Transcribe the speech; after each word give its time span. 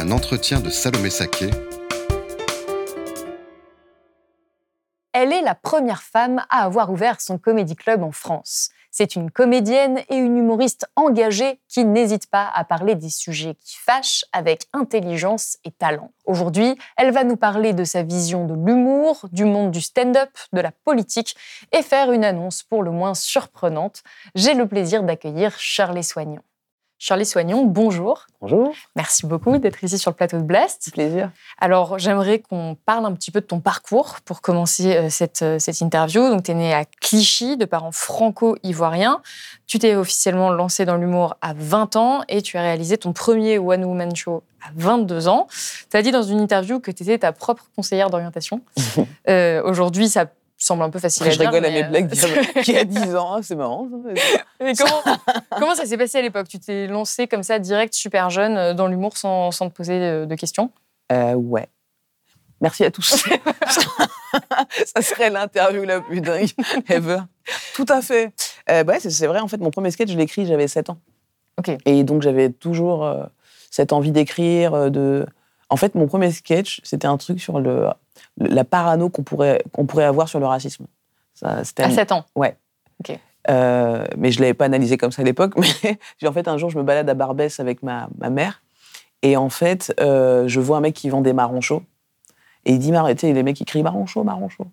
Un 0.00 0.12
entretien 0.12 0.60
de 0.60 0.70
Salomé 0.70 1.10
Saké. 1.10 1.50
Elle 5.12 5.30
est 5.30 5.42
la 5.42 5.54
première 5.54 6.00
femme 6.00 6.42
à 6.48 6.64
avoir 6.64 6.90
ouvert 6.90 7.20
son 7.20 7.36
comédie 7.36 7.76
club 7.76 8.02
en 8.02 8.10
France. 8.10 8.70
C'est 8.90 9.14
une 9.14 9.30
comédienne 9.30 10.00
et 10.08 10.16
une 10.16 10.38
humoriste 10.38 10.86
engagée 10.96 11.60
qui 11.68 11.84
n'hésite 11.84 12.28
pas 12.28 12.50
à 12.54 12.64
parler 12.64 12.94
des 12.94 13.10
sujets 13.10 13.56
qui 13.62 13.76
fâchent 13.76 14.24
avec 14.32 14.68
intelligence 14.72 15.58
et 15.64 15.70
talent. 15.70 16.12
Aujourd'hui, 16.24 16.78
elle 16.96 17.12
va 17.12 17.22
nous 17.22 17.36
parler 17.36 17.74
de 17.74 17.84
sa 17.84 18.02
vision 18.02 18.46
de 18.46 18.54
l'humour, 18.54 19.28
du 19.32 19.44
monde 19.44 19.70
du 19.70 19.82
stand-up, 19.82 20.30
de 20.54 20.62
la 20.62 20.72
politique 20.72 21.36
et 21.72 21.82
faire 21.82 22.10
une 22.10 22.24
annonce 22.24 22.62
pour 22.62 22.82
le 22.82 22.90
moins 22.90 23.12
surprenante. 23.12 24.02
J'ai 24.34 24.54
le 24.54 24.66
plaisir 24.66 25.02
d'accueillir 25.02 25.58
Charlie 25.58 26.04
Soignant. 26.04 26.40
Charlie 27.02 27.24
Soignon, 27.24 27.64
bonjour. 27.64 28.26
Bonjour. 28.42 28.74
Merci 28.94 29.24
beaucoup 29.24 29.56
d'être 29.56 29.82
ici 29.82 29.96
sur 29.96 30.10
le 30.10 30.16
plateau 30.16 30.36
de 30.36 30.42
Blast. 30.42 30.90
Plaisir. 30.92 31.30
Alors, 31.58 31.98
j'aimerais 31.98 32.40
qu'on 32.40 32.76
parle 32.84 33.06
un 33.06 33.14
petit 33.14 33.30
peu 33.30 33.40
de 33.40 33.46
ton 33.46 33.58
parcours 33.58 34.16
pour 34.26 34.42
commencer 34.42 34.94
euh, 34.94 35.08
cette, 35.08 35.40
euh, 35.40 35.58
cette 35.58 35.80
interview. 35.80 36.28
Donc, 36.28 36.42
tu 36.42 36.50
es 36.50 36.54
né 36.54 36.74
à 36.74 36.84
Clichy, 36.84 37.56
de 37.56 37.64
parents 37.64 37.90
franco-ivoiriens. 37.90 39.22
Tu 39.66 39.78
t'es 39.78 39.96
officiellement 39.96 40.50
lancé 40.50 40.84
dans 40.84 40.96
l'humour 40.96 41.38
à 41.40 41.54
20 41.54 41.96
ans 41.96 42.20
et 42.28 42.42
tu 42.42 42.58
as 42.58 42.60
réalisé 42.60 42.98
ton 42.98 43.14
premier 43.14 43.58
One 43.58 43.82
Woman 43.82 44.14
Show 44.14 44.42
à 44.60 44.68
22 44.76 45.26
ans. 45.26 45.46
Tu 45.90 45.96
as 45.96 46.02
dit 46.02 46.10
dans 46.10 46.22
une 46.22 46.38
interview 46.38 46.80
que 46.80 46.90
tu 46.90 47.02
étais 47.02 47.16
ta 47.16 47.32
propre 47.32 47.64
conseillère 47.74 48.10
d'orientation. 48.10 48.60
euh, 49.30 49.62
Aujourd'hui, 49.64 50.10
ça 50.10 50.26
semble 50.66 50.82
un 50.82 50.90
peu 50.90 50.98
facile 50.98 51.22
Après, 51.22 51.30
à 51.30 51.32
je 51.32 51.38
dire. 51.38 51.50
rigole 51.50 51.64
à 51.64 51.70
mes 51.70 51.84
euh, 51.84 51.88
blagues 51.88 52.62
qui 52.62 52.76
a 52.76 52.84
10 52.84 53.16
ans, 53.16 53.34
hein, 53.34 53.40
c'est 53.42 53.56
marrant. 53.56 53.88
mais 54.60 54.74
comment, 54.74 55.02
comment 55.58 55.74
ça 55.74 55.86
s'est 55.86 55.96
passé 55.96 56.18
à 56.18 56.22
l'époque? 56.22 56.48
Tu 56.48 56.58
t'es 56.58 56.86
lancé 56.86 57.26
comme 57.26 57.42
ça, 57.42 57.58
direct, 57.58 57.94
super 57.94 58.30
jeune, 58.30 58.56
euh, 58.56 58.74
dans 58.74 58.86
l'humour 58.86 59.16
sans, 59.16 59.50
sans 59.50 59.68
te 59.70 59.74
poser 59.74 59.98
de, 59.98 60.34
questions? 60.34 60.70
Euh, 61.12 61.34
ouais. 61.34 61.68
Merci 62.60 62.84
à 62.84 62.90
tous. 62.90 63.24
ça 64.94 65.02
serait 65.02 65.30
l'interview 65.30 65.84
la 65.84 66.00
plus 66.02 66.20
dingue 66.20 66.50
ever. 66.88 67.20
Tout 67.74 67.86
à 67.88 68.02
fait. 68.02 68.32
Euh, 68.70 68.84
ouais, 68.84 69.00
c'est- 69.00 69.26
vrai, 69.26 69.40
en 69.40 69.48
fait, 69.48 69.56
mon 69.58 69.70
premier 69.70 69.90
sketch, 69.90 70.10
je 70.10 70.16
l'ai 70.16 70.24
écrit, 70.24 70.46
j'avais 70.46 70.68
7 70.68 70.90
ans. 70.90 70.98
Ok. 71.58 71.70
Et 71.86 72.04
donc, 72.04 72.20
j'avais 72.20 72.50
toujours 72.50 73.04
euh, 73.06 73.24
cette 73.70 73.92
envie 73.94 74.12
d'écrire, 74.12 74.90
de... 74.90 75.26
En 75.70 75.76
fait, 75.76 75.94
mon 75.94 76.06
premier 76.06 76.30
sketch, 76.30 76.80
c'était 76.84 77.06
un 77.06 77.16
truc 77.16 77.40
sur 77.40 77.60
le, 77.60 77.86
la 78.38 78.64
parano 78.64 79.08
qu'on 79.08 79.22
pourrait, 79.22 79.62
qu'on 79.72 79.86
pourrait 79.86 80.04
avoir 80.04 80.28
sur 80.28 80.40
le 80.40 80.46
racisme. 80.46 80.86
Ça, 81.34 81.64
c'était 81.64 81.84
À 81.84 81.86
un- 81.86 81.90
7 81.90 82.12
ans. 82.12 82.24
Euh, 83.48 84.04
mais 84.18 84.30
je 84.32 84.38
ne 84.38 84.42
l'avais 84.42 84.54
pas 84.54 84.66
analysé 84.66 84.98
comme 84.98 85.12
ça 85.12 85.22
à 85.22 85.24
l'époque. 85.24 85.54
Mais 85.82 86.28
en 86.28 86.32
fait, 86.32 86.46
un 86.46 86.58
jour, 86.58 86.68
je 86.70 86.76
me 86.78 86.82
balade 86.82 87.08
à 87.08 87.14
Barbès 87.14 87.58
avec 87.58 87.82
ma, 87.82 88.08
ma 88.18 88.28
mère. 88.28 88.62
Et 89.22 89.36
en 89.36 89.48
fait, 89.48 89.94
euh, 90.00 90.46
je 90.46 90.60
vois 90.60 90.76
un 90.76 90.80
mec 90.80 90.94
qui 90.94 91.08
vend 91.08 91.22
des 91.22 91.32
marrons 91.32 91.60
chauds. 91.62 91.82
Et 92.66 92.72
il 92.72 92.78
dit, 92.78 92.92
sais, 93.18 93.32
les 93.32 93.42
mecs 93.42 93.56
qui 93.56 93.64
crient 93.64 93.82
marron 93.82 94.04
chaud, 94.06 94.24
marron 94.24 94.48
chaud. 94.50 94.66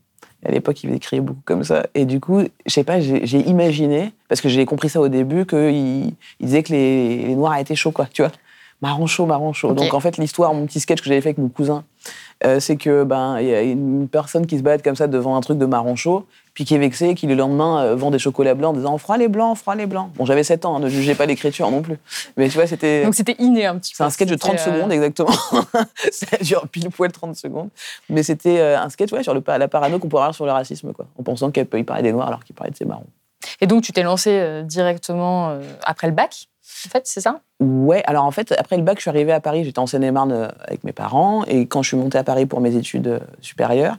Et 0.43 0.49
à 0.49 0.51
l'époque, 0.51 0.83
il 0.83 0.99
criait 0.99 1.21
beaucoup 1.21 1.41
comme 1.45 1.63
ça. 1.63 1.87
Et 1.95 2.05
du 2.05 2.19
coup, 2.19 2.41
je 2.41 2.71
sais 2.71 2.83
pas, 2.83 2.99
j'ai 2.99 3.25
j'ai 3.25 3.39
imaginé, 3.47 4.13
parce 4.27 4.41
que 4.41 4.49
j'ai 4.49 4.65
compris 4.65 4.89
ça 4.89 4.99
au 4.99 5.07
début, 5.07 5.45
qu'il 5.45 6.13
il 6.39 6.45
disait 6.45 6.63
que 6.63 6.73
les, 6.73 7.23
les 7.27 7.35
Noirs 7.35 7.57
étaient 7.57 7.75
chauds, 7.75 7.91
quoi, 7.91 8.05
tu 8.11 8.21
vois. 8.21 8.31
Marron 8.81 9.07
chaud, 9.07 9.25
marron 9.25 9.53
chaud. 9.53 9.73
Donc 9.73 9.93
en 9.93 9.99
fait, 9.99 10.17
l'histoire, 10.17 10.53
mon 10.53 10.65
petit 10.67 10.79
sketch 10.79 11.01
que 11.01 11.05
j'avais 11.05 11.21
fait 11.21 11.29
avec 11.29 11.39
mon 11.39 11.49
cousin, 11.49 11.83
euh, 12.45 12.59
c'est 12.59 12.77
que 12.77 13.03
ben 13.03 13.39
il 13.39 13.47
y 13.47 13.53
a 13.53 13.61
une 13.61 14.07
personne 14.07 14.45
qui 14.45 14.57
se 14.57 14.63
balade 14.63 14.83
comme 14.83 14.95
ça 14.95 15.07
devant 15.07 15.35
un 15.35 15.41
truc 15.41 15.57
de 15.57 15.65
marron 15.65 15.95
chaud, 15.95 16.27
puis 16.53 16.65
qui 16.65 16.75
est 16.75 16.77
vexé, 16.77 17.15
qui 17.15 17.25
le 17.25 17.33
lendemain 17.33 17.81
euh, 17.81 17.95
vend 17.95 18.11
des 18.11 18.19
chocolats 18.19 18.53
blancs 18.53 18.75
en 18.75 18.77
disant 18.77 18.97
froid 18.99 19.17
les 19.17 19.27
blancs, 19.27 19.57
froid 19.57 19.73
les 19.73 19.87
blancs. 19.87 20.11
Bon, 20.15 20.25
j'avais 20.25 20.43
7 20.43 20.65
ans, 20.65 20.75
hein, 20.75 20.79
ne 20.79 20.89
jugez 20.89 21.15
pas 21.15 21.25
l'écriture 21.25 21.71
non 21.71 21.81
plus. 21.81 21.97
Mais 22.37 22.49
tu 22.49 22.53
vois, 22.55 22.67
c'était 22.67 23.03
Donc 23.03 23.15
c'était 23.15 23.35
inné 23.39 23.65
un 23.65 23.77
petit 23.79 23.93
peu. 23.93 23.97
c'est 23.97 24.03
un 24.03 24.11
sketch 24.11 24.29
de 24.29 24.35
30 24.35 24.59
C'était, 24.59 24.69
euh, 24.69 24.75
secondes 24.75 24.91
exactement. 24.91 25.31
ça 26.11 26.37
dure 26.41 26.67
pile 26.67 26.91
poil 26.91 27.11
30 27.11 27.35
secondes. 27.35 27.69
Mais 28.09 28.21
c'était 28.21 28.61
un 28.61 28.89
sketch 28.89 29.11
ouais, 29.11 29.23
sur 29.23 29.33
le, 29.33 29.41
la 29.47 29.67
parano 29.67 29.97
qu'on 29.97 30.07
pourrait 30.07 30.23
avoir 30.23 30.35
sur 30.35 30.45
le 30.45 30.51
racisme, 30.51 30.93
quoi, 30.93 31.07
en 31.17 31.23
pensant 31.23 31.49
qu'elle 31.49 31.65
peut 31.65 31.79
y 31.79 31.83
parler 31.83 32.03
des 32.03 32.11
noirs 32.11 32.27
alors 32.27 32.43
qu'il 32.43 32.55
parlait 32.55 32.71
de 32.71 32.77
ses 32.77 32.85
marrons. 32.85 33.07
Et 33.59 33.65
donc 33.65 33.81
tu 33.81 33.91
t'es 33.91 34.03
lancé 34.03 34.61
directement 34.65 35.57
après 35.83 36.07
le 36.07 36.13
bac, 36.13 36.47
en 36.85 36.89
fait, 36.89 37.03
c'est 37.05 37.21
ça? 37.21 37.41
Ouais, 37.59 38.03
alors 38.05 38.25
en 38.25 38.31
fait, 38.31 38.53
après 38.57 38.77
le 38.77 38.83
bac, 38.83 38.97
je 38.97 39.01
suis 39.01 39.09
arrivé 39.09 39.31
à 39.31 39.39
Paris, 39.39 39.63
j'étais 39.63 39.79
en 39.79 39.87
Seine-et-Marne 39.87 40.31
euh, 40.31 40.47
avec 40.65 40.83
mes 40.83 40.93
parents, 40.93 41.43
et 41.45 41.65
quand 41.65 41.81
je 41.81 41.89
suis 41.89 41.97
monté 41.97 42.17
à 42.17 42.23
Paris 42.23 42.45
pour 42.45 42.61
mes 42.61 42.75
études 42.75 43.07
euh, 43.07 43.19
supérieures, 43.41 43.97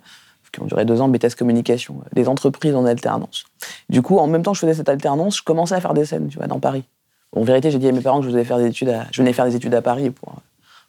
qui 0.53 0.61
ont 0.61 0.67
duré 0.67 0.85
deux 0.85 1.01
ans, 1.01 1.09
BTS 1.09 1.35
Communication, 1.37 2.01
euh, 2.01 2.09
des 2.13 2.29
entreprises 2.29 2.75
en 2.75 2.85
alternance. 2.85 3.45
Du 3.89 4.03
coup, 4.03 4.19
en 4.19 4.27
même 4.27 4.43
temps 4.43 4.53
que 4.53 4.57
je 4.57 4.63
faisais 4.63 4.75
cette 4.75 4.89
alternance, 4.89 5.39
je 5.39 5.43
commençais 5.43 5.75
à 5.75 5.81
faire 5.81 5.95
des 5.95 6.05
scènes, 6.05 6.29
tu 6.29 6.39
vois, 6.39 6.47
dans 6.47 6.61
Paris. 6.61 6.85
En 7.37 7.43
vérité, 7.43 7.71
j'ai 7.71 7.79
dit 7.79 7.89
à 7.89 7.93
mes 7.93 8.01
parents 8.01 8.21
que 8.21 8.27
je, 8.27 8.31
faisais 8.31 8.45
faire 8.45 8.59
des 8.59 8.67
études 8.67 8.95
je 9.13 9.21
venais 9.21 9.33
faire 9.33 9.45
des 9.45 9.57
études 9.57 9.75
à 9.75 9.83
Paris 9.83 10.11
pour, 10.11 10.37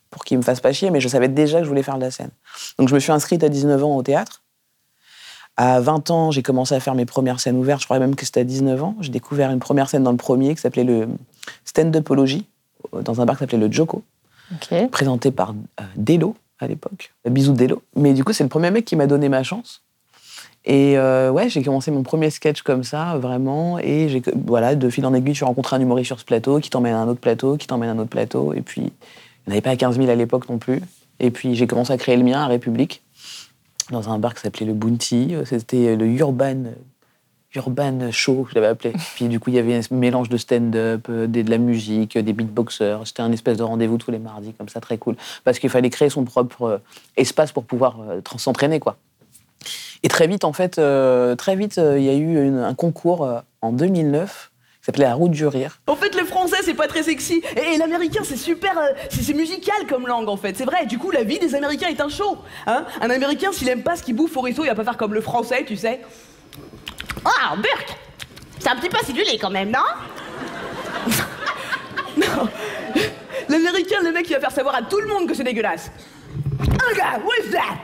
pour 0.10 0.24
qu'ils 0.24 0.38
me 0.38 0.44
fassent 0.44 0.62
pas 0.62 0.72
chier, 0.72 0.90
mais 0.90 1.02
je 1.02 1.08
savais 1.08 1.28
déjà 1.28 1.60
que 1.60 1.66
je 1.66 1.70
voulais 1.70 1.84
faire 1.84 1.98
de 1.98 2.02
la 2.02 2.12
scène. 2.12 2.30
Donc 2.78 2.88
je 2.88 2.96
me 2.96 3.00
suis 3.00 3.12
inscrite 3.12 3.44
à 3.44 3.50
19 3.50 3.84
ans 3.84 3.98
au 3.98 4.04
théâtre. 4.04 4.44
À 5.58 5.82
20 5.82 6.10
ans, 6.12 6.32
j'ai 6.32 6.42
commencé 6.42 6.74
à 6.74 6.80
faire 6.80 6.96
mes 6.96 7.06
premières 7.06 7.42
scènes 7.42 7.58
ouvertes. 7.58 7.82
Je 7.82 7.86
crois 7.86 8.00
même 8.00 8.16
que 8.16 8.26
c'était 8.26 8.40
à 8.40 8.46
19 8.46 8.82
ans. 8.82 8.96
J'ai 9.02 9.12
découvert 9.12 9.52
une 9.52 9.60
première 9.60 9.90
scène 9.90 10.04
dans 10.04 10.12
le 10.12 10.18
premier 10.18 10.56
qui 10.56 10.62
s'appelait 10.62 10.86
le 10.86 11.10
stand-upologie, 11.66 12.46
dans 13.04 13.22
un 13.22 13.26
bar 13.26 13.36
qui 13.36 13.42
s'appelait 13.42 13.58
le 13.58 13.72
Joko, 13.72 14.04
Ok. 14.54 14.90
présenté 14.90 15.32
par 15.32 15.52
euh, 15.80 15.84
Delo 15.96 16.36
à 16.60 16.68
l'époque. 16.68 17.12
Bisous 17.30 17.54
Delo. 17.54 17.82
Mais 17.96 18.14
du 18.14 18.24
coup, 18.24 18.34
c'est 18.34 18.44
le 18.44 18.50
premier 18.50 18.72
mec 18.72 18.86
qui 18.86 18.96
m'a 18.96 19.08
donné 19.08 19.30
ma 19.30 19.44
chance. 19.44 19.82
Et 20.66 20.98
euh, 20.98 21.32
ouais, 21.32 21.50
j'ai 21.50 21.64
commencé 21.64 21.90
mon 21.90 22.04
premier 22.04 22.30
sketch 22.30 22.64
comme 22.64 22.84
ça, 22.84 23.18
vraiment. 23.18 23.80
Et 23.80 24.10
j'ai, 24.10 24.22
voilà, 24.46 24.76
de 24.76 24.90
fil 24.90 25.06
en 25.06 25.14
aiguille, 25.14 25.34
tu 25.34 25.44
rencontres 25.46 25.74
un 25.74 25.80
humoriste 25.80 26.08
sur 26.08 26.20
ce 26.20 26.26
plateau, 26.26 26.60
qui 26.60 26.70
t'emmène 26.70 26.96
à 26.96 27.00
un 27.00 27.08
autre 27.08 27.22
plateau, 27.22 27.56
qui 27.58 27.66
t'emmène 27.68 27.90
à 27.90 27.94
un 27.94 28.00
autre 28.00 28.10
plateau. 28.10 28.54
Et 28.54 28.62
puis, 28.62 28.82
il 28.82 28.86
n'y 29.48 29.50
en 29.50 29.52
avait 29.52 29.62
pas 29.62 29.70
à 29.72 29.76
15 29.78 29.98
000 29.98 30.10
à 30.10 30.16
l'époque 30.16 30.50
non 30.50 30.58
plus. 30.58 30.82
Et 31.22 31.32
puis, 31.32 31.56
j'ai 31.56 31.66
commencé 31.66 31.94
à 31.94 31.98
créer 31.98 32.18
le 32.18 32.24
mien 32.24 32.42
à 32.42 32.48
République, 32.48 33.02
dans 33.90 34.10
un 34.10 34.20
bar 34.20 34.34
qui 34.36 34.42
s'appelait 34.42 34.66
le 34.66 34.74
Bounty. 34.74 35.34
C'était 35.46 35.96
le 35.96 36.06
Urban, 36.08 36.64
Urban 37.56 38.12
Show, 38.12 38.48
je 38.50 38.56
l'avais 38.56 38.68
appelé. 38.68 38.94
Puis, 39.16 39.28
du 39.28 39.40
coup, 39.40 39.50
il 39.50 39.56
y 39.56 39.60
avait 39.60 39.76
un 39.76 39.82
mélange 39.92 40.30
de 40.30 40.38
stand-up, 40.38 41.08
euh, 41.10 41.28
de 41.28 41.50
la 41.50 41.58
musique, 41.58 42.18
des 42.18 42.34
beatboxers. 42.34 43.02
C'était 43.06 43.22
un 43.22 43.32
espèce 43.32 43.58
de 43.58 43.64
rendez-vous 43.64 43.98
tous 43.98 44.12
les 44.12 44.20
mardis, 44.20 44.54
comme 44.54 44.70
ça, 44.70 44.80
très 44.80 44.98
cool. 44.98 45.16
Parce 45.44 45.58
qu'il 45.60 45.70
fallait 45.70 45.90
créer 45.90 46.10
son 46.10 46.24
propre 46.26 46.62
euh, 46.64 46.78
espace 47.18 47.52
pour 47.52 47.64
pouvoir 47.64 47.98
euh, 48.02 48.22
tra- 48.22 48.38
s'entraîner, 48.38 48.80
quoi. 48.80 48.98
Et 50.04 50.08
très 50.08 50.28
vite, 50.28 50.46
en 50.46 50.54
fait, 50.54 50.78
euh, 50.80 51.36
très 51.36 51.56
vite, 51.56 51.78
euh, 51.78 51.98
il 52.00 52.06
y 52.06 52.10
a 52.10 52.14
eu 52.14 52.46
une- 52.48 52.60
un 52.60 52.74
concours 52.74 53.26
euh, 53.26 53.40
en 53.62 53.72
2009 53.74 54.52
qui 54.80 54.86
s'appelait 54.86 55.04
La 55.06 55.14
Route 55.16 55.32
du 55.32 55.46
Rire. 55.46 55.82
En 55.88 55.96
fait, 55.98 56.16
le 56.16 56.24
français, 56.26 56.56
c'est 56.64 56.74
pas 56.74 56.88
très 56.88 57.04
sexy. 57.04 57.42
Et, 57.58 57.74
et 57.74 57.78
l'américain, 57.78 58.22
c'est 58.24 58.38
super. 58.38 58.78
euh, 58.78 58.94
c'est 59.10 59.24
c'est 59.24 59.34
musical 59.34 59.76
comme 59.90 60.08
langue, 60.08 60.30
en 60.30 60.38
fait. 60.38 60.56
C'est 60.56 60.64
vrai. 60.66 60.86
Du 60.86 60.98
coup, 61.00 61.12
la 61.12 61.24
vie 61.24 61.40
des 61.40 61.54
Américains 61.56 61.90
est 61.90 62.00
un 62.00 62.08
show. 62.10 62.38
Hein 62.68 62.86
un 63.02 63.10
Américain, 63.10 63.52
s'il 63.52 63.68
aime 63.68 63.84
pas 63.84 63.96
ce 63.98 64.04
qu'il 64.04 64.16
bouffe 64.16 64.38
au 64.38 64.42
resto, 64.42 64.64
il 64.64 64.68
va 64.68 64.76
pas 64.76 64.86
faire 64.86 64.98
comme 64.98 65.14
le 65.14 65.22
français, 65.22 65.66
tu 65.68 65.76
sais. 65.76 66.00
Ah, 67.26 67.56
Burk 67.56 67.98
C'est 68.60 68.70
un 68.70 68.76
petit 68.76 68.90
peu 68.90 68.98
acidulé 68.98 69.38
quand 69.40 69.50
même, 69.50 69.72
non? 69.72 69.80
L'américain, 73.50 73.98
le 74.04 74.12
mec, 74.12 74.30
il 74.30 74.34
va 74.34 74.40
faire 74.40 74.52
savoir 74.52 74.76
à 74.76 74.82
tout 74.84 75.00
le 75.00 75.08
monde 75.08 75.28
que 75.28 75.34
c'est 75.34 75.44
dégueulasse. 75.44 75.92
Un 76.62 76.94
gars, 76.96 77.20
what 77.24 77.44
is 77.44 77.52
that? 77.52 77.78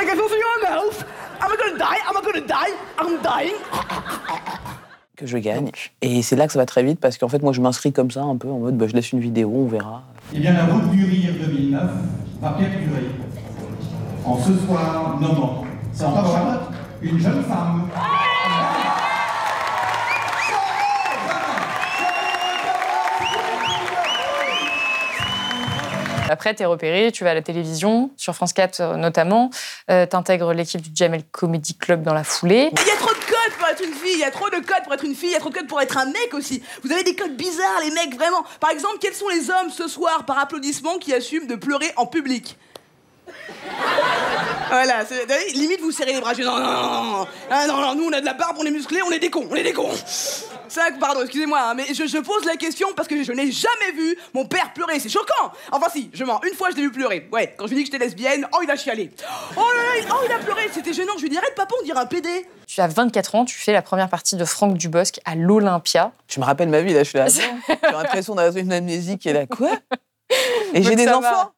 I 0.00 0.04
got 0.04 0.16
something 0.16 0.38
in 0.38 0.62
my 0.62 0.70
mouth. 0.70 1.04
I'm 1.40 1.50
gonna 1.56 1.76
die, 1.78 2.00
I'm 2.06 2.22
gonna 2.22 2.40
die, 2.40 2.72
I'm 2.98 3.18
dying. 3.22 3.56
que 5.16 5.26
je 5.26 5.38
gagne. 5.38 5.70
Et 6.02 6.22
c'est 6.22 6.36
là 6.36 6.46
que 6.46 6.52
ça 6.52 6.58
va 6.58 6.66
très 6.66 6.82
vite 6.82 7.00
parce 7.00 7.18
qu'en 7.18 7.28
fait, 7.28 7.42
moi, 7.42 7.52
je 7.52 7.60
m'inscris 7.60 7.92
comme 7.92 8.10
ça, 8.10 8.22
un 8.22 8.36
peu 8.36 8.48
en 8.48 8.58
mode, 8.58 8.76
bah, 8.76 8.86
je 8.88 8.94
laisse 8.94 9.12
une 9.12 9.20
vidéo, 9.20 9.50
on 9.54 9.66
verra. 9.66 10.02
Eh 10.32 10.38
bien, 10.38 10.52
la 10.52 10.64
route 10.64 10.90
du 10.90 11.04
rire 11.04 11.32
2009 11.40 11.82
va 12.40 12.50
perdurer. 12.50 13.10
En 14.24 14.38
ce 14.38 14.52
soir 14.66 15.18
nommant 15.20 15.64
sans 15.92 16.14
Charlotte, 16.14 16.73
une 17.04 17.20
jeune 17.20 17.44
femme. 17.44 17.90
Après, 26.30 26.54
t'es 26.54 26.64
repéré, 26.64 27.12
tu 27.12 27.22
vas 27.22 27.30
à 27.30 27.34
la 27.34 27.42
télévision, 27.42 28.10
sur 28.16 28.34
France 28.34 28.54
4 28.54 28.80
euh, 28.80 28.96
notamment, 28.96 29.50
euh, 29.90 30.06
t'intègres 30.06 30.54
l'équipe 30.54 30.80
du 30.80 30.90
Jamel 30.94 31.22
Comedy 31.30 31.76
Club 31.76 32.02
dans 32.02 32.14
la 32.14 32.24
foulée. 32.24 32.70
Il 32.72 32.86
y 32.86 32.90
a 32.90 32.96
trop 32.96 33.12
de 33.12 33.20
codes 33.20 33.52
pour 33.58 33.68
être 33.68 33.84
une 33.84 33.92
fille, 33.92 34.14
il 34.14 34.20
y 34.20 34.24
a 34.24 34.30
trop 34.30 34.48
de 34.48 34.56
codes 34.56 34.82
pour 34.84 34.94
être 34.94 35.04
une 35.04 35.14
fille, 35.14 35.28
il 35.28 35.32
y 35.32 35.36
a 35.36 35.40
trop 35.40 35.50
de 35.50 35.54
codes 35.54 35.68
pour 35.68 35.80
être 35.82 35.98
un 35.98 36.06
mec 36.06 36.32
aussi. 36.32 36.62
Vous 36.82 36.90
avez 36.90 37.04
des 37.04 37.14
codes 37.14 37.36
bizarres, 37.36 37.80
les 37.84 37.90
mecs, 37.90 38.14
vraiment. 38.14 38.42
Par 38.58 38.70
exemple, 38.70 38.96
quels 39.00 39.14
sont 39.14 39.28
les 39.28 39.50
hommes 39.50 39.70
ce 39.70 39.86
soir, 39.86 40.24
par 40.24 40.38
applaudissement, 40.38 40.96
qui 40.98 41.12
assument 41.12 41.46
de 41.46 41.56
pleurer 41.56 41.92
en 41.96 42.06
public? 42.06 42.56
voilà, 44.70 45.04
limite 45.54 45.80
vous 45.80 45.90
serrez 45.92 46.12
les 46.14 46.20
bras. 46.20 46.32
je 46.32 46.38
dis, 46.40 46.44
Non, 46.44 46.58
non, 46.58 46.64
non, 46.72 47.02
non, 47.18 47.26
Ah, 47.50 47.66
non, 47.66 47.80
non, 47.80 47.94
nous 47.94 48.04
on 48.08 48.12
a 48.12 48.20
de 48.20 48.26
la 48.26 48.34
barbe, 48.34 48.56
on 48.58 48.64
est 48.64 48.70
musclés, 48.70 49.00
on 49.06 49.10
est 49.10 49.18
des 49.18 49.30
cons, 49.30 49.46
on 49.50 49.54
est 49.54 49.62
des 49.62 49.72
cons. 49.72 49.90
Ça, 50.68 50.82
pardon, 50.98 51.20
excusez-moi, 51.22 51.60
hein, 51.60 51.74
mais 51.74 51.84
je, 51.94 52.06
je 52.06 52.18
pose 52.18 52.44
la 52.46 52.56
question 52.56 52.88
parce 52.96 53.06
que 53.06 53.22
je, 53.22 53.32
n'ai 53.32 53.52
jamais 53.52 53.92
vu 53.94 54.16
mon 54.32 54.44
père 54.46 54.72
pleurer, 54.72 54.98
c'est 54.98 55.08
choquant. 55.08 55.52
Enfin 55.70 55.86
si, 55.92 56.10
je 56.12 56.24
mens, 56.24 56.40
une 56.42 56.54
fois 56.56 56.70
je 56.70 56.76
l'ai 56.76 56.82
vu 56.82 56.90
pleurer. 56.92 57.28
Ouais, 57.32 57.54
quand 57.56 57.66
je 57.66 57.72
lui 57.74 57.80
ai 57.80 57.84
dit 57.84 57.88
que 57.90 57.92
j'étais 57.94 58.04
lesbienne, 58.04 58.46
oh 58.52 58.58
il 58.62 58.70
a 58.70 58.76
chialé. 58.76 59.10
Oh 59.56 59.60
là 59.60 59.82
là, 59.82 60.00
il- 60.00 60.06
oh 60.10 60.16
il 60.26 60.32
a 60.32 60.38
pleuré, 60.38 60.68
c'était 60.72 60.92
gênant. 60.92 61.12
Je 61.16 61.20
lui 61.22 61.26
ai 61.28 61.30
dit 61.30 61.38
arrête 61.38 61.54
papa, 61.54 61.74
on 61.80 61.84
dirait 61.84 62.00
un 62.00 62.06
PD. 62.06 62.28
Tu 62.66 62.80
as 62.80 62.88
24 62.88 63.34
ans, 63.36 63.44
tu 63.44 63.56
fais 63.56 63.72
la 63.72 63.82
première 63.82 64.08
partie 64.08 64.36
de 64.36 64.44
Franck 64.44 64.76
Dubosc 64.76 65.20
à 65.24 65.34
l'Olympia. 65.36 66.12
Je 66.28 66.40
me 66.40 66.44
rappelle 66.44 66.68
ma 66.70 66.80
vie, 66.80 66.92
là, 66.94 67.04
je 67.04 67.08
suis 67.10 67.18
là. 67.18 67.26
J'ai 67.28 67.42
l'impression 67.92 68.34
d'avoir 68.34 68.56
une 68.56 68.72
amnésie 68.72 69.18
qui 69.18 69.28
est 69.28 69.32
là. 69.34 69.46
Quoi? 69.46 69.70
Et 70.74 70.82
j'ai 70.82 70.96
des 70.96 71.08
enfants 71.08 71.52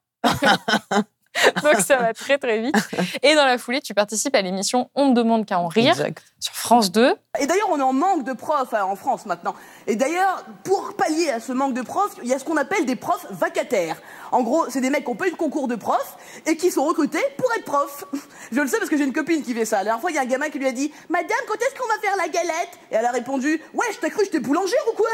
Donc 1.63 1.77
ça 1.81 1.97
va 1.97 2.13
très 2.15 2.39
très 2.39 2.61
vite. 2.61 2.77
Et 3.23 3.35
dans 3.35 3.45
la 3.45 3.59
foulée, 3.59 3.81
tu 3.81 3.95
participes 3.95 4.35
à 4.35 4.43
l'émission 4.43 4.91
On 4.95 5.09
ne 5.09 5.15
demande 5.15 5.47
qu'à 5.47 5.59
en 5.59 5.69
rire 5.69 5.93
Exact. 5.93 6.23
sur 6.41 6.55
France 6.55 6.91
2. 6.93 7.15
Et 7.39 7.47
d'ailleurs, 7.47 7.69
on 7.71 7.79
est 7.79 7.83
en 7.83 7.93
manque 7.93 8.25
de 8.25 8.33
profs 8.33 8.73
hein, 8.75 8.85
en 8.85 8.97
France 8.97 9.27
maintenant. 9.27 9.55
Et 9.87 9.97
d'ailleurs, 9.97 10.45
pour 10.65 10.95
pallier 10.97 11.31
à 11.31 11.41
ce 11.41 11.53
manque 11.53 11.75
de 11.75 11.83
profs, 11.83 12.15
il 12.23 12.29
y 12.29 12.35
a 12.35 12.39
ce 12.39 12.45
qu'on 12.45 12.57
appelle 12.57 12.87
des 12.87 12.97
profs 12.97 13.27
vacataires. 13.31 13.97
En 14.33 14.43
gros, 14.43 14.67
c'est 14.71 14.81
des 14.81 14.91
mecs 14.91 15.05
qui 15.05 15.11
ont 15.11 15.15
pas 15.17 15.29
eu 15.29 15.33
de 15.33 15.37
concours 15.37 15.69
de 15.69 15.77
profs 15.77 16.17
et 16.47 16.57
qui 16.57 16.71
sont 16.71 16.85
recrutés 16.85 17.23
pour 17.37 17.53
être 17.57 17.65
profs. 17.65 18.05
Je 18.53 18.61
le 18.61 18.67
sais 18.69 18.79
parce 18.79 18.91
que 18.91 18.97
j'ai 18.97 19.05
une 19.05 19.13
copine 19.13 19.43
qui 19.43 19.55
fait 19.55 19.65
ça. 19.65 19.79
La 19.79 19.85
dernière 19.85 20.01
fois, 20.01 20.11
il 20.11 20.15
y 20.15 20.19
a 20.19 20.23
un 20.23 20.27
gamin 20.27 20.49
qui 20.51 20.59
lui 20.59 20.67
a 20.69 20.73
dit 20.73 20.93
Madame, 21.09 21.29
quand 21.49 21.55
est-ce 21.57 21.75
qu'on 21.79 21.89
va 21.89 21.99
faire 22.01 22.17
la 22.17 22.29
galette? 22.29 22.71
Et 22.91 22.95
elle 22.95 23.05
a 23.07 23.11
répondu 23.11 23.61
Ouais, 23.75 23.87
je 23.93 23.99
t'ai 23.99 24.11
cru, 24.11 24.25
j'étais 24.25 24.41
boulangère 24.41 24.79
ou 24.93 24.97
quoi? 24.97 25.09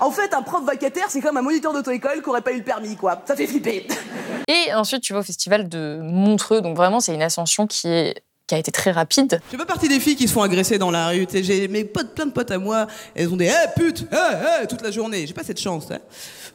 En 0.00 0.10
fait, 0.10 0.32
un 0.34 0.42
prof 0.42 0.64
vacataire, 0.64 1.06
c'est 1.08 1.20
comme 1.20 1.36
un 1.36 1.42
moniteur 1.42 1.72
d'auto-école 1.72 2.22
qui 2.22 2.28
aurait 2.28 2.40
pas 2.40 2.52
eu 2.52 2.58
le 2.58 2.62
permis, 2.64 2.96
quoi. 2.96 3.20
Ça 3.26 3.34
fait 3.34 3.46
flipper. 3.46 3.86
Et 4.48 4.72
ensuite, 4.74 5.02
tu 5.02 5.12
vas 5.12 5.18
au 5.20 5.22
festival 5.24 5.68
de 5.68 5.98
Montreux. 6.02 6.60
Donc 6.60 6.76
vraiment, 6.76 7.00
c'est 7.00 7.14
une 7.14 7.22
ascension 7.22 7.66
qui, 7.66 7.88
est, 7.88 8.22
qui 8.46 8.54
a 8.54 8.58
été 8.58 8.70
très 8.70 8.92
rapide. 8.92 9.40
Je 9.46 9.50
fais 9.50 9.56
pas 9.56 9.66
partie 9.66 9.88
des 9.88 9.98
filles 10.00 10.16
qui 10.16 10.26
se 10.28 10.32
font 10.32 10.42
agresser 10.42 10.78
dans 10.78 10.90
la 10.90 11.08
rue. 11.08 11.26
tu 11.26 11.36
sais, 11.38 11.42
J'ai 11.42 11.68
mes 11.68 11.84
potes, 11.84 12.14
plein 12.14 12.26
de 12.26 12.30
potes 12.32 12.50
à 12.50 12.58
moi. 12.58 12.86
Elles 13.14 13.28
ont 13.28 13.36
des 13.36 13.46
Eh 13.52 13.78
pute, 13.78 14.06
eh, 14.12 14.16
eh 14.62 14.66
toute 14.68 14.82
la 14.82 14.90
journée. 14.90 15.26
J'ai 15.26 15.34
pas 15.34 15.42
cette 15.44 15.60
chance. 15.60 15.90
hein. 15.90 15.98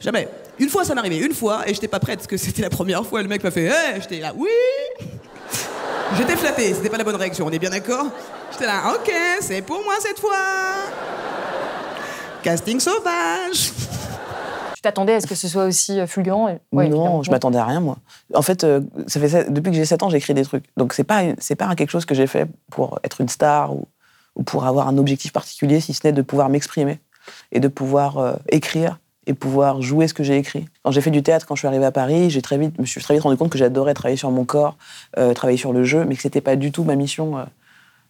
Jamais. 0.00 0.26
Une 0.58 0.68
fois, 0.70 0.84
ça 0.84 0.94
m'est 0.94 1.00
arrivé. 1.00 1.18
Une 1.18 1.34
fois, 1.34 1.62
et 1.68 1.74
j'étais 1.74 1.88
pas 1.88 2.00
prête 2.00 2.16
parce 2.20 2.26
que 2.26 2.36
c'était 2.36 2.62
la 2.62 2.70
première 2.70 3.04
fois. 3.06 3.20
Le 3.22 3.28
mec 3.28 3.44
m'a 3.44 3.50
fait 3.50 3.70
Eh 3.96 4.00
J'étais 4.00 4.18
là, 4.20 4.32
oui. 4.34 4.48
J'étais 6.16 6.36
flatté. 6.36 6.74
C'était 6.74 6.88
pas 6.90 6.98
la 6.98 7.04
bonne 7.04 7.16
réaction. 7.16 7.46
On 7.46 7.50
est 7.50 7.58
bien 7.58 7.70
d'accord 7.70 8.06
J'étais 8.52 8.66
là, 8.66 8.94
ok, 8.94 9.12
c'est 9.40 9.62
pour 9.62 9.82
moi 9.84 9.94
cette 10.00 10.18
fois. 10.18 10.36
Casting 12.44 12.78
sauvage. 12.78 13.72
Tu 14.74 14.82
t'attendais 14.82 15.14
à 15.14 15.20
ce 15.22 15.26
que 15.26 15.34
ce 15.34 15.48
soit 15.48 15.64
aussi 15.64 15.98
euh, 15.98 16.06
fulgurant 16.06 16.48
et- 16.48 16.58
ouais, 16.72 16.84
évidemment. 16.86 17.14
non, 17.16 17.22
je 17.22 17.30
m'attendais 17.30 17.56
à 17.58 17.64
rien, 17.64 17.80
moi. 17.80 17.96
En 18.34 18.42
fait, 18.42 18.64
euh, 18.64 18.82
ça 19.06 19.18
fait 19.18 19.50
depuis 19.50 19.70
que 19.70 19.76
j'ai 19.76 19.86
7 19.86 20.02
ans, 20.02 20.10
j'écris 20.10 20.34
des 20.34 20.42
trucs. 20.44 20.64
Donc, 20.76 20.92
c'est 20.92 21.04
pas, 21.04 21.22
c'est 21.38 21.54
pas 21.56 21.74
quelque 21.74 21.88
chose 21.90 22.04
que 22.04 22.14
j'ai 22.14 22.26
fait 22.26 22.46
pour 22.70 22.98
être 23.02 23.22
une 23.22 23.30
star 23.30 23.74
ou, 23.74 23.88
ou 24.36 24.42
pour 24.42 24.66
avoir 24.66 24.88
un 24.88 24.98
objectif 24.98 25.32
particulier, 25.32 25.80
si 25.80 25.94
ce 25.94 26.06
n'est 26.06 26.12
de 26.12 26.20
pouvoir 26.20 26.50
m'exprimer 26.50 27.00
et 27.50 27.60
de 27.60 27.68
pouvoir 27.68 28.18
euh, 28.18 28.34
écrire 28.50 28.98
et 29.26 29.32
pouvoir 29.32 29.80
jouer 29.80 30.06
ce 30.06 30.12
que 30.12 30.22
j'ai 30.22 30.36
écrit. 30.36 30.66
Quand 30.82 30.90
j'ai 30.90 31.00
fait 31.00 31.10
du 31.10 31.22
théâtre, 31.22 31.46
quand 31.46 31.54
je 31.54 31.60
suis 31.60 31.68
arrivé 31.68 31.86
à 31.86 31.92
Paris, 31.92 32.28
j'ai 32.28 32.42
très 32.42 32.58
vite, 32.58 32.78
me 32.78 32.84
suis 32.84 33.00
très 33.00 33.14
vite 33.14 33.22
rendu 33.22 33.38
compte 33.38 33.48
que 33.48 33.56
j'adorais 33.56 33.94
travailler 33.94 34.18
sur 34.18 34.30
mon 34.30 34.44
corps, 34.44 34.76
euh, 35.16 35.32
travailler 35.32 35.56
sur 35.56 35.72
le 35.72 35.82
jeu, 35.84 36.04
mais 36.04 36.14
que 36.14 36.20
c'était 36.20 36.42
pas 36.42 36.56
du 36.56 36.72
tout 36.72 36.84
ma 36.84 36.94
mission 36.94 37.38
euh, 37.38 37.44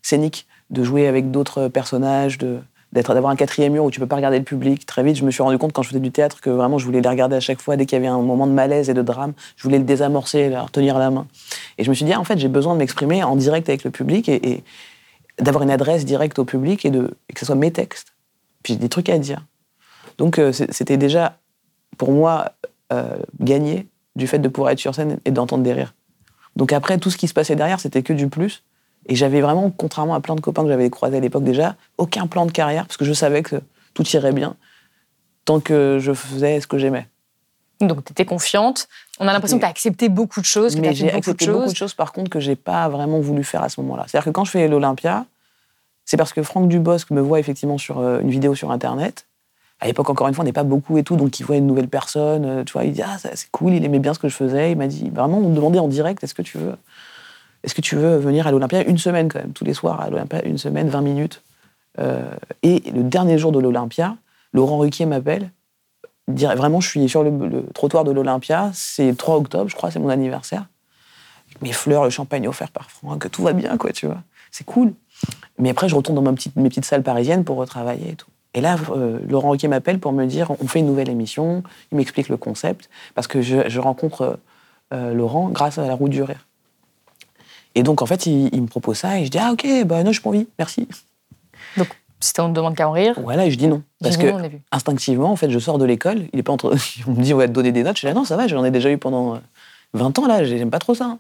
scénique 0.03 0.49
de 0.71 0.83
jouer 0.83 1.07
avec 1.07 1.31
d'autres 1.31 1.69
personnages, 1.69 2.37
de 2.39 2.59
d'être 2.95 3.13
d'avoir 3.13 3.33
un 3.33 3.37
quatrième 3.37 3.73
mur 3.73 3.85
où 3.85 3.91
tu 3.91 3.99
peux 3.99 4.07
pas 4.07 4.15
regarder 4.17 4.39
le 4.39 4.45
public. 4.45 4.87
Très 4.87 5.03
vite, 5.03 5.17
je 5.17 5.25
me 5.25 5.33
suis 5.33 5.43
rendu 5.43 5.59
compte 5.59 5.73
quand 5.73 5.83
je 5.83 5.89
faisais 5.89 6.01
du 6.01 6.13
théâtre 6.13 6.41
que 6.41 6.49
vraiment 6.49 6.79
je 6.79 6.87
voulais 6.87 7.01
les 7.01 7.09
regarder 7.09 7.35
à 7.35 7.41
chaque 7.41 7.61
fois 7.61 7.77
dès 7.77 7.87
qu'il 7.87 7.97
y 7.97 7.99
avait 7.99 8.07
un 8.07 8.23
moment 8.23 8.47
de 8.47 8.53
malaise 8.53 8.89
et 8.89 8.95
de 8.95 9.03
drame, 9.03 9.33
je 9.57 9.65
voulais 9.65 9.79
le 9.79 9.85
désamorcer, 9.85 10.49
leur 10.49 10.71
tenir 10.71 10.97
la 10.97 11.11
main. 11.11 11.27
Et 11.77 11.85
je 11.85 11.91
me 11.91 11.95
suis 11.95 12.05
dit 12.05 12.13
ah, 12.13 12.21
en 12.21 12.25
fait, 12.25 12.39
j'ai 12.39 12.49
besoin 12.49 12.75
de 12.75 12.79
m'exprimer 12.79 13.25
en 13.25 13.35
direct 13.35 13.69
avec 13.69 13.83
le 13.83 13.91
public 13.91 14.29
et, 14.29 14.63
d'avoir 15.41 15.65
une 15.65 15.71
adresse 15.71 16.05
directe 16.05 16.39
au 16.39 16.45
public 16.45 16.87
et, 16.87 16.91
de, 16.91 17.11
que 17.35 17.41
ce 17.41 17.47
soit 17.47 17.57
mes 17.57 17.73
textes. 17.73 18.15
Puis 18.63 18.75
j'ai 18.75 18.79
des 18.79 18.89
trucs 18.89 19.09
à 19.09 19.19
dire. 19.19 19.45
Donc 20.17 20.39
euh, 20.39 20.53
c'était 20.53 20.97
déjà 20.97 21.39
pour 21.99 22.13
moi 22.13 22.53
euh, 22.93 23.17
gagné 23.41 23.89
du 24.15 24.29
fait 24.29 24.39
de 24.39 24.49
pouvoir 24.49 24.71
être 24.71 24.79
sur 24.79 24.95
scène 24.95 25.19
et 25.25 25.33
d'entendre 25.33 25.65
des 25.65 25.73
rires. 25.73 25.95
Donc 26.55 26.73
après, 26.73 26.99
tout 26.99 27.11
ce 27.11 27.17
qui 27.17 27.27
se 27.27 27.35
passait 27.35 27.57
derrière, 27.57 27.81
c'était 27.81 28.03
que 28.03 28.13
du 28.13 28.29
plus. 28.29 28.63
Et 29.07 29.15
j'avais 29.15 29.41
vraiment, 29.41 29.71
contrairement 29.71 30.15
à 30.15 30.21
plein 30.21 30.35
de 30.35 30.41
copains 30.41 30.63
que 30.63 30.69
j'avais 30.69 30.91
croisés 30.91 31.17
à 31.19 31.21
l'époque 31.21 31.45
déjà, 31.45 31.77
aucun 31.99 32.27
plan 32.27 32.47
de 32.47 32.53
carrière, 32.53 32.87
parce 32.87 32.97
que 32.97 33.05
je 33.05 33.13
savais 33.13 33.43
que 33.43 33.57
tout 33.93 34.07
irait 34.09 34.33
bien 34.33 34.57
tant 35.45 35.61
que 35.61 35.99
je 36.01 36.13
faisais 36.13 36.61
ce 36.61 36.67
que 36.67 36.79
j'aimais. 36.79 37.07
Donc 37.81 38.05
tu 38.05 38.13
étais 38.13 38.25
confiante. 38.25 38.89
On 39.21 39.29
a 39.29 39.33
l'impression 39.33 39.59
que 39.59 39.63
tu 39.63 39.67
as 39.67 39.71
accepté 39.71 40.09
beaucoup 40.09 40.41
de 40.41 40.47
choses, 40.47 40.73
que 40.73 40.77
tu 40.77 40.83
Mais 40.83 40.89
as 40.89 40.93
j'ai 40.93 41.07
fait 41.07 41.13
beaucoup 41.13 41.15
de 41.15 41.31
accepté 41.31 41.53
beaucoup 41.53 41.73
de 41.73 41.77
choses, 41.77 41.95
par 41.95 42.13
contre, 42.13 42.31
que 42.31 42.41
j'ai 42.41 42.57
pas 42.57 42.89
vraiment 42.89 43.21
voulu 43.21 43.45
faire 43.45 43.63
à 43.63 43.69
ce 43.69 43.81
moment-là. 43.83 44.05
C'est-à-dire 44.07 44.27
que 44.27 44.31
quand 44.31 44.45
je 44.45 44.51
fais 44.51 44.69
l'Olympia, 44.69 45.27
c'est 46.05 46.17
parce 46.17 46.33
que 46.33 46.43
Franck 46.43 46.69
Dubosc 46.69 47.11
me 47.11 47.21
voit 47.21 47.41
effectivement 47.41 47.79
sur 47.79 47.99
euh, 47.99 48.21
une 48.21 48.31
vidéo 48.31 48.55
sur 48.55 48.71
Internet. 48.71 49.27
À 49.81 49.87
l'époque, 49.87 50.09
encore 50.09 50.29
une 50.29 50.35
fois, 50.35 50.43
on 50.43 50.47
n'est 50.47 50.53
pas 50.53 50.65
beaucoup 50.65 50.99
et 50.99 51.03
tout, 51.03 51.17
donc 51.17 51.39
il 51.41 51.45
voit 51.45 51.57
une 51.57 51.67
nouvelle 51.67 51.89
personne, 51.89 52.45
euh, 52.45 52.65
tu 52.65 52.73
vois, 52.73 52.85
il 52.85 52.93
dit 52.93 53.03
ah 53.03 53.17
c'est 53.19 53.51
cool, 53.51 53.75
il 53.75 53.85
aimait 53.85 53.99
bien 53.99 54.15
ce 54.15 54.19
que 54.19 54.29
je 54.29 54.37
faisais. 54.37 54.73
Il 54.73 54.79
m'a 54.79 54.87
dit 54.87 55.11
vraiment, 55.11 55.39
on 55.39 55.49
me 55.49 55.55
demandait 55.55 55.79
en 55.79 55.89
direct, 55.89 56.23
est-ce 56.23 56.35
que 56.35 56.43
tu 56.43 56.59
veux, 56.59 56.77
est-ce 57.65 57.75
que 57.75 57.81
tu 57.81 57.97
veux 57.97 58.17
venir 58.19 58.47
à 58.47 58.51
l'Olympia 58.53 58.87
une 58.87 58.99
semaine 58.99 59.29
quand 59.29 59.39
même, 59.39 59.53
tous 59.53 59.65
les 59.65 59.75
soirs 59.75 60.01
à 60.01 60.11
l'Olympia, 60.11 60.45
une 60.45 60.59
semaine, 60.59 60.89
20 60.89 61.01
minutes. 61.01 61.43
Euh, 61.99 62.35
et 62.63 62.83
le 62.91 63.03
dernier 63.03 63.39
jour 63.39 63.53
de 63.53 63.59
l'Olympia, 63.59 64.17
Laurent 64.53 64.79
Ruquier 64.79 65.07
m'appelle. 65.07 65.51
Vraiment, 66.29 66.81
je 66.81 66.89
suis 66.89 67.09
sur 67.09 67.23
le, 67.23 67.67
trottoir 67.75 68.05
de 68.05 68.11
l'Olympia. 68.11 68.71
C'est 68.75 69.11
le 69.11 69.17
3 69.17 69.37
octobre, 69.37 69.69
je 69.71 69.77
crois, 69.77 69.91
c'est 69.91 69.99
mon 69.99 70.09
anniversaire. 70.11 70.67
Mes 71.63 71.73
fleurs, 71.73 72.05
le 72.05 72.11
champagne 72.11 72.47
offert 72.49 72.71
par 72.71 72.91
Franck, 72.91 73.31
tout 73.31 73.43
va 73.43 73.53
bien, 73.53 73.77
quoi, 73.77 73.93
tu 73.93 74.07
vois. 74.07 74.23
C'est 74.51 74.65
cool. 74.65 74.93
Mais 75.59 75.71
après, 75.71 75.89
je 75.89 75.95
retourne 75.95 76.17
dans 76.17 76.23
ma 76.23 76.33
petite, 76.33 76.57
mes 76.57 76.69
petites 76.69 76.85
salles 76.85 77.03
parisiennes 77.03 77.45
pour 77.45 77.57
retravailler 77.57 78.11
et 78.11 78.17
tout. 78.17 78.29
Et 78.55 78.61
là, 78.61 78.77
euh, 78.91 79.19
Laurent 79.29 79.51
Ruquier 79.51 79.69
m'appelle 79.69 79.99
pour 79.99 80.13
me 80.13 80.27
dire 80.27 80.51
on 80.61 80.67
fait 80.67 80.79
une 80.79 80.87
nouvelle 80.87 81.09
émission. 81.09 81.63
Il 81.93 81.99
m'explique 81.99 82.29
le 82.29 82.37
concept. 82.37 82.89
Parce 83.15 83.27
que 83.27 83.43
je, 83.43 83.79
rencontre 83.79 84.39
euh, 84.93 85.13
Laurent 85.13 85.49
grâce 85.49 85.79
à 85.79 85.87
la 85.87 85.95
roue 85.95 86.09
du 86.09 86.23
rire. 86.23 86.47
Et 87.75 87.83
donc, 87.83 88.03
en 88.03 88.07
fait, 88.07 88.27
il, 88.27 88.51
il 88.53 88.63
me 88.63 88.67
propose 88.67 88.99
ça 88.99 89.19
et 89.19 89.25
je 89.25 89.31
dis 89.31 89.39
ah, 89.39 89.53
ok, 89.53 89.67
bah 89.85 90.03
non, 90.03 90.13
je 90.13 90.21
pas 90.21 90.29
envie, 90.29 90.47
merci. 90.59 90.89
C'était 92.25 92.41
on 92.41 92.49
ne 92.49 92.55
demande 92.55 92.75
qu'à 92.75 92.89
en 92.89 92.93
rire. 92.93 93.19
Voilà, 93.23 93.45
et 93.45 93.51
je 93.51 93.59
dis 93.59 93.67
non. 93.67 93.83
Parce 94.01 94.17
que 94.17 94.27
non, 94.27 94.51
instinctivement, 94.73 95.31
en 95.31 95.37
fait, 95.37 95.51
je 95.51 95.59
sors 95.59 95.77
de 95.77 95.85
l'école. 95.85 96.23
Il 96.33 96.39
est 96.39 96.43
pas 96.43 96.53
entre. 96.53 96.75
On 97.07 97.13
me 97.13 97.23
dit, 97.23 97.35
on 97.35 97.37
va 97.37 97.47
te 97.47 97.53
donner 97.53 97.71
des 97.71 97.83
notes. 97.83 97.99
Je 97.99 98.07
dis, 98.07 98.11
ah 98.11 98.15
non, 98.15 98.25
ça 98.25 98.37
va, 98.37 98.47
j'en 98.49 98.65
ai 98.65 98.71
déjà 98.71 98.91
eu 98.91 98.97
pendant 98.97 99.35
euh, 99.35 99.39
20 99.93 100.19
ans, 100.19 100.27
là, 100.27 100.43
j'aime 100.43 100.71
pas 100.71 100.79
trop 100.79 100.95
ça. 100.95 101.19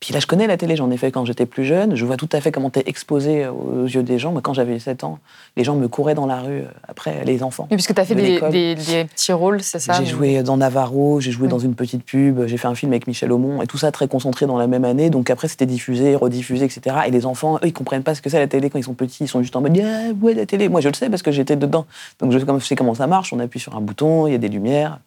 Puis 0.00 0.14
là, 0.14 0.20
je 0.20 0.26
connais 0.26 0.46
la 0.46 0.56
télé, 0.56 0.76
j'en 0.76 0.90
ai 0.90 0.96
fait 0.96 1.12
quand 1.12 1.26
j'étais 1.26 1.44
plus 1.44 1.66
jeune. 1.66 1.94
Je 1.94 2.06
vois 2.06 2.16
tout 2.16 2.28
à 2.32 2.40
fait 2.40 2.50
comment 2.50 2.70
t'es 2.70 2.82
exposé 2.86 3.46
aux 3.48 3.84
yeux 3.84 4.02
des 4.02 4.18
gens. 4.18 4.32
Moi, 4.32 4.40
quand 4.40 4.54
j'avais 4.54 4.78
7 4.78 5.04
ans, 5.04 5.18
les 5.58 5.62
gens 5.64 5.76
me 5.76 5.88
couraient 5.88 6.14
dans 6.14 6.24
la 6.24 6.40
rue 6.40 6.60
euh, 6.60 6.68
après 6.88 7.22
les 7.26 7.42
enfants. 7.42 7.68
Oui, 7.70 7.76
puisque 7.76 7.94
tu 7.94 8.00
as 8.00 8.06
fait 8.06 8.14
de 8.14 8.20
des, 8.22 8.30
l'école. 8.32 8.50
des- 8.50 8.74
des 8.76 9.04
petits 9.04 9.32
rôles, 9.34 9.62
c'est 9.62 9.78
ça 9.78 9.92
J'ai 9.92 10.00
mais- 10.04 10.06
joué 10.08 10.42
dans 10.42 10.56
Navarro, 10.56 11.20
j'ai 11.20 11.30
joué 11.32 11.44
Oui. 11.44 11.48
dans 11.50 11.58
une 11.58 11.74
petite 11.74 12.02
pub, 12.02 12.46
j'ai 12.46 12.56
fait 12.56 12.66
un 12.66 12.74
film 12.74 12.92
avec 12.92 13.06
Michel 13.08 13.30
Aumont, 13.30 13.60
et 13.60 13.66
tout 13.66 13.76
ça 13.76 13.92
très 13.92 14.08
concentré 14.08 14.46
dans 14.46 14.56
la 14.56 14.66
même 14.68 14.86
année. 14.86 15.10
Donc 15.10 15.28
après, 15.28 15.48
c'était 15.48 15.66
diffusé, 15.66 16.16
rediffusé, 16.16 16.64
etc. 16.64 16.96
Et 17.06 17.10
les 17.10 17.26
enfants, 17.26 17.56
eux, 17.56 17.66
ils 17.66 17.72
comprennent 17.74 18.02
pas 18.02 18.14
ce 18.14 18.22
que 18.22 18.30
c'est 18.30 18.38
la 18.38 18.46
télé 18.48 18.70
quand 18.70 18.78
ils 18.78 18.84
sont 18.84 18.94
petits. 18.94 19.24
Ils 19.24 19.28
sont 19.28 19.42
juste 19.42 19.54
en 19.54 19.60
mode, 19.60 19.78
ah, 19.84 20.12
ouais, 20.22 20.32
la 20.32 20.46
télé. 20.46 20.70
Moi, 20.70 20.80
je 20.80 20.88
le 20.88 20.94
sais 20.94 21.10
parce 21.10 21.20
que 21.20 21.30
j'étais 21.30 21.56
dedans. 21.56 21.84
Donc 22.20 22.32
je 22.32 22.38
sais 22.64 22.74
comment 22.74 22.94
ça 22.94 23.06
marche. 23.06 23.34
On 23.34 23.38
appuie 23.38 23.60
sur 23.60 23.76
un 23.76 23.82
bouton, 23.82 24.26
il 24.26 24.32
y 24.32 24.34
a 24.34 24.38
des 24.38 24.48
lumières. 24.48 24.98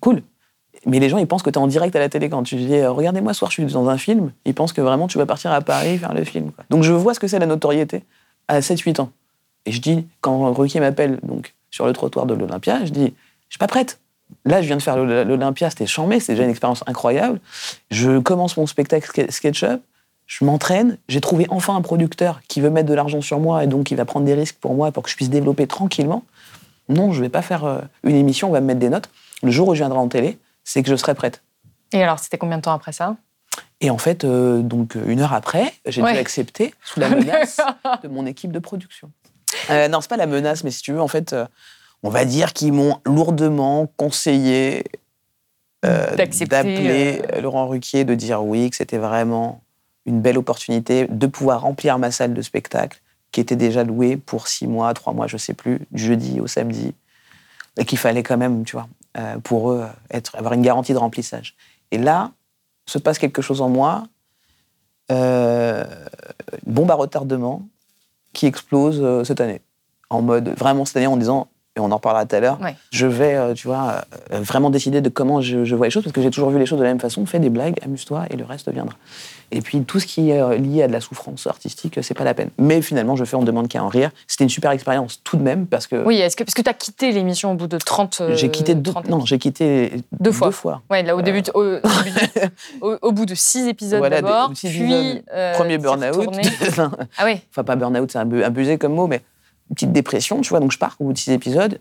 Cool. 0.00 0.22
Mais 0.86 0.98
les 1.00 1.08
gens, 1.08 1.18
ils 1.18 1.26
pensent 1.26 1.42
que 1.42 1.50
tu 1.50 1.58
es 1.58 1.62
en 1.62 1.66
direct 1.66 1.94
à 1.96 1.98
la 1.98 2.08
télé 2.08 2.28
quand 2.30 2.42
tu 2.44 2.56
dis 2.56 2.74
euh, 2.74 2.90
Regardez-moi, 2.92 3.32
ce 3.34 3.38
soir, 3.40 3.50
je 3.50 3.62
suis 3.62 3.72
dans 3.72 3.88
un 3.88 3.98
film. 3.98 4.32
Ils 4.44 4.54
pensent 4.54 4.72
que 4.72 4.80
vraiment, 4.80 5.08
tu 5.08 5.18
vas 5.18 5.26
partir 5.26 5.52
à 5.52 5.60
Paris 5.60 5.98
faire 5.98 6.14
le 6.14 6.24
film. 6.24 6.52
Donc 6.70 6.82
je 6.84 6.92
vois 6.92 7.12
ce 7.12 7.20
que 7.20 7.26
c'est 7.28 7.38
la 7.38 7.46
notoriété 7.46 8.04
à 8.48 8.60
7-8 8.60 9.00
ans. 9.00 9.10
Et 9.66 9.72
je 9.72 9.80
dis, 9.80 10.06
quand 10.20 10.52
Ruquier 10.52 10.78
m'appelle 10.80 11.18
donc 11.24 11.54
sur 11.70 11.86
le 11.86 11.92
trottoir 11.92 12.24
de 12.26 12.34
l'Olympia, 12.34 12.84
je 12.84 12.90
dis 12.92 13.14
Je 13.48 13.54
suis 13.54 13.58
pas 13.58 13.66
prête. 13.66 13.98
Là, 14.44 14.60
je 14.62 14.66
viens 14.66 14.76
de 14.76 14.82
faire 14.82 14.96
l'Olympia, 14.96 15.70
c'était 15.70 15.86
chambé, 15.86 16.18
c'était 16.18 16.32
déjà 16.34 16.44
une 16.44 16.50
expérience 16.50 16.82
incroyable. 16.86 17.40
Je 17.90 18.18
commence 18.18 18.56
mon 18.56 18.66
spectacle 18.66 19.08
ske- 19.08 19.30
SketchUp, 19.30 19.80
je 20.26 20.44
m'entraîne, 20.44 20.98
j'ai 21.08 21.20
trouvé 21.20 21.46
enfin 21.50 21.76
un 21.76 21.80
producteur 21.80 22.40
qui 22.48 22.60
veut 22.60 22.70
mettre 22.70 22.88
de 22.88 22.94
l'argent 22.94 23.20
sur 23.20 23.38
moi 23.38 23.62
et 23.62 23.68
donc 23.68 23.84
qui 23.84 23.94
va 23.94 24.04
prendre 24.04 24.26
des 24.26 24.34
risques 24.34 24.56
pour 24.60 24.74
moi 24.74 24.90
pour 24.90 25.04
que 25.04 25.10
je 25.10 25.14
puisse 25.16 25.30
développer 25.30 25.68
tranquillement. 25.68 26.24
Non, 26.88 27.12
je 27.12 27.20
vais 27.20 27.28
pas 27.28 27.42
faire 27.42 27.64
euh, 27.64 27.78
une 28.02 28.16
émission, 28.16 28.48
on 28.48 28.52
va 28.52 28.60
me 28.60 28.66
mettre 28.66 28.80
des 28.80 28.88
notes. 28.88 29.08
Le 29.44 29.50
jour 29.52 29.68
où 29.68 29.74
je 29.74 29.78
viendrai 29.80 29.98
en 29.98 30.08
télé, 30.08 30.38
c'est 30.66 30.82
que 30.82 30.90
je 30.90 30.96
serai 30.96 31.14
prête. 31.14 31.42
Et 31.92 32.02
alors, 32.02 32.18
c'était 32.18 32.36
combien 32.36 32.58
de 32.58 32.62
temps 32.62 32.74
après 32.74 32.92
ça? 32.92 33.16
Et 33.80 33.88
en 33.88 33.96
fait, 33.98 34.24
euh, 34.24 34.60
donc 34.60 34.96
une 35.06 35.20
heure 35.20 35.32
après, 35.32 35.72
j'ai 35.86 36.02
Ouais. 36.02 36.12
dû 36.12 36.18
accepter 36.18 36.74
sous 36.84 37.00
la 37.00 37.08
menace 37.16 37.58
de 38.02 38.08
mon 38.08 38.26
équipe 38.26 38.52
de 38.52 38.58
production. 38.58 39.10
Euh, 39.70 39.88
non, 39.88 40.00
c'est 40.00 40.10
pas 40.10 40.16
la 40.16 40.26
menace, 40.26 40.64
mais 40.64 40.70
si 40.70 40.82
tu 40.82 40.92
veux, 40.92 41.00
en 41.00 41.08
fait, 41.08 41.32
euh, 41.32 41.46
on 42.02 42.10
va 42.10 42.24
dire 42.24 42.52
qu'ils 42.52 42.72
m'ont 42.72 43.00
lourdement 43.06 43.86
conseillé 43.96 44.84
euh, 45.84 46.16
D'accepter, 46.16 46.46
d'appeler 46.46 47.22
euh, 47.34 47.40
Laurent 47.40 47.68
Ruquier, 47.68 48.04
de 48.04 48.14
dire 48.14 48.42
oui, 48.42 48.68
que 48.70 48.76
c'était 48.76 48.98
vraiment 48.98 49.62
une 50.04 50.20
belle 50.20 50.38
opportunité 50.38 51.06
de 51.08 51.26
pouvoir 51.26 51.60
remplir 51.62 51.98
ma 51.98 52.10
salle 52.10 52.34
de 52.34 52.42
spectacle 52.42 53.00
qui 53.32 53.40
était 53.40 53.56
déjà 53.56 53.84
louée 53.84 54.16
pour 54.16 54.48
six 54.48 54.66
mois, 54.66 54.92
trois 54.94 55.12
mois, 55.12 55.26
je 55.26 55.36
sais 55.36 55.54
plus, 55.54 55.80
du 55.90 56.02
jeudi 56.02 56.40
au 56.40 56.46
samedi, 56.46 56.94
et 57.76 57.84
qu'il 57.84 57.98
fallait 57.98 58.22
quand 58.22 58.36
même, 58.38 58.64
tu 58.64 58.76
vois, 58.76 58.88
euh, 59.16 59.38
pour 59.38 59.70
eux, 59.70 59.86
être, 60.10 60.36
avoir 60.36 60.52
une 60.52 60.62
garantie 60.62 60.92
de 60.92 60.98
remplissage. 60.98 61.56
Et 61.90 61.98
là, 61.98 62.32
se 62.86 62.98
passe 62.98 63.18
quelque 63.18 63.42
chose 63.42 63.60
en 63.60 63.68
moi, 63.68 64.04
euh, 65.10 65.84
bombe 66.66 66.90
à 66.90 66.94
retardement 66.94 67.62
qui 68.32 68.46
explose 68.46 69.00
euh, 69.00 69.24
cette 69.24 69.40
année. 69.40 69.60
En 70.10 70.22
mode, 70.22 70.50
vraiment 70.50 70.84
cette 70.84 70.98
année, 70.98 71.06
en 71.06 71.16
disant, 71.16 71.48
et 71.76 71.80
on 71.80 71.90
en 71.92 71.96
reparlera 71.96 72.24
tout 72.26 72.34
à 72.36 72.40
l'heure, 72.40 72.58
Ouais. 72.60 72.74
je 72.90 73.06
vais, 73.06 73.34
euh, 73.34 73.54
tu 73.54 73.68
vois, 73.68 74.02
euh, 74.32 74.40
vraiment 74.40 74.70
décider 74.70 75.00
de 75.00 75.08
comment 75.08 75.40
je, 75.40 75.64
je 75.64 75.74
vois 75.76 75.86
les 75.86 75.90
choses, 75.90 76.02
parce 76.04 76.14
que 76.14 76.22
j'ai 76.22 76.30
toujours 76.30 76.50
vu 76.50 76.58
les 76.58 76.66
choses 76.66 76.78
de 76.78 76.84
la 76.84 76.90
même 76.90 77.00
façon, 77.00 77.24
fais 77.26 77.38
des 77.38 77.50
blagues, 77.50 77.76
amuse-toi, 77.84 78.24
et 78.30 78.36
le 78.36 78.44
reste 78.44 78.70
viendra. 78.72 78.94
Et 79.52 79.60
puis 79.60 79.80
tout 79.84 80.00
ce 80.00 80.06
qui 80.06 80.30
est 80.30 80.40
euh, 80.40 80.56
lié 80.56 80.82
à 80.82 80.88
de 80.88 80.92
la 80.92 81.00
souffrance 81.00 81.46
artistique, 81.46 82.00
c'est 82.02 82.14
pas 82.14 82.24
la 82.24 82.34
peine. 82.34 82.50
Mais 82.58 82.82
finalement, 82.82 83.14
je 83.14 83.24
fais 83.24 83.36
On 83.36 83.42
demande 83.44 83.68
qu'à 83.68 83.84
en 83.84 83.88
rire. 83.88 84.10
C'était 84.26 84.42
une 84.44 84.50
super 84.50 84.70
expérience 84.72 85.20
tout 85.22 85.36
de 85.36 85.42
même, 85.42 85.66
parce 85.66 85.86
que 85.86 86.02
Oui, 86.04 86.16
est-ce 86.16 86.34
que, 86.36 86.42
parce 86.42 86.54
que 86.54 86.62
tu 86.62 86.70
as 86.70 86.74
quitté 86.74 87.12
l'émission 87.12 87.52
au 87.52 87.54
bout 87.54 87.66
de 87.68 87.76
30 87.78 88.18
euh, 88.22 88.34
j'ai 88.34 88.50
quitté 88.50 88.74
deux, 88.74 88.90
30 88.90 89.08
non, 89.08 89.24
j'ai 89.24 89.38
quitté 89.38 90.02
Deux 90.18 90.32
fois. 90.32 90.50
Ouais, 90.90 91.02
là, 91.02 91.14
au 91.14 91.22
début, 91.22 91.42
au, 91.54 91.60
au 91.62 91.78
début- 92.02 92.50
au- 92.80 92.96
au 93.02 93.12
bout 93.12 93.26
de 93.26 93.34
six 93.34 93.68
épisodes 93.68 93.98
Voilà, 93.98 94.20
d'abord, 94.22 94.50
puis 94.54 95.22
euh, 95.32 95.52
Premier 95.54 95.78
burn-out. 95.78 96.28
Ah 97.18 97.24
oui, 97.24 97.40
enfin 97.50 97.62
pas 97.64 97.76
burn-out, 97.76 98.10
c'est 98.10 98.18
abusé 98.18 98.78
comme 98.78 98.94
mot, 98.94 99.06
mais 99.06 99.20
une 99.70 99.74
petite 99.74 99.92
dépression, 99.92 100.40
tu 100.40 100.50
vois. 100.50 100.60
Donc 100.60 100.72
je 100.72 100.78
pars 100.78 100.96
au 101.00 101.04
bout 101.04 101.12
de 101.12 101.18
six 101.18 101.30
épisodes. 101.32 101.80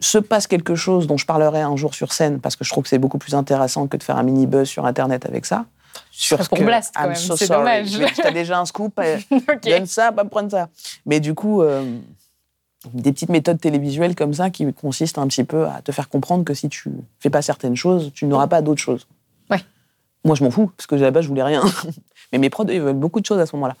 Se 0.00 0.18
passe 0.18 0.46
quelque 0.48 0.74
chose 0.74 1.06
dont 1.06 1.16
je 1.16 1.26
parlerai 1.26 1.60
un 1.60 1.76
jour 1.76 1.94
sur 1.94 2.12
scène, 2.12 2.40
parce 2.40 2.56
que 2.56 2.64
je 2.64 2.70
trouve 2.70 2.82
que 2.82 2.88
c'est 2.90 2.98
beaucoup 2.98 3.18
plus 3.18 3.34
intéressant 3.34 3.86
que 3.86 3.96
de 3.96 4.02
faire 4.02 4.16
un 4.16 4.24
mini 4.24 4.46
buzz 4.46 4.68
sur 4.68 4.84
Internet 4.84 5.26
avec 5.26 5.46
ça. 5.46 5.64
Sur 6.10 6.42
ce 6.42 6.48
pour 6.48 6.58
que- 6.58 6.64
Blast, 6.64 6.92
quand 6.94 7.02
I'm 7.02 7.08
même, 7.10 7.16
so 7.16 7.36
c'est 7.36 7.48
dommage. 7.48 7.96
Mais 7.98 8.06
T'as 8.16 8.30
déjà 8.32 8.58
un 8.58 8.64
scoop, 8.64 8.94
euh, 8.98 9.18
ok. 9.30 9.60
donne 9.64 9.86
ça, 9.86 10.10
pas 10.10 10.24
me 10.24 10.28
prendre 10.28 10.50
ça. 10.50 10.68
Mais 11.06 11.20
du 11.20 11.34
coup, 11.34 11.62
euh, 11.62 11.98
des 12.92 13.12
petites 13.12 13.28
méthodes 13.28 13.60
télévisuelles 13.60 14.16
comme 14.16 14.34
ça 14.34 14.50
qui 14.50 14.70
consistent 14.72 15.18
un 15.18 15.28
petit 15.28 15.44
peu 15.44 15.66
à 15.66 15.82
te 15.82 15.92
faire 15.92 16.08
comprendre 16.08 16.44
que 16.44 16.54
si 16.54 16.68
tu 16.68 16.90
fais 17.20 17.30
pas 17.30 17.42
certaines 17.42 17.76
choses, 17.76 18.10
tu 18.14 18.24
n'auras 18.26 18.48
pas 18.48 18.60
d'autres 18.62 18.80
choses. 18.82 19.06
Ouais. 19.50 19.60
Moi, 20.24 20.34
je 20.34 20.42
m'en 20.42 20.50
fous, 20.50 20.70
parce 20.76 20.86
que 20.86 21.10
base, 21.10 21.22
je 21.24 21.28
voulais 21.28 21.42
rien. 21.44 21.62
Mais 22.32 22.38
mes 22.38 22.50
prods, 22.50 22.64
ils 22.68 22.80
veulent 22.80 22.94
beaucoup 22.94 23.20
de 23.20 23.26
choses 23.26 23.38
à 23.38 23.46
ce 23.46 23.54
moment-là. 23.56 23.74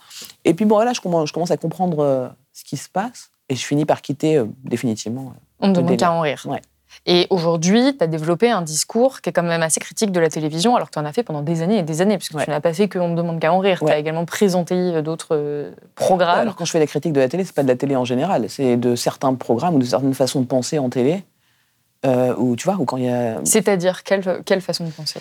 Et 0.44 0.54
puis, 0.54 0.64
bon, 0.64 0.76
voilà, 0.76 0.92
je 0.92 1.00
commence, 1.00 1.28
je 1.28 1.32
commence 1.32 1.50
à 1.50 1.56
comprendre 1.56 2.00
euh, 2.00 2.28
ce 2.52 2.64
qui 2.64 2.76
se 2.76 2.88
passe. 2.88 3.30
Et 3.48 3.56
je 3.56 3.64
finis 3.66 3.84
par 3.84 4.02
quitter 4.02 4.36
euh, 4.36 4.44
définitivement. 4.64 5.32
On 5.60 5.68
ne 5.68 5.74
demande 5.74 5.96
qu'à 5.96 6.12
en 6.12 6.20
rire. 6.20 6.44
Ouais. 6.48 6.60
Et 7.06 7.26
aujourd'hui, 7.30 7.96
tu 7.96 8.04
as 8.04 8.06
développé 8.06 8.50
un 8.50 8.60
discours 8.60 9.22
qui 9.22 9.30
est 9.30 9.32
quand 9.32 9.42
même 9.42 9.62
assez 9.62 9.80
critique 9.80 10.12
de 10.12 10.20
la 10.20 10.28
télévision, 10.28 10.76
alors 10.76 10.88
que 10.90 10.92
tu 10.94 10.98
en 10.98 11.06
as 11.06 11.12
fait 11.14 11.22
pendant 11.22 11.40
des 11.40 11.62
années 11.62 11.78
et 11.78 11.82
des 11.82 12.02
années, 12.02 12.18
puisque 12.18 12.34
Ouais. 12.34 12.44
tu 12.44 12.50
n'as 12.50 12.60
pas 12.60 12.74
fait 12.74 12.88
que 12.88 12.98
On 12.98 13.08
ne 13.08 13.16
demande 13.16 13.40
qu'à 13.40 13.52
en 13.52 13.58
rire. 13.58 13.78
Tu 13.78 13.86
Ouais. 13.86 13.92
as 13.92 13.98
également 13.98 14.26
présenté 14.26 14.74
euh, 14.74 15.00
d'autres 15.02 15.28
euh, 15.34 15.72
programmes. 15.94 16.38
Alors, 16.38 16.54
quand 16.56 16.66
je 16.66 16.70
fais 16.70 16.78
la 16.78 16.86
critique 16.86 17.12
de 17.14 17.20
la 17.20 17.28
télé, 17.28 17.44
c'est 17.44 17.54
pas 17.54 17.62
de 17.62 17.68
la 17.68 17.76
télé 17.76 17.96
en 17.96 18.04
général. 18.04 18.48
C'est 18.50 18.76
de 18.76 18.94
certains 18.94 19.32
programmes 19.34 19.76
ou 19.76 19.78
de 19.78 19.84
certaines 19.84 20.12
façons 20.14 20.42
de 20.42 20.46
penser 20.46 20.78
en 20.78 20.90
télé. 20.90 21.24
Euh, 22.04 22.34
où, 22.36 22.56
tu 22.56 22.64
vois, 22.64 22.76
ou 22.80 22.84
quand 22.84 22.96
il 22.96 23.04
y 23.04 23.08
a 23.08 23.36
C'est-à-dire, 23.44 24.02
quelle, 24.02 24.42
quelle 24.44 24.60
façon 24.60 24.84
de 24.84 24.90
penser? 24.90 25.20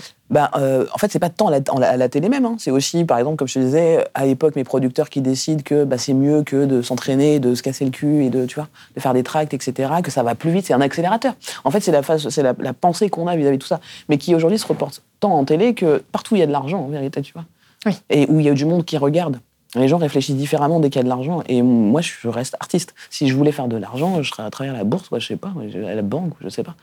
Euh, 0.55 0.85
en 0.91 0.97
fait, 0.97 1.11
c'est 1.11 1.19
pas 1.19 1.29
tant 1.29 1.49
à 1.49 1.51
la, 1.51 1.87
à 1.87 1.95
la 1.95 2.09
télé 2.09 2.27
même. 2.27 2.43
hein. 2.45 2.55
C'est 2.57 2.71
aussi, 2.71 3.05
par 3.05 3.19
exemple, 3.19 3.35
comme 3.35 3.47
je 3.47 3.53
te 3.53 3.59
disais, 3.59 4.07
à 4.15 4.25
l'époque, 4.25 4.55
mes 4.55 4.63
producteurs 4.63 5.11
qui 5.11 5.21
décident 5.21 5.61
que 5.63 5.83
bah, 5.83 5.99
c'est 5.99 6.15
mieux 6.15 6.41
que 6.41 6.65
de 6.65 6.81
s'entraîner, 6.81 7.39
de 7.39 7.53
se 7.53 7.61
casser 7.61 7.85
le 7.85 7.91
cul 7.91 8.25
et 8.25 8.31
de, 8.31 8.47
tu 8.47 8.55
vois, 8.55 8.67
de 8.95 8.99
faire 8.99 9.13
des 9.13 9.21
tracts, 9.21 9.53
etc., 9.53 9.91
que 10.03 10.09
ça 10.09 10.23
va 10.23 10.33
plus 10.33 10.49
vite. 10.49 10.65
C'est 10.65 10.73
un 10.73 10.81
accélérateur. 10.81 11.35
En 11.63 11.69
fait, 11.69 11.81
c'est 11.81 11.91
la, 11.91 12.01
c'est 12.17 12.41
la, 12.41 12.55
la 12.57 12.73
pensée 12.73 13.09
qu'on 13.11 13.27
a 13.27 13.35
vis-à-vis 13.35 13.57
de 13.57 13.61
tout 13.61 13.67
ça, 13.67 13.79
mais 14.09 14.17
qui 14.17 14.33
aujourd'hui 14.33 14.57
se 14.57 14.65
reporte 14.65 15.03
tant 15.19 15.33
en 15.37 15.45
télé 15.45 15.75
que 15.75 16.03
partout 16.11 16.35
il 16.35 16.39
y 16.39 16.43
a 16.43 16.47
de 16.47 16.51
l'argent, 16.51 16.79
en 16.79 16.87
vérité, 16.87 17.21
tu 17.21 17.33
vois. 17.33 17.45
Oui. 17.85 17.93
Et 18.09 18.25
où 18.27 18.39
il 18.39 18.45
y 18.47 18.49
a 18.49 18.53
du 18.53 18.65
monde 18.65 18.85
qui 18.85 18.97
regarde. 18.97 19.37
Les 19.75 19.87
gens 19.87 19.97
réfléchissent 19.97 20.35
différemment 20.35 20.79
dès 20.81 20.89
qu'il 20.89 20.99
y 20.99 21.01
a 21.01 21.03
de 21.03 21.09
l'argent. 21.09 21.43
Et 21.47 21.61
moi, 21.61 22.01
je 22.01 22.27
reste 22.27 22.55
artiste. 22.59 22.93
Si 23.09 23.27
je 23.29 23.35
voulais 23.35 23.53
faire 23.53 23.67
de 23.69 23.77
l'argent, 23.77 24.21
je 24.21 24.29
serais 24.29 24.43
à 24.43 24.49
travers 24.49 24.73
la 24.73 24.83
bourse, 24.83 25.09
ouais, 25.11 25.19
je 25.21 25.27
sais 25.27 25.37
pas, 25.37 25.53
à 25.87 25.95
la 25.95 26.01
banque, 26.01 26.33
je 26.41 26.49
sais 26.49 26.63
pas. 26.63 26.75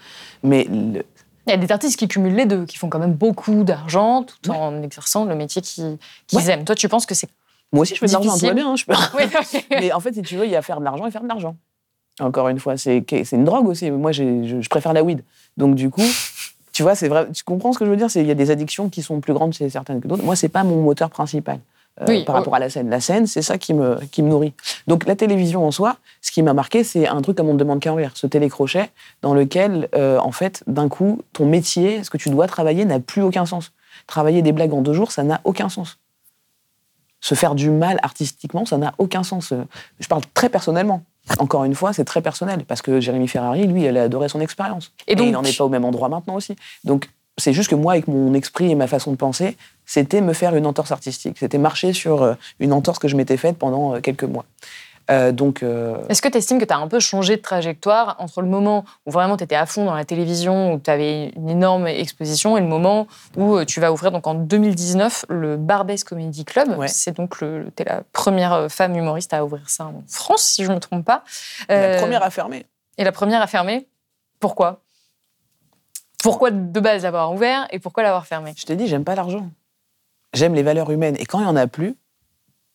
Mais 0.42 0.64
le- 0.64 1.04
Il 1.46 1.50
y 1.50 1.52
a 1.52 1.56
des 1.58 1.70
artistes 1.72 1.98
qui 1.98 2.08
cumulent 2.08 2.34
les 2.34 2.46
deux, 2.46 2.64
qui 2.66 2.76
font 2.78 2.88
quand 2.88 2.98
même 2.98 3.12
beaucoup 3.14 3.64
d'argent 3.64 4.22
tout 4.24 4.50
en 4.50 4.82
exerçant 4.82 5.24
le 5.26 5.34
métier 5.34 5.60
qui- 5.62 5.98
qu'ils 6.26 6.38
Ouais. 6.38 6.50
aiment. 6.50 6.64
Toi, 6.64 6.74
tu 6.74 6.88
penses 6.88 7.04
que 7.06 7.14
c'est. 7.14 7.28
moi 7.72 7.82
aussi, 7.82 7.94
je 7.94 8.00
fais 8.00 8.06
de 8.06 8.12
l'argent, 8.12 8.36
tout 8.38 8.46
va 8.46 8.52
bien. 8.54 8.70
hein, 8.70 8.76
je 8.76 8.84
peux- 8.86 8.92
Oui, 9.18 9.24
ok. 9.24 9.66
Mais 9.70 9.92
en 9.92 10.00
fait, 10.00 10.14
si 10.14 10.22
tu 10.22 10.36
veux, 10.36 10.44
il 10.46 10.50
y 10.50 10.56
a 10.56 10.62
faire 10.62 10.78
de 10.80 10.84
l'argent 10.84 11.06
et 11.06 11.10
faire 11.10 11.22
de 11.22 11.28
l'argent. 11.28 11.56
Encore 12.20 12.48
une 12.48 12.58
fois, 12.58 12.76
c'est 12.78 13.04
une 13.32 13.44
drogue 13.44 13.68
aussi. 13.68 13.90
Moi, 13.90 14.12
je, 14.12 14.58
je 14.60 14.68
préfère 14.70 14.92
la 14.94 15.02
weed. 15.02 15.22
Donc, 15.58 15.74
du 15.74 15.88
coup, 15.90 16.02
tu 16.72 16.82
vois, 16.82 16.94
c'est 16.94 17.08
vrai. 17.08 17.28
Tu 17.32 17.44
comprends 17.44 17.72
ce 17.72 17.78
que 17.78 17.84
je 17.84 17.90
veux 17.90 17.96
dire? 17.96 18.10
C'est 18.10 18.20
il 18.22 18.26
y 18.26 18.30
a 18.30 18.34
des 18.34 18.50
addictions 18.50 18.88
qui 18.88 19.02
sont 19.02 19.20
plus 19.20 19.34
grandes 19.34 19.52
chez 19.52 19.68
certaines 19.70 20.00
que 20.00 20.08
d'autres. 20.08 20.24
Moi, 20.24 20.34
c'est 20.36 20.48
pas 20.48 20.64
mon 20.64 20.80
moteur 20.82 21.10
principal. 21.10 21.60
Euh, 22.00 22.04
Oui, 22.08 22.24
par 22.24 22.34
oh. 22.34 22.38
rapport 22.38 22.54
à 22.54 22.58
la 22.58 22.70
scène. 22.70 22.90
La 22.90 23.00
scène, 23.00 23.26
c'est 23.26 23.42
ça 23.42 23.58
qui 23.58 23.74
me, 23.74 23.98
qui 24.10 24.22
me 24.22 24.28
nourrit. 24.28 24.52
Donc 24.86 25.06
la 25.06 25.16
télévision 25.16 25.66
en 25.66 25.70
soi, 25.70 25.96
ce 26.22 26.30
qui 26.30 26.42
m'a 26.42 26.54
marqué, 26.54 26.84
c'est 26.84 27.06
un 27.08 27.20
truc 27.22 27.36
comme 27.36 27.48
on 27.48 27.54
ne 27.54 27.58
demande 27.58 27.80
qu'à 27.80 27.92
envers, 27.92 28.16
ce 28.16 28.26
télécrochet 28.26 28.90
dans 29.22 29.34
lequel, 29.34 29.88
euh, 29.94 30.18
en 30.18 30.32
fait, 30.32 30.62
d'un 30.66 30.88
coup, 30.88 31.22
ton 31.32 31.46
métier, 31.46 32.04
ce 32.04 32.10
que 32.10 32.16
tu 32.16 32.30
dois 32.30 32.46
travailler, 32.46 32.84
n'a 32.84 33.00
plus 33.00 33.22
aucun 33.22 33.46
sens. 33.46 33.72
Travailler 34.06 34.42
des 34.42 34.52
blagues 34.52 34.74
en 34.74 34.80
deux 34.82 34.94
jours, 34.94 35.12
ça 35.12 35.22
n'a 35.22 35.40
aucun 35.44 35.68
sens. 35.68 35.98
Se 37.20 37.34
faire 37.34 37.54
du 37.54 37.70
mal 37.70 37.98
artistiquement, 38.02 38.64
ça 38.64 38.78
n'a 38.78 38.94
aucun 38.98 39.22
sens. 39.24 39.52
Je 39.98 40.06
parle 40.08 40.22
très 40.34 40.48
personnellement. 40.48 41.02
Encore 41.40 41.64
une 41.64 41.74
fois, 41.74 41.92
c'est 41.92 42.04
très 42.04 42.22
personnel, 42.22 42.64
parce 42.64 42.80
que 42.80 43.00
Jérémy 43.00 43.28
Ferrari, 43.28 43.66
lui, 43.66 43.84
elle 43.84 43.98
a 43.98 44.04
adoré 44.04 44.28
son 44.28 44.40
expérience. 44.40 44.92
Et 45.06 45.12
Et, 45.12 45.16
donc- 45.16 45.26
il 45.26 45.32
n'en 45.32 45.42
est 45.42 45.56
pas 45.56 45.64
au 45.64 45.68
même 45.68 45.84
endroit 45.84 46.08
maintenant 46.08 46.36
aussi. 46.36 46.56
Donc, 46.84 47.10
c'est 47.36 47.52
juste 47.52 47.68
que 47.70 47.74
moi, 47.74 47.92
avec 47.92 48.08
mon 48.08 48.32
esprit 48.34 48.70
et 48.70 48.74
ma 48.74 48.86
façon 48.86 49.10
de 49.10 49.16
penser, 49.16 49.56
c'était 49.88 50.20
me 50.20 50.34
faire 50.34 50.54
une 50.54 50.66
entorse 50.66 50.92
artistique. 50.92 51.38
C'était 51.40 51.58
marcher 51.58 51.94
sur 51.94 52.22
euh, 52.22 52.34
une 52.60 52.74
entorse 52.74 52.98
que 52.98 53.08
je 53.08 53.16
m'étais 53.16 53.38
faite 53.38 53.56
pendant 53.56 53.94
euh, 53.94 54.00
quelques 54.00 54.24
mois. 54.24 54.44
Euh, 55.10 55.32
donc, 55.32 55.62
euh, 55.62 55.96
Est-ce 56.10 56.20
que 56.20 56.28
tu 56.28 56.36
estimes 56.36 56.58
que 56.60 56.66
tu 56.66 56.74
as 56.74 56.76
un 56.76 56.86
peu 56.88 57.00
changé 57.00 57.36
de 57.36 57.40
trajectoire 57.40 58.16
entre 58.18 58.42
le 58.42 58.48
moment 58.48 58.84
où 59.06 59.10
vraiment 59.10 59.38
tu 59.38 59.44
étais 59.44 59.54
à 59.54 59.64
fond 59.64 59.86
dans 59.86 59.94
la 59.94 60.04
télévision, 60.04 60.74
où 60.74 60.78
tu 60.78 60.90
avais 60.90 61.30
une 61.36 61.48
énorme 61.48 61.86
exposition, 61.86 62.58
et 62.58 62.60
le 62.60 62.66
moment 62.66 63.06
où 63.38 63.64
tu 63.64 63.80
vas 63.80 63.90
ouvrir 63.90 64.12
donc 64.12 64.26
en 64.26 64.34
2019 64.34 65.24
le 65.30 65.56
Barbès 65.56 66.04
Comedy 66.04 66.44
Club? 66.44 66.76
Ouais. 66.76 66.88
C'est 66.88 67.16
donc 67.16 67.40
le, 67.40 67.72
es 67.78 67.84
la 67.84 68.02
première 68.12 68.70
femme 68.70 68.94
humoriste 68.94 69.32
à 69.32 69.42
ouvrir 69.42 69.70
ça 69.70 69.86
en 69.86 70.02
France, 70.06 70.42
si 70.42 70.64
je 70.64 70.68
ne 70.68 70.74
me 70.74 70.80
trompe 70.80 71.06
pas. 71.06 71.24
la 71.70 71.96
première 71.96 72.22
à 72.22 72.28
fermer. 72.28 72.66
Et 72.98 73.04
la 73.04 73.12
première 73.12 73.40
à 73.40 73.46
fermer. 73.46 73.88
Pourquoi? 74.38 74.82
Pourquoi 76.22 76.50
de 76.50 76.80
base 76.80 77.04
l'avoir 77.04 77.32
ouvert 77.32 77.66
et 77.70 77.78
pourquoi 77.78 78.02
l'avoir 78.02 78.26
fermé? 78.26 78.52
Je 78.58 78.66
t'ai 78.66 78.76
dit, 78.76 78.88
j'aime 78.88 79.04
pas 79.04 79.14
l'argent. 79.14 79.48
J'aime 80.34 80.54
les 80.54 80.62
valeurs 80.62 80.90
humaines. 80.90 81.16
Et 81.18 81.26
quand 81.26 81.40
il 81.40 81.44
y 81.44 81.46
en 81.48 81.56
a 81.56 81.66
plus, 81.66 81.94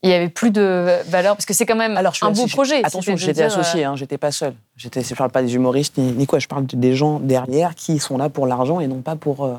Il 0.02 0.10
n'y 0.10 0.16
avait 0.16 0.30
plus 0.30 0.52
de 0.52 1.00
valeur, 1.08 1.36
parce 1.36 1.46
que 1.46 1.54
c'est 1.54 1.66
quand 1.66 1.76
même 1.78 1.96
Alors, 1.96 2.14
je 2.14 2.26
un 2.26 2.32
beau 2.32 2.46
projet. 2.48 2.84
Attention, 2.84 3.16
j'étais 3.16 3.34
dire, 3.34 3.44
euh, 3.44 3.48
associé, 3.48 3.84
hein, 3.86 3.96
j'étais 3.96 4.18
pas 4.18 4.32
seul. 4.32 4.54
Je 4.76 5.16
parle 5.16 5.32
pas 5.32 5.42
des 5.42 5.56
humoristes 5.56 5.98
ni, 5.98 6.12
ni 6.12 6.26
quoi, 6.28 6.40
je 6.40 6.48
parle 6.48 6.66
des 6.66 6.96
gens 6.96 7.20
derrière 7.20 7.74
qui 7.76 8.00
sont 8.00 8.18
là 8.18 8.28
pour 8.30 8.46
l'argent 8.48 8.80
et 8.80 8.88
non 8.88 9.02
pas 9.02 9.16
pour. 9.16 9.46
euh, 9.46 9.56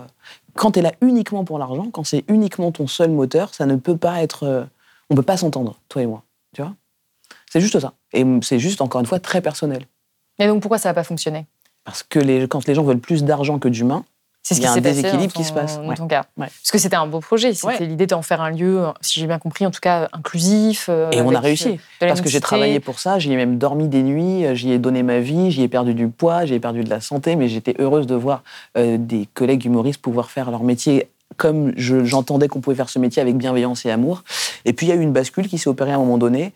Quand 0.55 0.73
tu 0.73 0.81
es 0.81 0.83
là 0.83 0.93
uniquement 1.01 1.45
pour 1.45 1.59
l'argent, 1.59 1.89
quand 1.91 2.05
c'est 2.05 2.25
uniquement 2.29 2.73
ton 2.73 2.87
seul 2.87 3.11
moteur, 3.11 3.55
ça 3.55 3.65
ne 3.67 3.77
peut 3.77 3.97
pas 3.97 4.23
être. 4.23 4.43
euh, 4.45 4.65
On 5.11 5.15
peut 5.15 5.23
pas 5.23 5.37
s'entendre, 5.37 5.79
toi 5.89 6.03
et 6.03 6.07
moi. 6.07 6.23
Tu 6.55 6.63
vois? 6.63 6.75
C'est 7.51 7.61
juste 7.61 7.79
ça. 7.79 7.93
Et 8.13 8.25
c'est 8.43 8.59
juste, 8.59 8.81
encore 8.81 9.01
une 9.01 9.07
fois, 9.07 9.21
très 9.21 9.41
personnel. 9.41 9.87
Et 10.39 10.47
donc 10.47 10.61
pourquoi 10.61 10.79
ça 10.79 10.89
n'a 10.91 10.95
pas 10.95 11.05
fonctionné? 11.05 11.47
Parce 11.85 12.03
que 12.03 12.19
les, 12.19 12.49
quand 12.49 12.67
les 12.67 12.75
gens 12.75 12.83
veulent 12.83 12.99
plus 12.99 13.23
d'argent 13.25 13.59
que 13.59 13.69
d'humain, 13.69 14.05
C'est 14.47 14.53
ce 14.55 14.59
Il 14.59 14.63
qui 14.63 14.67
y 14.67 14.69
a 14.69 14.73
un 14.73 14.75
s'est 14.75 14.83
passé 14.83 14.95
déséquilibre 15.03 15.33
qui 15.33 15.43
se 15.43 15.55
passe, 15.55 15.79
dans 15.79 15.89
ouais. 15.89 15.95
ton 15.95 16.07
cas. 16.07 16.25
Ouais. 16.37 16.49
Parce 16.49 16.71
que 16.71 16.77
c'était 16.77 16.97
un 16.97 17.07
beau 17.07 17.21
projet. 17.21 17.55
C'était 17.55 17.67
Ouais. 17.67 17.87
l'idée 17.87 18.07
d'en 18.07 18.21
faire 18.21 18.43
un 18.43 18.51
lieu, 18.51 18.85
si 19.01 19.19
j'ai 19.19 19.27
bien 19.27 19.39
compris, 19.39 19.65
en 19.65 19.71
tout 19.71 19.81
cas 19.81 20.11
inclusif. 20.13 20.87
euh, 20.91 21.11
et 21.13 21.23
on 21.23 21.35
a 21.35 21.41
réussi. 21.41 21.69
euh, 21.71 21.77
la 22.03 22.07
Parce 22.09 22.21
que 22.21 22.29
j'ai 22.29 22.41
travaillé 22.43 22.79
pour 22.79 22.99
ça, 23.01 23.19
j'y 23.19 23.33
ai 23.33 23.37
même 23.37 23.57
dormi 23.57 23.89
des 23.89 24.03
nuits, 24.03 24.45
euh, 24.45 24.55
j'y 24.55 24.71
ai 24.71 24.79
donné 24.79 25.03
ma 25.03 25.19
vie, 25.21 25.51
j'y 25.51 25.63
ai 25.63 25.69
perdu 25.69 25.95
du 25.95 26.09
poids, 26.09 26.45
j'y 26.45 26.53
ai 26.53 26.61
perdu 26.61 26.85
de 26.85 26.91
la 26.91 27.01
santé, 27.01 27.37
mais 27.37 27.49
j'étais 27.49 27.75
heureuse 27.79 28.07
de 28.07 28.15
voir 28.15 28.43
euh, 28.77 28.99
des 28.99 29.27
collègues 29.33 29.65
humoristes 29.65 30.03
pouvoir 30.03 30.31
faire 30.31 30.51
leur 30.51 30.63
métier 30.63 31.09
comme 31.39 31.73
je- 31.79 32.05
j'entendais 32.05 32.47
qu'on 32.49 32.61
pouvait 32.61 32.77
faire 32.77 32.91
ce 32.91 32.99
métier 32.99 33.23
avec 33.23 33.39
bienveillance 33.39 33.87
et 33.87 33.91
amour. 33.91 34.25
Et 34.67 34.75
puis 34.75 34.85
il 34.87 34.91
y 34.91 34.93
a 34.93 34.95
eu 34.95 35.01
une 35.01 35.13
bascule 35.13 35.49
qui 35.49 35.57
s'est 35.57 35.71
opérée 35.71 35.93
à 35.93 35.95
un 35.95 35.99
moment 35.99 36.19
donné 36.19 36.53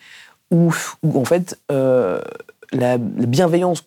où, 0.50 0.74
où, 1.02 1.18
en 1.18 1.24
fait 1.24 1.58
euh, 1.72 2.20
la, 2.72 2.92
la 2.92 2.98
bienveillance 3.26 3.82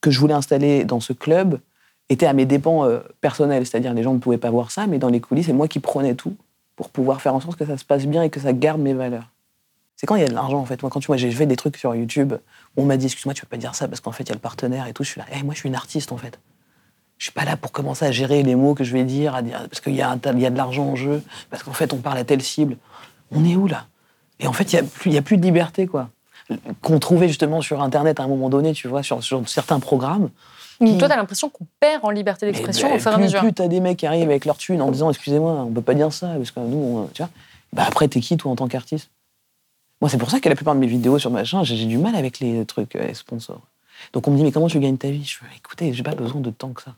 que 0.00 0.10
je 0.10 0.18
voulais 0.18 0.34
installer 0.34 0.84
dans 0.84 0.98
ce 1.00 1.12
club 1.12 1.60
était 2.08 2.26
à 2.26 2.32
mes 2.32 2.46
dépens 2.46 2.84
euh, 2.84 3.00
personnels, 3.20 3.66
c'est-à-dire 3.66 3.94
les 3.94 4.02
gens 4.02 4.14
ne 4.14 4.18
pouvaient 4.18 4.38
pas 4.38 4.50
voir 4.50 4.70
ça, 4.70 4.86
mais 4.86 4.98
dans 4.98 5.08
les 5.08 5.20
coulisses, 5.20 5.46
c'est 5.46 5.52
moi 5.52 5.68
qui 5.68 5.80
prenais 5.80 6.14
tout 6.14 6.36
pour 6.76 6.90
pouvoir 6.90 7.20
faire 7.20 7.34
en 7.34 7.40
sorte 7.40 7.58
que 7.58 7.66
ça 7.66 7.78
se 7.78 7.84
passe 7.84 8.06
bien 8.06 8.22
et 8.22 8.30
que 8.30 8.40
ça 8.40 8.52
garde 8.52 8.80
mes 8.80 8.94
valeurs. 8.94 9.30
C'est 9.96 10.06
quand 10.06 10.16
il 10.16 10.22
y 10.22 10.24
a 10.24 10.28
de 10.28 10.34
l'argent, 10.34 10.58
en 10.58 10.64
fait. 10.64 10.82
Moi, 10.82 10.90
quand 10.90 11.00
tu 11.00 11.06
vois, 11.06 11.16
j'ai 11.16 11.30
fait 11.30 11.46
des 11.46 11.56
trucs 11.56 11.76
sur 11.76 11.94
YouTube, 11.94 12.34
on 12.76 12.84
m'a 12.84 12.96
dit, 12.96 13.06
excuse-moi, 13.06 13.32
tu 13.32 13.42
peux 13.42 13.48
pas 13.48 13.56
dire 13.56 13.74
ça 13.74 13.86
parce 13.86 14.00
qu'en 14.00 14.12
fait, 14.12 14.24
il 14.24 14.28
y 14.28 14.32
a 14.32 14.34
le 14.34 14.40
partenaire 14.40 14.86
et 14.86 14.92
tout. 14.92 15.04
Je 15.04 15.10
suis 15.10 15.20
là, 15.20 15.26
Eh, 15.32 15.42
moi, 15.44 15.54
je 15.54 15.60
suis 15.60 15.68
une 15.68 15.76
artiste, 15.76 16.10
en 16.10 16.16
fait. 16.16 16.38
Je 17.16 17.26
suis 17.26 17.32
pas 17.32 17.44
là 17.44 17.56
pour 17.56 17.70
commencer 17.70 18.04
à 18.04 18.10
gérer 18.10 18.42
les 18.42 18.56
mots 18.56 18.74
que 18.74 18.82
je 18.82 18.92
vais 18.92 19.04
dire, 19.04 19.36
à 19.36 19.42
dire 19.42 19.66
parce 19.70 19.80
qu'il 19.80 19.94
y, 19.94 20.02
a 20.02 20.16
de 20.16 20.56
l'argent 20.56 20.84
en 20.84 20.96
jeu, 20.96 21.22
parce 21.48 21.62
qu'en 21.62 21.72
fait, 21.72 21.92
on 21.92 21.98
parle 21.98 22.18
à 22.18 22.24
telle 22.24 22.42
cible. 22.42 22.76
On 23.30 23.44
est 23.44 23.54
où, 23.54 23.68
là? 23.68 23.86
Et 24.40 24.48
en 24.48 24.52
fait, 24.52 24.72
il 24.72 25.10
y 25.12 25.14
y 25.14 25.18
a 25.18 25.22
plus 25.22 25.36
de 25.36 25.42
liberté, 25.42 25.86
quoi. 25.86 26.10
Qu'on 26.82 26.98
trouvait 26.98 27.28
justement 27.28 27.62
sur 27.62 27.80
Internet 27.80 28.18
à 28.18 28.24
un 28.24 28.28
moment 28.28 28.50
donné, 28.50 28.72
tu 28.72 28.88
vois, 28.88 29.04
sur 29.04 29.22
certains 29.46 29.78
programmes. 29.78 30.28
Donc, 30.92 30.98
Toi, 30.98 31.08
tu 31.08 31.14
as 31.14 31.16
l'impression 31.16 31.48
qu'on 31.48 31.66
perd 31.80 32.04
en 32.04 32.10
liberté 32.10 32.46
d'expression 32.46 32.94
au 32.94 32.98
fur 32.98 33.10
et 33.10 33.14
à 33.14 33.18
mesure. 33.18 33.40
Plus 33.40 33.52
t'as 33.52 33.68
des 33.68 33.80
mecs 33.80 33.98
qui 33.98 34.06
arrivent 34.06 34.28
avec 34.28 34.44
leur 34.44 34.56
thune 34.56 34.80
en 34.82 34.90
disant 34.90 35.10
excusez-moi, 35.10 35.52
on 35.52 35.70
peut 35.72 35.82
pas 35.82 35.94
dire 35.94 36.12
ça 36.12 36.28
parce 36.36 36.50
que 36.50 36.60
nous, 36.60 36.76
on- 36.98 37.06
tu 37.12 37.22
vois. 37.22 37.30
Bah 37.72 37.84
après, 37.86 38.06
t'es 38.08 38.20
qui, 38.20 38.36
toi, 38.36 38.52
en 38.52 38.56
tant 38.56 38.68
qu'artiste? 38.68 39.10
Moi, 40.00 40.08
c'est 40.10 40.18
pour 40.18 40.30
ça 40.30 40.40
que 40.40 40.48
la 40.48 40.54
plupart 40.54 40.74
de 40.74 40.80
mes 40.80 40.86
vidéos 40.86 41.18
sur 41.18 41.30
machin, 41.30 41.62
j'ai 41.64 41.86
du 41.86 41.98
mal 41.98 42.14
avec 42.14 42.38
les 42.40 42.64
trucs 42.66 42.94
euh, 42.96 43.14
sponsors. 43.14 43.62
Donc 44.12 44.26
on 44.28 44.30
me 44.32 44.36
dit, 44.36 44.42
mais 44.42 44.52
comment 44.52 44.66
tu 44.68 44.78
gagnes 44.80 44.98
ta 44.98 45.08
vie? 45.08 45.24
Je 45.24 45.38
fais, 45.38 45.44
écoutez, 45.56 45.92
j'ai 45.92 46.02
pas 46.02 46.14
besoin 46.14 46.40
de 46.40 46.50
tant 46.50 46.70
que 46.70 46.82
ça. 46.82 46.92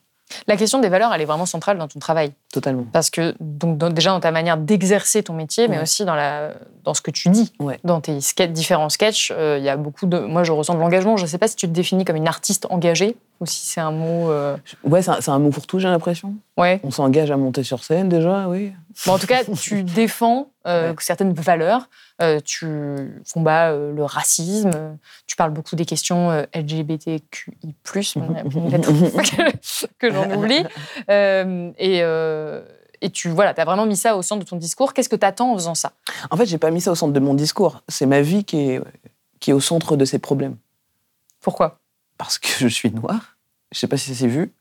La 0.48 0.56
question 0.56 0.80
des 0.80 0.88
valeurs, 0.88 1.14
elle 1.14 1.20
est 1.20 1.24
vraiment 1.26 1.46
centrale 1.46 1.78
dans 1.78 1.86
ton 1.86 2.00
travail. 2.00 2.32
Totalement. 2.52 2.84
Parce 2.92 3.10
que, 3.10 3.36
donc, 3.38 3.78
dans- 3.78 3.90
déjà 3.90 4.10
dans 4.10 4.18
ta 4.18 4.32
manière 4.32 4.56
d'exercer 4.56 5.22
ton 5.22 5.34
métier, 5.34 5.68
mais 5.68 5.76
Ouais. 5.76 5.82
aussi 5.84 6.04
dans, 6.04 6.16
la, 6.16 6.50
dans 6.82 6.94
ce 6.94 7.00
que 7.00 7.12
tu 7.12 7.28
dis. 7.28 7.52
Ouais. 7.60 7.78
Dans 7.84 8.00
tes 8.00 8.18
différents 8.48 8.88
sketchs, 8.88 9.32
euh, 9.36 9.56
il 9.58 9.64
y 9.64 9.68
a 9.68 9.76
beaucoup 9.76 10.06
de. 10.06 10.18
Moi, 10.18 10.42
je 10.42 10.50
ressens 10.50 10.74
de 10.74 10.80
l'engagement. 10.80 11.16
Je 11.16 11.22
ne 11.22 11.28
sais 11.28 11.38
pas 11.38 11.46
si 11.46 11.54
tu 11.54 11.68
te 11.68 11.72
définis 11.72 12.04
comme 12.04 12.16
une 12.16 12.26
artiste 12.26 12.66
engagée 12.70 13.16
ou 13.40 13.46
si 13.46 13.66
c'est 13.66 13.80
un 13.80 13.90
mot. 13.90 14.30
euh, 14.30 14.56
Ouais, 14.84 15.02
c'est 15.02 15.28
un, 15.28 15.38
mot 15.38 15.50
pour 15.50 15.66
tout, 15.66 15.78
j'ai 15.78 15.88
l'impression. 15.88 16.34
Ouais. 16.56 16.80
On 16.82 16.90
s'engage 16.90 17.30
à 17.30 17.36
monter 17.36 17.62
sur 17.62 17.84
scène 17.84 18.08
déjà, 18.08 18.48
oui. 18.48 18.72
Bon, 19.04 19.12
en 19.12 19.18
tout 19.18 19.26
cas, 19.26 19.44
tu 19.44 19.82
défends 19.82 20.48
euh, 20.66 20.90
Ouais. 20.90 20.96
certaines 21.00 21.34
valeurs. 21.34 21.88
Euh, 22.22 22.40
tu 22.42 22.66
combats 23.34 23.70
euh, 23.72 23.92
le 23.92 24.04
racisme. 24.04 24.70
Tu 25.26 25.36
parles 25.36 25.50
beaucoup 25.50 25.76
des 25.76 25.84
questions 25.84 26.30
LGBTQI+, 26.54 27.74
que, 27.84 29.88
que 29.98 30.10
j'en 30.12 30.30
oublie. 30.32 30.64
Et, 31.08 31.98
et 33.02 33.10
tu 33.10 33.28
voilà, 33.28 33.52
as 33.56 33.64
vraiment 33.64 33.84
mis 33.86 33.96
ça 33.96 34.16
au 34.16 34.22
centre 34.22 34.44
de 34.44 34.48
ton 34.48 34.56
discours. 34.56 34.94
Qu'est-ce 34.94 35.10
que 35.10 35.16
tu 35.16 35.26
attends 35.26 35.52
en 35.52 35.56
faisant 35.56 35.74
ça? 35.74 35.92
En 36.30 36.36
fait, 36.38 36.46
j'ai 36.46 36.58
pas 36.58 36.70
mis 36.70 36.80
ça 36.80 36.90
au 36.90 36.94
centre 36.94 37.12
de 37.12 37.20
mon 37.20 37.34
discours. 37.34 37.82
C'est 37.88 38.06
ma 38.06 38.22
vie 38.22 38.44
qui 38.44 38.70
est, 38.70 38.80
qui 39.40 39.50
est 39.50 39.54
au 39.54 39.60
centre 39.60 39.96
de 39.96 40.04
ces 40.06 40.18
problèmes. 40.18 40.56
Pourquoi? 41.42 41.78
Parce 42.18 42.38
que 42.38 42.48
je 42.58 42.68
suis 42.68 42.90
noir. 42.90 43.36
Je 43.72 43.78
sais 43.78 43.86
pas 43.88 43.96
si 43.96 44.10
ça 44.14 44.20
s'est 44.20 44.28
vu. 44.28 44.52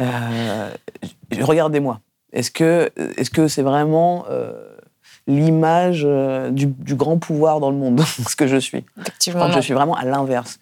Euh, 0.00 0.70
Regardez-moi. 1.40 2.00
Est-ce 2.32 2.50
que 2.50 2.90
est-ce 3.16 3.30
que 3.30 3.46
c'est 3.48 3.62
vraiment 3.62 4.24
euh, 4.28 4.52
l'image 5.26 6.02
euh, 6.04 6.50
du, 6.50 6.66
du 6.66 6.94
grand 6.96 7.18
pouvoir 7.18 7.60
dans 7.60 7.70
le 7.70 7.76
monde, 7.76 8.00
ce 8.28 8.34
que 8.36 8.46
je 8.46 8.56
suis? 8.56 8.84
Effectivement. 9.00 9.50
Je 9.52 9.60
suis 9.60 9.74
vraiment 9.74 9.94
à 9.96 10.04
l'inverse, 10.04 10.58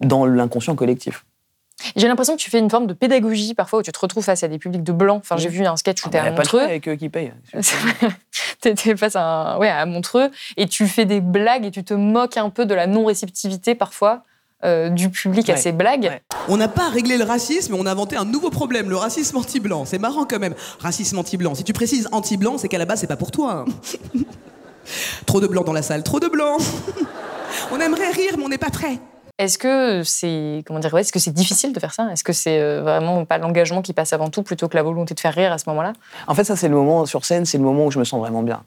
dans 0.00 0.26
l'inconscient 0.26 0.74
collectif. 0.76 1.24
J'ai 1.96 2.06
l'impression 2.06 2.36
que 2.36 2.40
tu 2.40 2.48
fais 2.50 2.60
une 2.60 2.70
forme 2.70 2.86
de 2.86 2.92
pédagogie 2.94 3.54
parfois 3.54 3.80
où 3.80 3.82
tu 3.82 3.90
te 3.90 3.98
retrouves 3.98 4.22
face 4.22 4.44
à 4.44 4.48
des 4.48 4.58
publics 4.60 4.84
de 4.84 4.92
blancs. 4.92 5.18
Enfin, 5.24 5.36
j'ai 5.36 5.48
vu 5.48 5.66
un 5.66 5.76
sketch 5.76 6.04
où 6.06 6.10
tu 6.10 6.16
es 6.16 6.20
n'y 6.20 6.26
à 6.28 6.30
a 6.30 6.32
pas 6.32 6.42
Montreux. 6.42 6.60
avec 6.60 6.86
eux 6.86 6.94
qui 6.94 7.08
payent. 7.08 7.32
T'étais 8.60 8.96
face 8.96 9.16
à, 9.16 9.22
un- 9.24 9.58
ouais, 9.58 9.68
à 9.68 9.84
Montreux 9.86 10.30
et 10.56 10.66
tu 10.68 10.86
fais 10.86 11.04
des 11.06 11.20
blagues 11.20 11.64
et 11.64 11.72
tu 11.72 11.82
te 11.82 11.94
moques 11.94 12.36
un 12.36 12.50
peu 12.50 12.66
de 12.66 12.74
la 12.74 12.86
non-réceptivité 12.86 13.74
parfois 13.74 14.22
euh, 14.64 14.88
du 14.90 15.10
public 15.10 15.48
à 15.50 15.56
ces 15.56 15.72
blagues. 15.72 16.04
Ouais. 16.04 16.22
On 16.48 16.56
n'a 16.56 16.68
pas 16.68 16.88
réglé 16.88 17.16
le 17.18 17.24
racisme, 17.24 17.74
on 17.74 17.86
a 17.86 17.90
inventé 17.92 18.16
un 18.16 18.24
nouveau 18.24 18.50
problème, 18.50 18.88
le 18.90 18.96
racisme 18.96 19.36
anti-blanc. 19.36 19.84
C'est 19.84 19.98
marrant 19.98 20.24
quand 20.24 20.38
même. 20.38 20.54
Racisme 20.80 21.18
anti-blanc. 21.18 21.54
Si 21.54 21.64
tu 21.64 21.72
précises 21.72 22.08
anti-blanc, 22.12 22.58
c'est 22.58 22.68
qu'à 22.68 22.78
la 22.78 22.84
base, 22.86 23.00
c'est 23.00 23.06
pas 23.06 23.16
pour 23.16 23.30
toi. 23.30 23.64
hein. 23.66 24.20
trop 25.26 25.40
de 25.40 25.46
blanc 25.46 25.62
dans 25.62 25.72
la 25.72 25.82
salle, 25.82 26.02
trop 26.02 26.20
de 26.20 26.28
blanc. 26.28 26.56
on 27.72 27.80
aimerait 27.80 28.10
rire, 28.10 28.34
mais 28.38 28.44
on 28.44 28.48
n'est 28.48 28.58
pas 28.58 28.70
prêt. 28.70 28.98
Est-ce 29.38 29.58
que 29.58 30.02
c'est 30.04 30.62
comment 30.66 30.78
dire 30.78 30.92
ouais, 30.94 31.00
Est-ce 31.00 31.12
que 31.12 31.18
c'est 31.18 31.32
difficile 31.32 31.72
de 31.72 31.80
faire 31.80 31.94
ça? 31.94 32.08
Est-ce 32.12 32.22
que 32.22 32.32
c'est 32.32 32.60
euh, 32.60 32.82
vraiment 32.82 33.24
pas 33.24 33.38
l'engagement 33.38 33.82
qui 33.82 33.92
passe 33.92 34.12
avant 34.12 34.28
tout 34.28 34.42
plutôt 34.42 34.68
que 34.68 34.76
la 34.76 34.82
volonté 34.82 35.14
de 35.14 35.20
faire 35.20 35.34
rire 35.34 35.52
à 35.52 35.58
ce 35.58 35.68
moment-là? 35.70 35.94
En 36.28 36.34
fait, 36.34 36.44
ça, 36.44 36.54
c'est 36.54 36.68
le 36.68 36.74
moment 36.76 37.06
sur 37.06 37.24
scène, 37.24 37.44
c'est 37.44 37.58
le 37.58 37.64
moment 37.64 37.86
où 37.86 37.90
je 37.90 37.98
me 37.98 38.04
sens 38.04 38.20
vraiment 38.20 38.42
bien. 38.42 38.62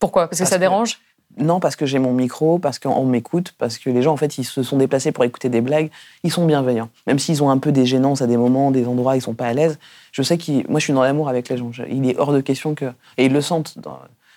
Pourquoi? 0.00 0.28
Parce 0.28 0.38
que 0.38 0.42
Parce 0.42 0.50
ça 0.50 0.56
que- 0.56 0.60
dérange? 0.60 0.98
Non, 1.36 1.60
parce 1.60 1.76
que 1.76 1.86
j'ai 1.86 1.98
mon 2.00 2.12
micro, 2.12 2.58
parce 2.58 2.78
qu'on 2.80 3.04
m'écoute, 3.04 3.54
parce 3.58 3.78
que 3.78 3.90
les 3.90 4.02
gens, 4.02 4.12
en 4.12 4.16
fait, 4.16 4.38
ils 4.38 4.44
se 4.44 4.62
sont 4.64 4.76
déplacés 4.78 5.12
pour 5.12 5.22
écouter 5.24 5.48
des 5.48 5.60
blagues. 5.60 5.90
Ils 6.24 6.32
sont 6.32 6.44
bienveillants. 6.46 6.88
Même 7.06 7.18
s'ils 7.20 7.42
ont 7.44 7.50
un 7.50 7.58
peu 7.58 7.70
des 7.70 7.86
gênances 7.86 8.22
à 8.22 8.26
des 8.26 8.36
moments, 8.36 8.70
des 8.72 8.86
endroits, 8.86 9.14
ils 9.16 9.22
sont 9.22 9.34
pas 9.34 9.46
à 9.46 9.52
l'aise. 9.52 9.78
Je 10.10 10.22
sais 10.22 10.36
qu'ils. 10.38 10.64
Moi, 10.68 10.80
je 10.80 10.84
suis 10.84 10.92
dans 10.92 11.02
l'amour 11.02 11.28
avec 11.28 11.48
les 11.48 11.56
gens. 11.56 11.70
Il 11.88 12.08
est 12.10 12.18
hors 12.18 12.32
de 12.32 12.40
question 12.40 12.74
que. 12.74 12.86
Et 13.18 13.26
ils 13.26 13.32
le 13.32 13.40
sentent. 13.40 13.76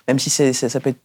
Même 0.07 0.19
si 0.19 0.29
ça 0.29 0.79
peut 0.79 0.89
être- 0.89 1.01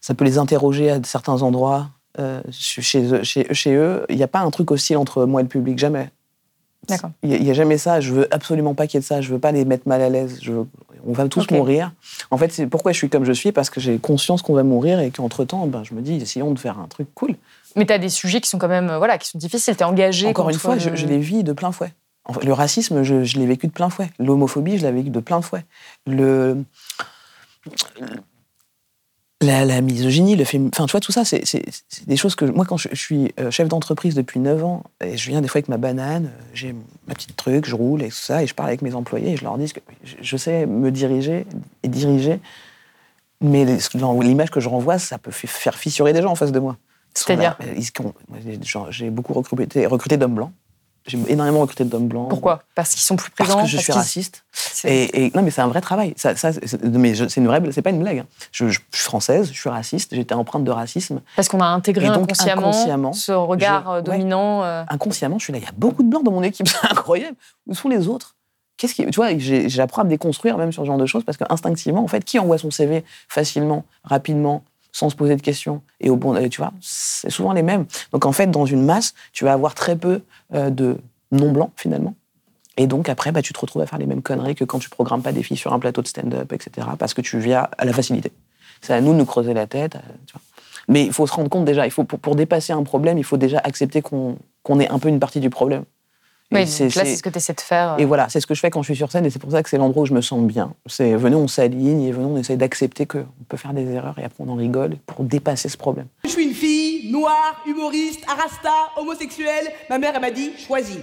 Ça 0.00 0.14
peut 0.14 0.24
les 0.24 0.36
interroger 0.38 0.90
à 0.90 0.98
certains 1.04 1.42
endroits. 1.42 1.88
euh, 2.18 2.42
chez, 2.50 3.02
eux- 3.10 3.22
chez, 3.22 3.54
chez 3.54 3.74
eux, 3.74 4.04
il 4.10 4.16
n'y 4.16 4.22
a 4.22 4.28
pas 4.28 4.40
un 4.40 4.50
truc 4.50 4.70
hostile 4.70 4.98
entre 4.98 5.24
moi 5.24 5.40
et 5.40 5.44
le 5.44 5.48
public, 5.48 5.78
jamais. 5.78 6.10
Il 7.22 7.40
n'y 7.42 7.50
a, 7.50 7.54
jamais 7.54 7.78
ça. 7.78 8.00
Je 8.00 8.12
veux 8.12 8.34
absolument 8.34 8.74
pas 8.74 8.86
qu'il 8.86 8.98
y 8.98 8.98
ait 8.98 9.02
de 9.02 9.06
ça. 9.06 9.20
Je 9.20 9.32
veux 9.32 9.38
pas 9.38 9.52
les 9.52 9.64
mettre 9.64 9.86
mal 9.88 10.02
à 10.02 10.08
l'aise. 10.08 10.38
Je 10.42 10.52
veux- 10.52 10.66
On 11.06 11.12
va 11.12 11.26
tous 11.28 11.46
mourir. 11.58 11.92
En 12.30 12.38
fait, 12.38 12.52
c'est 12.52 12.66
pourquoi 12.66 12.92
je 12.92 12.96
suis 12.98 13.08
comme 13.08 13.24
je 13.24 13.32
suis, 13.32 13.50
parce 13.52 13.70
que 13.70 13.80
j'ai 13.80 13.98
conscience 13.98 14.42
qu'on 14.42 14.54
va 14.54 14.62
mourir 14.62 15.00
et 15.00 15.10
qu'entre-temps, 15.10 15.66
ben, 15.66 15.82
je 15.84 15.94
me 15.94 16.00
dis, 16.00 16.14
essayons 16.14 16.52
de 16.52 16.58
faire 16.58 16.78
un 16.78 16.86
truc 16.88 17.08
cool. 17.14 17.34
Mais 17.76 17.86
tu 17.86 17.92
as 17.92 17.98
des 17.98 18.08
sujets 18.08 18.40
qui 18.40 18.48
sont 18.48 18.58
quand 18.58 18.68
même 18.68 18.90
euh, 18.90 18.98
voilà, 18.98 19.18
qui 19.18 19.28
sont 19.28 19.38
difficiles. 19.38 19.74
Tu 19.76 19.80
es 19.82 19.84
engagé. 19.86 20.28
Encore 20.28 20.50
une 20.50 20.58
fois, 20.58 20.78
je, 20.78 20.90
le- 20.90 20.96
je 20.96 21.06
les 21.06 21.18
vis 21.18 21.42
de 21.44 21.52
plein 21.52 21.72
fouet. 21.72 21.92
En 22.24 22.32
fait, 22.34 22.44
le 22.44 22.52
racisme, 22.52 23.02
je, 23.02 23.24
je 23.24 23.38
l'ai 23.38 23.46
vécu 23.46 23.66
de 23.66 23.72
plein 23.72 23.90
fouet. 23.90 24.10
L'homophobie, 24.20 24.78
je 24.78 24.86
l'ai 24.86 24.92
vécu 24.92 25.10
de 25.10 25.18
plein 25.20 25.40
fouet. 25.42 25.64
Le... 26.06 26.62
La, 29.42 29.64
la 29.64 29.80
misogynie, 29.80 30.36
le 30.36 30.44
fémi- 30.44 30.70
Enfin, 30.72 30.86
tu 30.86 30.92
vois, 30.92 31.00
tout 31.00 31.12
ça, 31.12 31.24
c'est 31.24 31.42
des 32.06 32.16
choses 32.16 32.34
que... 32.36 32.44
Moi, 32.44 32.64
quand 32.64 32.76
je, 32.76 32.88
je 32.92 32.96
suis 33.00 33.32
euh, 33.40 33.50
chef 33.50 33.68
d'entreprise 33.68 34.14
depuis 34.14 34.38
9 34.40 34.64
ans, 34.64 34.84
et 35.04 35.16
je 35.16 35.28
viens 35.30 35.40
des 35.40 35.48
fois 35.48 35.58
avec 35.58 35.68
ma 35.68 35.78
banane, 35.78 36.26
euh, 36.26 36.42
j'ai 36.54 36.74
ma 37.08 37.14
petite 37.14 37.34
truc, 37.36 37.66
je 37.66 37.74
roule 37.74 38.02
et 38.02 38.08
tout 38.08 38.14
ça, 38.14 38.42
et 38.42 38.46
je 38.46 38.54
parle 38.54 38.68
avec 38.68 38.82
mes 38.82 38.94
employés, 38.94 39.32
et 39.32 39.36
je 39.36 39.42
leur 39.44 39.58
dis 39.58 39.72
que 39.72 39.80
je, 40.20 40.36
sais 40.36 40.64
me 40.66 40.90
diriger 40.92 41.44
et 41.82 41.88
diriger, 41.88 42.38
mais 43.40 43.64
l'image 43.64 44.50
que 44.50 44.60
je 44.60 44.68
renvoie, 44.68 44.98
ça 44.98 45.18
peut 45.18 45.32
fa- 45.32 45.48
faire 45.48 45.74
fissurer 45.74 46.12
des 46.12 46.22
gens 46.22 46.30
en 46.30 46.36
face 46.36 46.52
de 46.52 46.60
moi. 46.60 46.76
C'est-à-dire 47.14 47.56
genre, 48.62 48.90
J'ai 48.92 49.10
beaucoup 49.10 49.32
recruté, 49.34 49.86
recruté 49.86 50.16
d'hommes 50.16 50.34
blancs. 50.36 50.52
J'ai 51.06 51.18
énormément 51.28 51.60
recruté 51.60 51.84
d'hommes 51.84 52.06
blancs. 52.08 52.28
Pourquoi? 52.28 52.62
Parce 52.74 52.90
qu'ils 52.90 53.00
sont 53.02 53.16
plus 53.16 53.30
Parce 53.32 53.48
présents 53.50 53.64
que 53.64 53.68
je 53.68 53.76
suis 53.78 53.92
raciste. 53.92 54.44
Et, 54.84 55.26
et- 55.26 55.32
non, 55.34 55.42
mais 55.42 55.50
c'est 55.50 55.60
un 55.60 55.66
vrai 55.68 55.80
travail. 55.80 56.14
Ça, 56.16 56.36
ça, 56.36 56.52
c'est- 56.52 56.82
mais 56.84 57.14
je- 57.14 57.26
c'est 57.28 57.40
une 57.40 57.46
vraie, 57.48 57.60
c'est 57.72 57.82
pas 57.82 57.90
une 57.90 58.00
blague. 58.00 58.18
hein. 58.20 58.26
Je, 58.52 58.68
je 58.68 58.78
suis 58.92 59.02
française, 59.04 59.48
je 59.52 59.58
suis 59.58 59.68
raciste, 59.68 60.14
j'étais 60.14 60.34
empreinte 60.34 60.64
de 60.64 60.70
racisme. 60.70 61.20
Parce 61.36 61.48
qu'on 61.48 61.60
a 61.60 61.66
intégré 61.66 62.06
donc, 62.06 62.24
inconsciemment, 62.30 62.68
inconsciemment, 62.68 63.12
ce 63.12 63.32
regard 63.32 63.82
je- 63.84 63.88
euh, 63.90 63.96
ouais. 63.96 64.02
dominant. 64.02 64.62
euh, 64.62 64.84
Inconsciemment, 64.88 65.38
je 65.38 65.44
suis 65.44 65.52
là. 65.52 65.58
Il 65.58 65.64
y 65.64 65.68
a 65.68 65.72
beaucoup 65.76 66.02
de 66.02 66.08
blancs 66.08 66.24
dans 66.24 66.32
mon 66.32 66.42
équipe, 66.42 66.66
c'est 66.68 66.86
incroyable. 66.90 67.36
Où 67.66 67.74
sont 67.74 67.88
les 67.88 68.06
autres? 68.08 68.36
Qu'est-ce 68.76 68.94
qui, 68.94 69.04
tu 69.06 69.16
vois, 69.16 69.28
j'apprends 69.38 70.02
à 70.02 70.04
me 70.04 70.10
déconstruire 70.10 70.56
même 70.58 70.72
sur 70.72 70.82
ce 70.82 70.86
genre 70.86 70.96
de 70.98 71.06
choses 71.06 71.24
parce 71.24 71.36
qu'instinctivement, 71.38 72.02
en 72.02 72.08
fait, 72.08 72.24
qui 72.24 72.38
envoie 72.38 72.58
son 72.58 72.70
CV 72.70 73.04
facilement, 73.28 73.84
rapidement, 74.02 74.64
sans 74.92 75.10
se 75.10 75.16
poser 75.16 75.36
de 75.36 75.42
questions 75.42 75.82
et 76.00 76.10
au 76.10 76.16
bon, 76.16 76.48
tu 76.48 76.60
vois, 76.60 76.72
c'est 76.80 77.30
souvent 77.30 77.52
les 77.52 77.62
mêmes. 77.62 77.86
Donc 78.12 78.26
en 78.26 78.32
fait, 78.32 78.50
dans 78.50 78.66
une 78.66 78.84
masse, 78.84 79.14
tu 79.32 79.44
vas 79.44 79.52
avoir 79.52 79.74
très 79.74 79.96
peu 79.96 80.22
euh, 80.54 80.70
de 80.70 80.98
non 81.32 81.50
blancs 81.50 81.72
finalement. 81.76 82.14
Et 82.76 82.86
donc 82.86 83.08
après, 83.08 83.32
bah, 83.32 83.42
tu 83.42 83.52
te 83.52 83.58
retrouves 83.58 83.82
à 83.82 83.86
faire 83.86 83.98
les 83.98 84.06
mêmes 84.06 84.22
conneries 84.22 84.54
que 84.54 84.64
quand 84.64 84.78
tu 84.78 84.88
programmes 84.88 85.22
pas 85.22 85.32
des 85.32 85.42
filles 85.42 85.56
sur 85.56 85.72
un 85.72 85.78
plateau 85.78 86.02
de 86.02 86.08
stand-up, 86.08 86.52
etc. 86.52 86.88
Parce 86.98 87.14
que 87.14 87.20
tu 87.20 87.38
viens 87.38 87.68
à 87.76 87.84
la 87.84 87.92
facilité. 87.92 88.32
C'est 88.80 88.94
à 88.94 89.00
nous 89.00 89.12
de 89.12 89.18
nous 89.18 89.26
creuser 89.26 89.54
la 89.54 89.66
tête. 89.66 89.96
euh. 89.96 90.38
Mais 90.88 91.04
il 91.04 91.12
faut 91.12 91.26
se 91.26 91.32
rendre 91.32 91.48
compte 91.48 91.64
déjà, 91.64 91.86
il 91.86 91.90
faut, 91.90 92.04
pour, 92.04 92.34
dépasser 92.34 92.72
un 92.72 92.82
problème, 92.82 93.18
il 93.18 93.24
faut 93.24 93.36
déjà 93.36 93.58
accepter 93.62 94.02
qu'on 94.02 94.36
qu'on 94.64 94.80
est 94.80 94.88
un 94.88 94.98
peu 94.98 95.08
une 95.08 95.20
partie 95.20 95.40
du 95.40 95.50
problème. 95.50 95.84
Oui, 96.52 96.66
c'est- 96.66 96.84
là, 96.84 96.90
c'est- 96.90 97.04
c'est 97.04 97.16
ce 97.16 97.22
que 97.22 97.28
tu 97.30 97.38
essaies 97.38 97.52
de 97.54 97.60
faire. 97.60 97.92
euh, 97.92 97.96
et 97.98 98.04
voilà, 98.04 98.28
c'est 98.28 98.40
ce 98.40 98.46
que 98.46 98.54
je 98.54 98.60
fais 98.60 98.70
quand 98.70 98.82
je 98.82 98.86
suis 98.86 98.96
sur 98.96 99.10
scène 99.10 99.24
et 99.26 99.30
c'est 99.30 99.38
pour 99.38 99.50
ça 99.50 99.62
que 99.62 99.68
c'est 99.68 99.78
l'endroit 99.78 100.02
où 100.02 100.06
je 100.06 100.14
me 100.14 100.20
sens 100.20 100.40
bien. 100.42 100.72
C'est 100.86 101.14
venez, 101.16 101.36
on 101.36 101.48
s'aligne 101.48 102.02
et 102.02 102.12
venez, 102.12 102.24
on 102.26 102.36
essaye 102.36 102.56
d'accepter 102.56 103.06
qu'on 103.06 103.24
peut 103.48 103.56
faire 103.56 103.72
des 103.72 103.88
erreurs 103.90 104.18
et 104.18 104.24
après 104.24 104.44
on 104.46 104.48
en 104.50 104.56
rigole 104.56 104.96
pour 105.06 105.24
dépasser 105.24 105.68
ce 105.68 105.76
problème. 105.76 106.06
Je 106.24 106.28
suis 106.30 106.44
une 106.44 106.54
fille, 106.54 107.10
noire, 107.10 107.62
humoriste, 107.66 108.20
arasta, 108.28 108.70
homosexuelle. 108.96 109.66
Ma 109.90 109.98
mère, 109.98 110.12
elle 110.14 110.20
m'a 110.20 110.30
dit 110.30 110.52
choisis. 110.58 110.98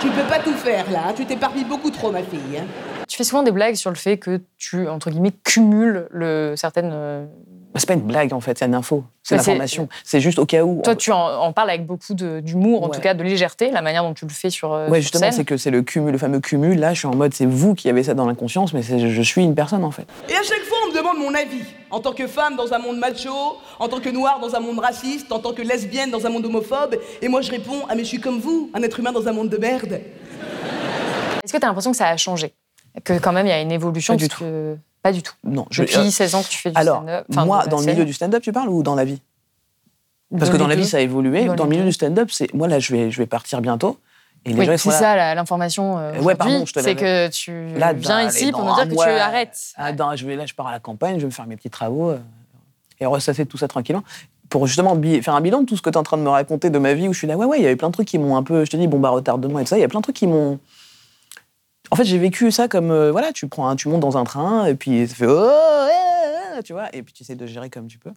Tu 0.00 0.06
ne 0.06 0.12
peux 0.12 0.28
pas 0.28 0.38
tout 0.38 0.52
faire 0.54 0.90
là, 0.90 1.12
tu 1.14 1.24
t'éparpilles 1.26 1.64
beaucoup 1.64 1.90
trop, 1.90 2.10
ma 2.10 2.22
fille. 2.22 2.38
hein. 2.58 2.64
Tu 3.08 3.16
fais 3.16 3.24
souvent 3.24 3.42
des 3.42 3.50
blagues 3.50 3.74
sur 3.74 3.90
le 3.90 3.96
fait 3.96 4.18
que 4.18 4.40
tu, 4.58 4.86
entre 4.86 5.10
guillemets, 5.10 5.32
cumules 5.44 6.06
le, 6.10 6.54
certaines. 6.56 6.92
Euh, 7.68 7.78
C'est 7.78 7.86
pas 7.86 7.94
une 7.94 8.00
blague 8.00 8.32
en 8.32 8.40
fait, 8.40 8.58
c'est 8.58 8.64
une 8.66 8.74
info, 8.74 9.04
c'est 9.22 9.36
Mais 9.36 9.42
c'est- 9.42 9.50
l'information. 9.50 9.88
C'est 10.04 10.20
juste 10.20 10.38
au 10.38 10.46
cas 10.46 10.62
où. 10.64 10.80
Toi, 10.82 10.96
tu 10.96 11.12
en, 11.12 11.18
en 11.18 11.52
parles 11.52 11.70
avec 11.70 11.86
beaucoup 11.86 12.14
d'humour, 12.14 12.82
en 12.82 12.88
Ouais. 12.88 12.94
tout 12.96 13.00
cas 13.00 13.14
de 13.14 13.22
légèreté, 13.22 13.70
la 13.70 13.82
manière 13.82 14.02
dont 14.02 14.14
tu 14.14 14.24
le 14.24 14.30
fais 14.30 14.50
sur, 14.50 14.72
euh, 14.72 14.84
Ouais, 14.88 14.94
sur 14.98 15.02
justement, 15.02 15.22
scène. 15.24 15.32
c'est 15.32 15.44
que 15.44 15.56
c'est 15.56 15.70
le 15.70 15.82
cumul, 15.82 16.12
le 16.12 16.18
fameux 16.18 16.40
cumul. 16.40 16.78
Là, 16.78 16.94
je 16.94 16.98
suis 17.00 17.06
en 17.08 17.14
mode, 17.14 17.34
c'est 17.34 17.46
vous 17.46 17.74
qui 17.74 17.88
avez 17.88 18.02
ça 18.02 18.14
dans 18.14 18.26
l'inconscience, 18.26 18.72
mais 18.72 18.82
je 18.82 19.22
suis 19.22 19.42
une 19.44 19.54
personne 19.54 19.84
en 19.84 19.90
fait. 19.90 20.06
Et 20.28 20.34
à 20.34 20.42
chaque 20.42 20.62
fois, 20.62 20.78
on 20.86 20.92
me 20.92 20.96
demande 20.96 21.18
mon 21.18 21.34
avis. 21.34 21.62
En 21.90 22.00
tant 22.00 22.12
que 22.12 22.26
femme 22.26 22.56
dans 22.56 22.72
un 22.74 22.78
monde 22.78 22.98
macho, 22.98 23.30
en 23.78 23.88
tant 23.88 24.00
que 24.00 24.08
noire 24.10 24.40
dans 24.40 24.54
un 24.54 24.60
monde 24.60 24.78
raciste, 24.78 25.30
en 25.32 25.38
tant 25.38 25.52
que 25.54 25.62
lesbienne 25.62 26.10
dans 26.10 26.26
un 26.26 26.30
monde 26.30 26.44
homophobe. 26.46 26.96
Et 27.22 27.28
moi, 27.28 27.40
je 27.40 27.50
réponds 27.50 27.82
Ah, 27.88 27.94
mais 27.94 28.02
je 28.02 28.08
suis 28.08 28.20
comme 28.20 28.40
vous, 28.40 28.70
un 28.74 28.82
être 28.82 28.98
humain 28.98 29.12
dans 29.12 29.26
un 29.28 29.32
monde 29.32 29.48
de 29.48 29.56
merde. 29.56 30.00
Est-ce 31.44 31.52
que 31.52 31.58
tu 31.58 31.64
as 31.64 31.68
l'impression 31.68 31.90
que 31.92 31.96
ça 31.96 32.08
a 32.08 32.16
changé? 32.16 32.52
Que 33.04 33.18
quand 33.18 33.32
même, 33.32 33.46
il 33.46 33.50
y 33.50 33.52
a 33.52 33.60
une 33.60 33.72
évolution 33.72 34.14
Pas 34.14 34.18
du 34.18 34.28
que- 34.28 34.76
Pas 35.08 35.12
du 35.12 35.22
tout. 35.22 35.32
Non, 35.42 35.64
je- 35.70 35.82
Depuis 35.84 35.96
euh, 35.96 36.10
16 36.10 36.34
ans 36.34 36.42
que 36.42 36.48
tu 36.48 36.58
fais 36.58 36.70
du 36.70 36.76
alors, 36.78 36.96
stand-up. 36.98 37.24
enfin, 37.30 37.46
moi, 37.46 37.66
dans 37.66 37.80
le 37.80 37.86
milieu 37.86 38.04
du 38.04 38.12
stand-up, 38.12 38.42
tu 38.42 38.52
parles 38.52 38.68
ou 38.68 38.82
dans 38.82 38.94
la 38.94 39.06
vie? 39.06 39.22
Parce 40.30 40.44
Dans 40.44 40.52
que 40.52 40.56
dans 40.58 40.66
la 40.66 40.74
vie, 40.76 40.84
ça 40.86 40.98
a 40.98 41.00
évolué. 41.00 41.46
Dans 41.46 41.64
le 41.64 41.70
milieu 41.70 41.84
du 41.84 41.92
stand-up, 41.92 42.28
c'est 42.30 42.52
moi 42.52 42.68
là, 42.68 42.78
je 42.78 42.92
vais, 42.94 43.10
je 43.10 43.16
vais 43.16 43.26
partir 43.26 43.62
bientôt. 43.62 43.98
Et 44.44 44.50
les 44.52 44.58
Oui, 44.60 44.66
gens 44.66 44.76
c'est 44.76 44.90
ça 44.90 45.34
l'information. 45.34 45.96
euh, 45.98 46.20
Ouais, 46.20 46.34
pardon, 46.34 46.64
je 46.66 46.72
te 46.74 46.80
C'est 46.80 46.94
que 46.94 47.28
tu 47.28 47.68
Là, 47.74 47.94
viens 47.94 48.22
dans- 48.22 48.28
ici 48.28 48.52
pour 48.52 48.62
nous 48.64 48.74
dire 48.74 48.86
que 48.88 48.94
mois, 48.94 49.06
tu 49.06 49.10
arrêtes. 49.12 49.58
Ah, 49.76 49.92
dans- 49.92 50.14
je 50.14 50.26
vais, 50.26 50.36
là, 50.36 50.44
je 50.44 50.52
pars 50.54 50.66
à 50.66 50.72
la 50.72 50.78
campagne, 50.80 51.14
je 51.16 51.20
vais 51.22 51.26
me 51.26 51.30
faire 51.32 51.46
mes 51.46 51.56
petits 51.56 51.70
travaux 51.70 52.10
euh, 52.10 52.18
et 53.00 53.06
ressasser 53.06 53.46
tout 53.46 53.56
ça 53.56 53.66
tranquillement. 53.66 54.04
Pour 54.50 54.66
justement 54.66 54.94
faire 55.22 55.34
un 55.34 55.40
bilan 55.40 55.62
de 55.62 55.66
tout 55.66 55.76
ce 55.76 55.82
que 55.82 55.88
tu 55.90 55.94
es 55.94 55.98
en 55.98 56.02
train 56.02 56.18
de 56.18 56.22
me 56.22 56.28
raconter 56.28 56.68
de 56.70 56.78
ma 56.78 56.92
vie 56.92 57.08
où 57.08 57.12
je 57.14 57.18
suis 57.18 57.26
là, 57.26 57.36
ouais, 57.36 57.46
ouais, 57.46 57.58
il 57.58 57.62
y 57.62 57.66
avait 57.66 57.76
plein 57.76 57.88
de 57.88 57.92
trucs 57.94 58.08
qui 58.08 58.18
m'ont 58.18 58.36
un 58.36 58.42
peu, 58.42 58.64
je 58.66 58.70
te 58.70 58.76
dis, 58.76 58.86
bon, 58.86 58.98
bah, 59.00 59.08
retardement 59.10 59.58
et 59.58 59.62
tout 59.64 59.68
ça, 59.70 59.78
il 59.78 59.80
y 59.80 59.84
a 59.84 59.88
plein 59.88 60.00
de 60.00 60.04
trucs 60.04 60.16
qui 60.16 60.26
m'ont. 60.26 60.58
En 61.90 61.96
fait, 61.96 62.04
j'ai 62.04 62.18
vécu 62.18 62.50
ça 62.50 62.68
comme 62.68 62.90
euh, 62.90 63.10
voilà, 63.10 63.32
tu 63.32 63.48
prends, 63.48 63.68
un- 63.68 63.76
tu 63.76 63.88
montes 63.88 64.00
dans 64.00 64.16
un 64.18 64.24
train 64.24 64.66
et 64.66 64.74
puis 64.74 65.06
ça 65.08 65.14
fait 65.14 65.26
oh, 65.26 65.30
ouais, 65.86 66.56
ouais, 66.56 66.62
tu 66.62 66.72
vois, 66.72 66.88
et 66.94 67.02
puis 67.02 67.12
tu 67.12 67.22
essaies 67.22 67.34
de 67.34 67.46
gérer 67.46 67.70
comme 67.70 67.86
tu 67.88 67.98
peux. 67.98 68.10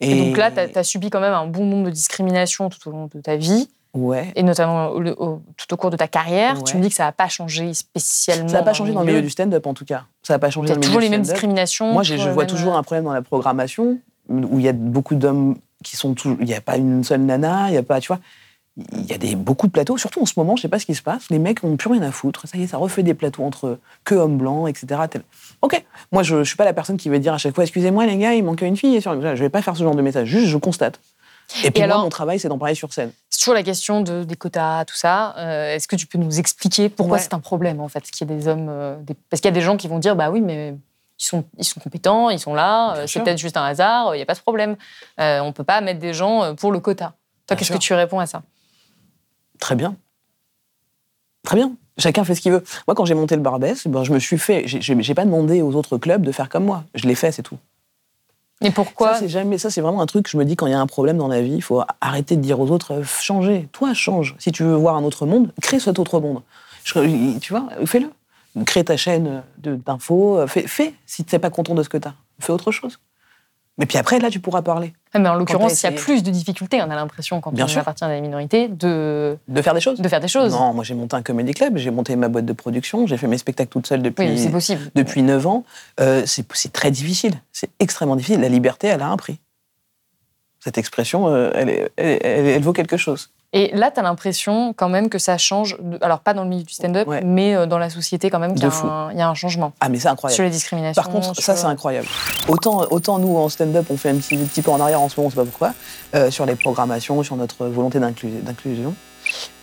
Et, 0.00 0.18
donc 0.18 0.36
là, 0.36 0.50
tu 0.50 0.78
as, 0.78 0.84
subi 0.84 1.08
quand 1.10 1.20
même 1.20 1.32
un 1.32 1.46
bon 1.46 1.64
nombre 1.64 1.86
de 1.86 1.90
discriminations 1.90 2.68
tout 2.68 2.86
au 2.88 2.92
long 2.92 3.08
de 3.12 3.20
ta 3.20 3.36
vie, 3.36 3.68
ouais, 3.94 4.30
et 4.36 4.42
notamment 4.42 4.88
au- 4.88 5.02
au- 5.02 5.42
tout 5.56 5.72
au 5.72 5.76
cours 5.76 5.90
de 5.90 5.96
ta 5.96 6.06
carrière. 6.08 6.62
Tu 6.64 6.76
me 6.76 6.82
dis 6.82 6.88
que 6.90 6.94
ça 6.94 7.04
n'a 7.04 7.12
pas 7.12 7.28
changé 7.28 7.72
spécialement. 7.72 8.48
ça 8.48 8.58
n'a 8.58 8.62
pas 8.62 8.74
changé 8.74 8.92
dans 8.92 9.00
le 9.00 9.06
milieu 9.06 9.22
du 9.22 9.30
stand-up 9.30 9.66
en 9.66 9.72
tout 9.74 9.84
cas. 9.86 10.04
Ça 10.22 10.34
n'a 10.34 10.38
pas 10.38 10.50
changé 10.50 10.66
Tu 10.66 10.72
dans 10.72 10.74
as 10.74 10.76
le 10.76 10.80
milieu 10.80 10.86
toujours 10.88 11.00
du 11.00 11.04
les 11.06 11.10
mêmes 11.10 11.22
discriminations. 11.22 11.92
Moi, 11.92 12.02
je 12.02 12.14
vois 12.16 12.34
même, 12.42 12.46
toujours 12.46 12.76
un 12.76 12.82
problème 12.82 13.04
dans 13.04 13.12
la 13.14 13.22
programmation 13.22 13.98
où 14.28 14.58
il 14.58 14.64
y 14.64 14.68
a 14.68 14.72
beaucoup 14.72 15.14
d'hommes 15.14 15.56
qui 15.84 15.96
sont 15.96 16.14
toujours. 16.14 16.36
Il 16.40 16.46
n'y 16.46 16.54
a 16.54 16.60
pas 16.60 16.76
une 16.76 17.04
seule 17.04 17.20
nana, 17.20 17.68
il 17.68 17.72
n'y 17.72 17.78
a 17.78 17.82
pas, 17.82 18.00
tu 18.00 18.08
vois. 18.08 18.18
Il 18.92 19.06
y 19.06 19.14
a 19.14 19.18
des, 19.18 19.36
beaucoup 19.36 19.66
de 19.66 19.72
plateaux, 19.72 19.96
surtout 19.96 20.20
en 20.20 20.26
ce 20.26 20.34
moment, 20.36 20.54
je 20.56 20.62
sais 20.62 20.68
pas 20.68 20.78
ce 20.78 20.84
qui 20.84 20.94
se 20.94 21.00
passe. 21.02 21.30
Les 21.30 21.38
mecs 21.38 21.62
n'ont 21.62 21.76
plus 21.78 21.88
rien 21.90 22.02
à 22.02 22.10
foutre. 22.12 22.46
Ça 22.46 22.58
y 22.58 22.62
est, 22.64 22.66
ça 22.66 22.76
refait 22.76 23.02
des 23.02 23.14
plateaux 23.14 23.42
entre 23.42 23.78
que 24.04 24.14
hommes 24.14 24.36
blancs, 24.36 24.68
etc. 24.68 25.00
tel- 25.10 25.22
Ok, 25.62 25.82
moi 26.12 26.22
je, 26.22 26.38
je 26.38 26.44
suis 26.44 26.56
pas 26.56 26.66
la 26.66 26.74
personne 26.74 26.98
qui 26.98 27.08
va 27.08 27.18
dire 27.18 27.32
à 27.32 27.38
chaque 27.38 27.54
fois, 27.54 27.64
excusez-moi 27.64 28.04
les 28.04 28.18
gars, 28.18 28.34
il 28.34 28.44
manque 28.44 28.60
une 28.60 28.76
fille. 28.76 29.00
Je 29.00 29.34
vais 29.40 29.48
pas 29.48 29.62
faire 29.62 29.76
ce 29.76 29.82
genre 29.82 29.94
de 29.94 30.02
message, 30.02 30.28
juste 30.28 30.48
je 30.48 30.58
constate. 30.58 31.00
Et 31.64 31.70
puis 31.70 31.80
moi, 31.80 31.84
alors- 31.92 32.02
mon 32.02 32.08
travail, 32.10 32.38
c'est 32.38 32.48
d'en 32.48 32.58
parler 32.58 32.74
sur 32.74 32.92
scène. 32.92 33.12
C'est 33.30 33.38
toujours 33.38 33.54
la 33.54 33.62
question 33.62 34.02
de, 34.02 34.24
des 34.24 34.34
quotas, 34.36 34.84
tout 34.84 34.96
ça. 34.96 35.34
Euh, 35.38 35.74
Est-ce 35.74 35.86
que 35.88 35.96
tu 35.96 36.06
peux 36.06 36.18
nous 36.18 36.38
expliquer 36.38 36.88
pourquoi 36.90 37.16
Ouais. 37.16 37.22
c'est 37.22 37.32
un 37.34 37.38
problème, 37.40 37.80
en 37.80 37.88
fait, 37.88 38.02
qu'il 38.02 38.28
y 38.28 38.32
ait 38.32 38.36
des 38.36 38.46
hommes. 38.48 38.66
euh, 38.68 38.96
des- 39.00 39.14
Parce 39.30 39.40
qu'il 39.40 39.48
y 39.48 39.52
a 39.52 39.54
des 39.54 39.60
gens 39.62 39.76
qui 39.76 39.86
vont 39.88 39.98
dire, 40.00 40.16
bah 40.16 40.28
oui, 40.30 40.40
mais 40.42 40.74
ils 41.18 41.24
sont, 41.24 41.44
ils 41.56 41.64
sont 41.64 41.80
compétents, 41.80 42.28
ils 42.30 42.40
sont 42.40 42.52
là, 42.52 42.96
euh, 42.96 43.06
c'est 43.06 43.20
peut-être 43.22 43.38
juste 43.38 43.56
un 43.56 43.64
hasard, 43.64 44.14
il 44.14 44.18
n'y 44.18 44.22
a 44.22 44.26
pas 44.26 44.34
de 44.34 44.40
problème. 44.40 44.76
Euh, 45.20 45.38
on 45.40 45.46
ne 45.46 45.52
peut 45.52 45.64
pas 45.64 45.80
mettre 45.80 46.00
des 46.00 46.12
gens 46.12 46.54
pour 46.56 46.72
le 46.72 46.80
quota. 46.80 47.14
Toi, 47.46 47.56
qu'est-ce 47.56 47.72
que 47.72 47.78
tu 47.78 47.94
réponds 47.94 48.18
à 48.18 48.26
ça? 48.26 48.42
Très 49.58 49.74
bien. 49.74 49.96
Très 51.44 51.56
bien. 51.56 51.72
Chacun 51.98 52.24
fait 52.24 52.34
ce 52.34 52.40
qu'il 52.40 52.52
veut. 52.52 52.62
Moi, 52.86 52.94
quand 52.94 53.04
j'ai 53.04 53.14
monté 53.14 53.36
le 53.36 53.42
Barbès, 53.42 53.86
ben, 53.86 54.04
je 54.04 54.12
me 54.12 54.18
suis 54.18 54.38
fait. 54.38 54.64
j'ai- 54.66 55.14
pas 55.14 55.24
demandé 55.24 55.62
aux 55.62 55.74
autres 55.74 55.96
clubs 55.96 56.22
de 56.22 56.32
faire 56.32 56.48
comme 56.48 56.64
moi. 56.64 56.84
Je 56.94 57.06
l'ai 57.06 57.14
fait, 57.14 57.32
c'est 57.32 57.42
tout. 57.42 57.58
Et 58.62 58.70
pourquoi 58.70 59.14
Ça, 59.14 59.20
c'est 59.20 59.28
jamais. 59.28 59.58
Ça, 59.58 59.70
c'est 59.70 59.80
vraiment 59.80 60.00
un 60.00 60.06
truc 60.06 60.24
que 60.24 60.30
je 60.30 60.36
me 60.36 60.44
dis 60.44 60.56
quand 60.56 60.66
il 60.66 60.72
y 60.72 60.74
a 60.74 60.80
un 60.80 60.86
problème 60.86 61.18
dans 61.18 61.28
la 61.28 61.40
vie, 61.42 61.52
il 61.54 61.62
faut 61.62 61.82
arrêter 62.00 62.36
de 62.36 62.40
dire 62.42 62.58
aux 62.58 62.70
autres, 62.70 62.92
euh, 62.94 63.04
changez. 63.04 63.68
Toi, 63.72 63.92
change. 63.94 64.34
Si 64.38 64.50
tu 64.52 64.62
veux 64.62 64.74
voir 64.74 64.96
un 64.96 65.04
autre 65.04 65.26
monde, 65.26 65.52
crée 65.62 65.78
cet 65.78 65.98
autre 65.98 66.20
monde. 66.20 66.42
Je- 66.84 67.38
tu 67.38 67.52
vois, 67.52 67.68
fais-le. 67.86 68.10
Crée 68.64 68.84
ta 68.84 68.96
chaîne 68.96 69.42
de- 69.58 69.76
d'infos. 69.76 70.38
euh, 70.38 70.46
Fais, 70.46 70.66
fais. 70.66 70.94
Si 71.04 71.24
tu 71.24 71.34
n'es 71.34 71.38
pas 71.38 71.50
content 71.50 71.74
de 71.74 71.82
ce 71.82 71.88
que 71.90 71.98
tu 71.98 72.08
as, 72.08 72.14
fais 72.40 72.52
autre 72.52 72.72
chose. 72.72 72.98
Mais 73.78 73.84
puis 73.84 73.98
après, 73.98 74.18
là, 74.20 74.30
tu 74.30 74.40
pourras 74.40 74.62
parler. 74.62 74.94
Ah, 75.12 75.18
mais 75.18 75.28
En 75.28 75.34
l'occurrence, 75.34 75.82
il 75.82 75.84
y 75.84 75.88
a 75.88 75.92
plus 75.92 76.22
de 76.22 76.30
difficultés, 76.30 76.80
on 76.80 76.90
a 76.90 76.94
l'impression, 76.94 77.40
quand 77.42 77.52
Bien 77.52 77.66
on 77.66 77.68
sûr. 77.68 77.80
appartient 77.82 78.04
à 78.04 78.08
la 78.08 78.20
minorité, 78.22 78.68
de, 78.68 79.36
De 79.48 79.60
faire 79.62 79.74
des 79.74 79.80
choses. 79.80 80.00
de 80.00 80.08
faire 80.08 80.20
des 80.20 80.28
choses. 80.28 80.52
Non, 80.52 80.72
moi, 80.72 80.82
j'ai 80.82 80.94
monté 80.94 81.14
un 81.14 81.22
comedy 81.22 81.52
club, 81.52 81.76
j'ai 81.76 81.90
monté 81.90 82.16
ma 82.16 82.28
boîte 82.28 82.46
de 82.46 82.52
production, 82.54 83.06
j'ai 83.06 83.18
fait 83.18 83.26
mes 83.26 83.36
spectacles 83.36 83.68
toute 83.70 83.86
seule 83.86 84.00
depuis. 84.00 84.28
Oui, 84.30 84.48
possible. 84.48 84.90
depuis 84.94 85.22
9 85.22 85.46
ans, 85.46 85.64
euh, 86.00 86.22
c'est 86.26 86.72
très 86.72 86.90
difficile. 86.90 87.34
C'est 87.52 87.68
extrêmement 87.78 88.16
difficile. 88.16 88.40
La 88.40 88.48
liberté, 88.48 88.86
elle 88.86 89.02
a 89.02 89.08
un 89.08 89.16
prix. 89.18 89.38
Cette 90.60 90.78
expression, 90.78 91.28
euh, 91.28 91.50
elle, 91.54 91.68
est- 91.68 91.90
elle- 91.96 92.18
elle- 92.22 92.46
elle 92.46 92.62
vaut 92.62 92.72
quelque 92.72 92.96
chose. 92.96 93.30
Et 93.52 93.70
là, 93.74 93.90
tu 93.90 94.00
as 94.00 94.02
l'impression 94.02 94.72
quand 94.74 94.88
même 94.88 95.08
que 95.08 95.18
ça 95.18 95.38
change, 95.38 95.76
alors 96.02 96.20
pas 96.20 96.34
dans 96.34 96.42
le 96.42 96.48
milieu 96.48 96.64
du 96.64 96.74
stand-up, 96.74 97.06
Ouais. 97.08 97.22
mais 97.24 97.54
euh, 97.54 97.66
dans 97.66 97.78
la 97.78 97.88
société 97.90 98.28
quand 98.28 98.38
même, 98.38 98.54
qu'il 98.54 98.64
y, 98.64 98.66
a 98.66 98.84
un- 98.84 99.12
il 99.12 99.18
y 99.18 99.22
a 99.22 99.28
un 99.28 99.34
changement 99.34 99.72
Ah, 99.80 99.88
mais 99.88 99.98
c'est 99.98 100.08
incroyable. 100.08 100.34
sur 100.34 100.44
les 100.44 100.50
discriminations. 100.50 101.00
Par 101.02 101.10
contre, 101.10 101.34
ça, 101.40 101.56
c'est 101.56 101.64
incroyable. 101.66 102.06
Autant, 102.48 102.82
autant 102.90 103.18
nous, 103.18 103.36
en 103.36 103.48
stand-up, 103.48 103.86
on 103.90 103.96
fait 103.96 104.10
un 104.10 104.16
petit, 104.16 104.36
petit 104.36 104.62
peu 104.62 104.70
en 104.70 104.80
arrière 104.80 105.00
en 105.00 105.08
ce 105.08 105.18
moment, 105.18 105.28
on 105.28 105.30
sait 105.30 105.36
pas 105.36 105.44
pourquoi, 105.44 105.74
euh, 106.14 106.30
sur 106.30 106.44
les 106.44 106.56
programmations, 106.56 107.22
sur 107.22 107.36
notre 107.36 107.66
volonté 107.66 107.98
d'inclu- 108.00 108.42
d'inclusion. 108.42 108.94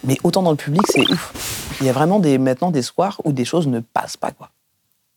Mais 0.04 0.18
autant 0.24 0.42
dans 0.44 0.52
le 0.52 0.58
public, 0.58 0.82
c'est 0.90 1.02
ouf. 1.10 1.78
Il 1.80 1.86
y 1.86 1.90
a 1.90 1.94
vraiment 1.94 2.20
des, 2.20 2.38
maintenant 2.38 2.72
des 2.72 2.82
soirs 2.82 3.22
où 3.26 3.32
des 3.32 3.46
choses 3.46 3.68
ne 3.68 3.80
passent 3.80 4.18
pas. 4.18 4.32
quoi. 4.32 4.50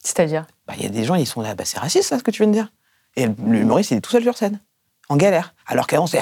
C'est-à-dire? 0.02 0.46
Bah, 0.68 0.74
Il 0.76 0.82
y 0.82 0.86
a 0.86 0.90
des 0.90 1.04
gens, 1.04 1.14
ils 1.14 1.26
sont 1.26 1.40
là, 1.40 1.54
bah, 1.54 1.64
c'est 1.64 1.78
raciste, 1.78 2.08
ça, 2.10 2.18
ce 2.18 2.22
que 2.22 2.30
tu 2.30 2.42
viens 2.42 2.48
de 2.48 2.52
dire. 2.52 2.72
Et 3.16 3.26
l'humoriste, 3.46 3.90
il 3.92 3.96
est 3.96 4.00
tout 4.00 4.10
seul 4.10 4.22
sur 4.22 4.36
scène, 4.36 4.60
en 5.08 5.16
galère. 5.16 5.54
Alors 5.66 5.86
qu'avant, 5.86 6.06
c'est. 6.06 6.20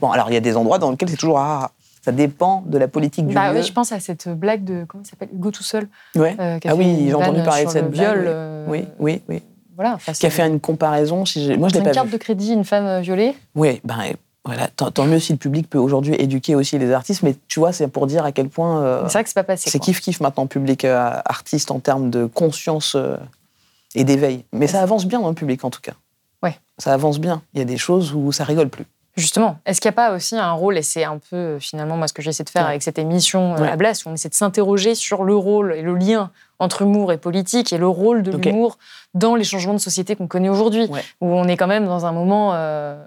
Bon, 0.00 0.10
alors 0.10 0.30
il 0.30 0.34
y 0.34 0.36
a 0.36 0.40
des 0.40 0.56
endroits 0.56 0.78
dans 0.78 0.90
lesquels 0.90 1.08
c'est 1.08 1.16
toujours. 1.16 1.38
ah. 1.38 1.70
Ça 2.02 2.12
dépend 2.12 2.62
de 2.66 2.78
la 2.78 2.86
politique 2.86 3.26
du 3.26 3.34
Bah 3.34 3.50
lieu. 3.52 3.58
oui, 3.58 3.66
je 3.66 3.72
pense 3.72 3.90
à 3.90 3.98
cette 3.98 4.28
blague 4.28 4.62
de, 4.62 4.84
comment 4.86 5.02
il 5.04 5.08
s'appelle, 5.08 5.28
Hugo 5.34 5.50
tout 5.50 5.64
seul. 5.64 5.88
Ouais. 6.14 6.36
euh, 6.38 6.60
Ah 6.64 6.76
oui, 6.76 6.84
une 6.88 7.06
j'ai 7.08 7.14
entendu 7.14 7.42
parler 7.42 7.64
de 7.64 7.70
cette 7.70 7.90
blague, 7.90 8.16
viol. 8.16 8.18
oui. 8.20 8.24
euh, 8.28 8.66
Oui, 8.68 8.84
oui, 9.00 9.22
oui. 9.28 9.42
Voilà. 9.74 9.94
enfin, 9.94 10.12
Qui 10.12 10.24
a 10.26 10.30
fait 10.30 10.46
une 10.46 10.60
comparaison. 10.60 11.24
Si 11.24 11.56
Moi, 11.58 11.68
je 11.68 11.74
l'ai 11.74 11.80
une 11.80 11.84
pas 11.86 11.90
carte 11.90 12.06
vu. 12.06 12.12
de 12.12 12.18
crédit, 12.18 12.52
une 12.52 12.64
femme 12.64 12.84
euh, 12.86 13.00
violée. 13.00 13.34
Oui, 13.56 13.80
ben 13.82 13.96
voilà. 14.44 14.68
Tant, 14.68 15.04
mieux 15.04 15.18
si 15.18 15.32
le 15.32 15.38
public 15.38 15.68
peut 15.68 15.78
aujourd'hui 15.78 16.14
éduquer 16.16 16.54
aussi 16.54 16.78
les 16.78 16.92
artistes, 16.92 17.24
mais 17.24 17.34
tu 17.48 17.58
vois, 17.58 17.72
c'est 17.72 17.88
pour 17.88 18.06
dire 18.06 18.24
à 18.24 18.30
quel 18.30 18.48
point 18.50 18.80
euh, 18.84 19.02
C'est 19.08 19.14
vrai 19.14 19.22
que 19.24 19.28
c'est 19.30 19.34
pas 19.34 19.42
passé. 19.42 19.68
c'est 19.68 19.80
kiff 19.80 20.00
kiff 20.00 20.20
maintenant 20.20 20.46
public 20.46 20.84
euh, 20.84 21.10
artiste 21.24 21.72
en 21.72 21.80
termes 21.80 22.10
de 22.10 22.26
conscience 22.26 22.94
euh, 22.94 23.16
et 23.96 24.04
d'éveil. 24.04 24.44
Mais 24.52 24.68
ça 24.68 24.80
avance 24.80 25.06
bien 25.06 25.18
dans 25.20 25.28
le 25.28 25.34
public 25.34 25.64
en 25.64 25.70
tout 25.70 25.80
cas. 25.80 25.94
Ouais. 26.44 26.56
Ça 26.78 26.92
avance 26.94 27.18
bien. 27.18 27.42
Il 27.52 27.58
y 27.58 27.62
a 27.62 27.64
des 27.64 27.78
choses 27.78 28.14
où 28.14 28.30
ça 28.30 28.44
rigole 28.44 28.68
plus. 28.68 28.84
Justement, 29.16 29.58
est-ce 29.64 29.80
qu'il 29.80 29.88
n'y 29.88 29.94
a 29.94 29.96
pas 29.96 30.12
aussi 30.14 30.36
un 30.36 30.52
rôle, 30.52 30.76
et 30.76 30.82
c'est 30.82 31.04
un 31.04 31.16
peu 31.18 31.36
euh, 31.36 31.58
finalement 31.58 31.96
moi 31.96 32.06
ce 32.06 32.12
que 32.12 32.20
j'essaie 32.20 32.44
de 32.44 32.50
faire 32.50 32.64
Ouais. 32.64 32.68
avec 32.70 32.82
cette 32.82 32.98
émission 32.98 33.54
euh, 33.54 33.60
Ouais. 33.60 33.68
à 33.70 33.76
Blast, 33.76 34.04
où 34.04 34.10
on 34.10 34.14
essaie 34.14 34.28
de 34.28 34.34
s'interroger 34.34 34.94
sur 34.94 35.24
le 35.24 35.34
rôle 35.34 35.72
et 35.74 35.80
le 35.80 35.94
lien 35.94 36.30
entre 36.58 36.82
humour 36.82 37.12
et 37.12 37.16
politique 37.18 37.72
et 37.72 37.78
le 37.78 37.88
rôle 37.88 38.22
de 38.22 38.36
l'humour 38.36 38.76
dans 39.14 39.34
les 39.34 39.44
changements 39.44 39.72
de 39.72 39.78
société 39.78 40.16
qu'on 40.16 40.26
connaît 40.26 40.50
aujourd'hui, 40.50 40.86
Ouais. 40.90 41.02
où 41.22 41.28
on 41.28 41.48
est 41.48 41.56
quand 41.56 41.66
même 41.66 41.86
dans 41.86 42.04
un 42.04 42.12
moment 42.12 42.52
euh, 42.54 43.02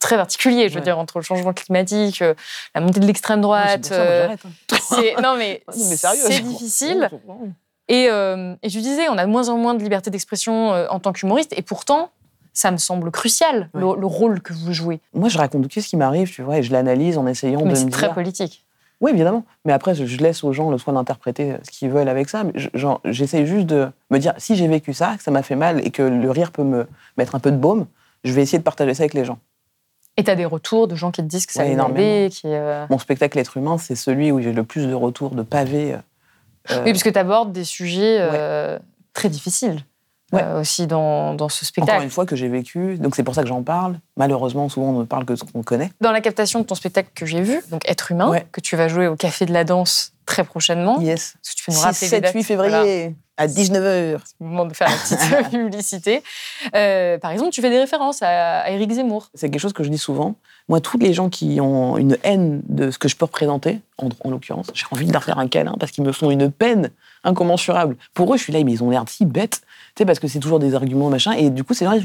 très 0.00 0.16
particulier, 0.16 0.68
je 0.68 0.74
veux 0.74 0.80
dire, 0.80 0.98
entre 0.98 1.18
le 1.18 1.24
changement 1.24 1.52
climatique, 1.52 2.20
euh, 2.20 2.34
la 2.74 2.80
montée 2.80 2.98
de 3.00 3.06
l'extrême 3.06 3.40
droite. 3.40 3.88
Moi, 3.90 3.98
euh, 4.00 4.28
hein. 4.28 4.76
c'est- 4.80 5.14
non 5.22 5.36
mais, 5.36 5.62
mais 5.68 5.96
sérieux, 5.96 6.20
c'est 6.26 6.40
difficile. 6.40 7.08
Et, 7.88 8.04
et 8.06 8.68
tu 8.68 8.80
disais, 8.80 9.08
on 9.08 9.16
a 9.16 9.24
de 9.24 9.30
moins 9.30 9.48
en 9.48 9.56
moins 9.56 9.74
de 9.74 9.82
liberté 9.82 10.10
d'expression 10.10 10.70
en 10.70 10.98
tant 11.00 11.12
qu'humoriste, 11.12 11.54
et 11.56 11.62
pourtant, 11.62 12.10
ça 12.52 12.70
me 12.70 12.76
semble 12.76 13.10
crucial, 13.10 13.70
le, 13.74 13.80
le 13.98 14.06
rôle 14.06 14.40
que 14.40 14.52
vous 14.52 14.72
jouez. 14.72 15.00
Moi, 15.14 15.28
je 15.28 15.38
raconte 15.38 15.68
tout 15.68 15.80
ce 15.80 15.88
qui 15.88 15.96
m'arrive, 15.96 16.30
tu 16.30 16.42
vois, 16.42 16.58
et 16.58 16.62
je 16.62 16.72
l'analyse 16.72 17.18
en 17.18 17.26
essayant 17.26 17.62
Mais 17.64 17.70
de 17.72 17.74
c'est 17.76 17.84
me 17.86 17.90
très 17.90 18.06
dire. 18.08 18.14
politique. 18.14 18.64
Oui, 19.00 19.12
évidemment. 19.12 19.44
Mais 19.64 19.72
après, 19.72 19.94
je, 19.94 20.18
laisse 20.18 20.42
aux 20.42 20.52
gens 20.52 20.70
le 20.72 20.78
soin 20.78 20.92
d'interpréter 20.94 21.54
ce 21.62 21.70
qu'ils 21.70 21.88
veulent 21.90 22.08
avec 22.08 22.28
ça. 22.28 22.42
Mais 22.42 22.50
je- 22.56 22.68
genre, 22.74 23.00
j'essaye 23.04 23.46
juste 23.46 23.66
de 23.66 23.88
me 24.10 24.18
dire, 24.18 24.34
si 24.38 24.56
j'ai 24.56 24.66
vécu 24.66 24.92
ça, 24.92 25.14
que 25.16 25.22
ça 25.22 25.30
m'a 25.30 25.42
fait 25.44 25.54
mal 25.54 25.86
et 25.86 25.90
que 25.90 26.02
le 26.02 26.30
rire 26.32 26.50
peut 26.50 26.64
me 26.64 26.84
mettre 27.16 27.36
un 27.36 27.38
peu 27.38 27.52
de 27.52 27.56
baume, 27.56 27.86
je 28.24 28.32
vais 28.32 28.42
essayer 28.42 28.58
de 28.58 28.64
partager 28.64 28.94
ça 28.94 29.04
avec 29.04 29.14
les 29.14 29.24
gens. 29.24 29.38
Et 30.16 30.24
tu 30.24 30.30
as 30.32 30.34
des 30.34 30.44
retours 30.46 30.88
de 30.88 30.96
gens 30.96 31.12
qui 31.12 31.22
te 31.22 31.26
disent 31.28 31.46
que 31.46 31.52
ça 31.52 31.60
Ouais, 31.62 31.68
a 31.68 31.72
énormément. 31.72 32.28
qui... 32.28 32.42
euh, 32.46 32.86
Mon 32.90 32.98
spectacle 32.98 33.38
Être 33.38 33.56
humain, 33.56 33.78
c'est 33.78 33.94
celui 33.94 34.32
où 34.32 34.40
j'ai 34.40 34.52
le 34.52 34.64
plus 34.64 34.88
de 34.88 34.94
retours 34.94 35.30
de 35.30 35.42
pavés. 35.42 35.94
euh, 35.94 35.98
euh, 36.72 36.82
Oui, 36.84 36.90
parce 36.90 37.04
que 37.04 37.08
tu 37.10 37.18
abordes 37.20 37.52
des 37.52 37.62
sujets 37.62 38.16
euh, 38.20 38.80
très 39.12 39.28
difficiles 39.28 39.84
Ouais. 40.32 40.42
euh, 40.42 40.60
aussi 40.60 40.86
dans, 40.86 41.34
dans 41.34 41.48
ce 41.48 41.64
Encore 41.64 41.66
spectacle. 41.68 42.02
une 42.04 42.10
fois, 42.10 42.26
que 42.26 42.36
j'ai 42.36 42.48
vécu. 42.48 42.98
Donc 42.98 43.16
c'est 43.16 43.22
pour 43.22 43.34
ça 43.34 43.42
que 43.42 43.48
j'en 43.48 43.62
parle. 43.62 43.98
Malheureusement, 44.16 44.68
souvent, 44.68 44.88
on 44.90 44.98
ne 45.00 45.04
parle 45.04 45.24
que 45.24 45.32
de 45.32 45.38
ce 45.38 45.44
qu'on 45.44 45.62
connaît. 45.62 45.90
Dans 46.00 46.12
la 46.12 46.20
captation 46.20 46.60
de 46.60 46.64
ton 46.64 46.74
spectacle 46.74 47.08
que 47.14 47.24
j'ai 47.26 47.40
vu, 47.40 47.60
donc 47.70 47.88
Être 47.88 48.12
humain, 48.12 48.28
Ouais. 48.28 48.46
que 48.52 48.60
tu 48.60 48.76
vas 48.76 48.88
jouer 48.88 49.06
au 49.06 49.16
Café 49.16 49.46
de 49.46 49.52
la 49.52 49.64
Danse 49.64 50.12
très 50.28 50.44
prochainement. 50.44 51.00
Yes. 51.00 51.36
Est-ce 51.42 51.52
que 51.52 51.56
tu 51.56 51.64
peux 51.64 51.72
nous 51.72 51.78
6, 51.78 51.84
rappeler 51.84 52.00
les 52.02 52.08
7, 52.08 52.22
dates 52.22 52.34
8 52.34 52.54
Voilà. 52.54 52.82
février, 52.82 53.16
à 53.38 53.46
19h. 53.46 54.18
C'est 54.24 54.34
le 54.40 54.46
moment 54.46 54.66
de 54.66 54.74
faire 54.74 54.88
la 54.88 54.96
petite 54.96 55.50
publicité. 55.50 56.22
Euh, 56.74 57.18
par 57.18 57.30
exemple, 57.30 57.50
tu 57.50 57.62
fais 57.62 57.70
des 57.70 57.78
références 57.78 58.20
à, 58.22 58.60
à 58.60 58.70
Éric 58.70 58.92
Zemmour. 58.92 59.30
C'est 59.34 59.48
quelque 59.48 59.60
chose 59.60 59.72
que 59.72 59.82
je 59.82 59.88
dis 59.88 59.98
souvent. 59.98 60.34
Moi, 60.68 60.80
tous 60.80 60.98
les 60.98 61.14
gens 61.14 61.30
qui 61.30 61.60
ont 61.62 61.96
une 61.96 62.18
haine 62.24 62.60
de 62.68 62.90
ce 62.90 62.98
que 62.98 63.08
je 63.08 63.16
peux 63.16 63.24
représenter, 63.24 63.80
en, 63.96 64.10
en 64.22 64.30
l'occurrence, 64.30 64.66
j'ai 64.74 64.84
envie 64.90 65.06
de 65.06 65.12
leur 65.12 65.24
faire 65.24 65.38
un 65.38 65.48
câlin 65.48 65.74
parce 65.80 65.92
qu'ils 65.92 66.04
me 66.04 66.12
font 66.12 66.30
une 66.30 66.50
peine 66.50 66.90
incommensurable. 67.24 67.96
Pour 68.12 68.32
eux, 68.34 68.36
je 68.36 68.42
suis 68.42 68.52
là, 68.52 68.62
mais 68.62 68.72
ils 68.72 68.84
ont 68.84 68.90
l'air 68.90 69.04
si 69.08 69.24
bêtes, 69.24 69.62
tu 69.94 70.02
sais, 70.02 70.04
parce 70.04 70.18
que 70.18 70.28
c'est 70.28 70.40
toujours 70.40 70.58
des 70.58 70.74
arguments, 70.74 71.08
machin, 71.08 71.32
et 71.32 71.48
du 71.48 71.64
coup, 71.64 71.72
c'est 71.72 71.86
vrai, 71.86 72.00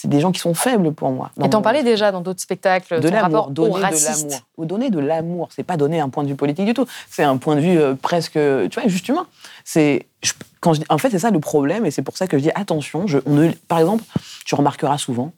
c'est 0.00 0.08
des 0.08 0.20
gens 0.20 0.32
qui 0.32 0.40
sont 0.40 0.54
faibles 0.54 0.92
pour 0.94 1.10
moi. 1.10 1.30
Et 1.44 1.50
t'en 1.50 1.60
parlais 1.60 1.82
déjà 1.82 2.10
dans 2.10 2.22
d'autres 2.22 2.40
spectacles, 2.40 3.00
de 3.00 3.08
ton 3.08 3.14
l'amour, 3.14 3.22
rapport 3.22 3.48
au 3.48 3.52
donner 3.52 3.80
l'amour. 3.80 4.40
Ou 4.56 4.64
donner 4.64 4.90
de 4.90 4.98
l'amour, 4.98 5.48
c'est 5.54 5.62
pas 5.62 5.76
donner 5.76 6.00
un 6.00 6.08
point 6.08 6.22
de 6.22 6.28
vue 6.28 6.36
politique 6.36 6.64
du 6.64 6.72
tout. 6.72 6.86
C'est 7.10 7.22
un 7.22 7.36
point 7.36 7.54
de 7.54 7.60
vue 7.60 7.78
euh, 7.78 7.94
presque, 7.94 8.32
tu 8.32 8.80
vois, 8.80 8.88
juste 8.88 9.06
humain. 9.08 9.26
C'est, 9.62 10.06
quand 10.60 10.72
je 10.72 10.80
en 10.88 10.96
fait, 10.96 11.10
c'est 11.10 11.18
ça 11.18 11.30
le 11.30 11.38
problème, 11.38 11.84
et 11.84 11.90
c'est 11.90 12.00
pour 12.00 12.16
ça 12.16 12.26
que 12.26 12.38
je 12.38 12.42
dis 12.44 12.50
attention. 12.54 13.06
Je, 13.06 13.18
on 13.26 13.34
ne- 13.34 13.52
par 13.68 13.78
exemple, 13.78 14.02
tu 14.46 14.54
remarqueras 14.54 14.96
souvent 14.96 15.32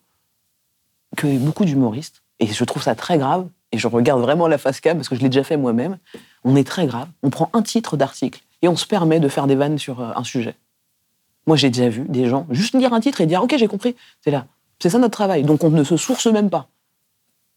que 1.16 1.26
beaucoup 1.38 1.64
d'humoristes, 1.64 2.22
et 2.38 2.46
je 2.46 2.64
trouve 2.64 2.84
ça 2.84 2.94
très 2.94 3.18
grave, 3.18 3.48
et 3.72 3.78
je 3.78 3.88
regarde 3.88 4.20
vraiment 4.20 4.46
la 4.46 4.58
face 4.58 4.80
cam 4.80 4.96
parce 4.96 5.08
que 5.08 5.16
je 5.16 5.22
l'ai 5.22 5.28
déjà 5.28 5.42
fait 5.42 5.56
moi-même. 5.56 5.98
On 6.44 6.54
est 6.54 6.66
très 6.66 6.86
grave. 6.86 7.08
On 7.24 7.30
prend 7.30 7.50
un 7.52 7.62
titre 7.62 7.96
d'article 7.96 8.40
et 8.62 8.68
on 8.68 8.76
se 8.76 8.86
permet 8.86 9.18
de 9.18 9.28
faire 9.28 9.48
des 9.48 9.56
vannes 9.56 9.78
sur 9.78 10.00
euh, 10.00 10.12
un 10.14 10.22
sujet. 10.24 10.54
Moi, 11.46 11.56
j'ai 11.56 11.70
déjà 11.70 11.88
vu 11.88 12.04
des 12.08 12.28
gens 12.28 12.46
juste 12.50 12.74
lire 12.74 12.92
un 12.92 13.00
titre 13.00 13.20
et 13.20 13.26
dire 13.26 13.42
OK, 13.42 13.54
j'ai 13.56 13.68
compris. 13.68 13.96
C'est 14.22 14.30
là. 14.30 14.46
C'est 14.80 14.90
ça 14.90 14.98
notre 14.98 15.12
travail. 15.12 15.42
Donc 15.42 15.64
on 15.64 15.70
ne 15.70 15.84
se 15.84 15.96
source 15.96 16.26
même 16.26 16.50
pas. 16.50 16.68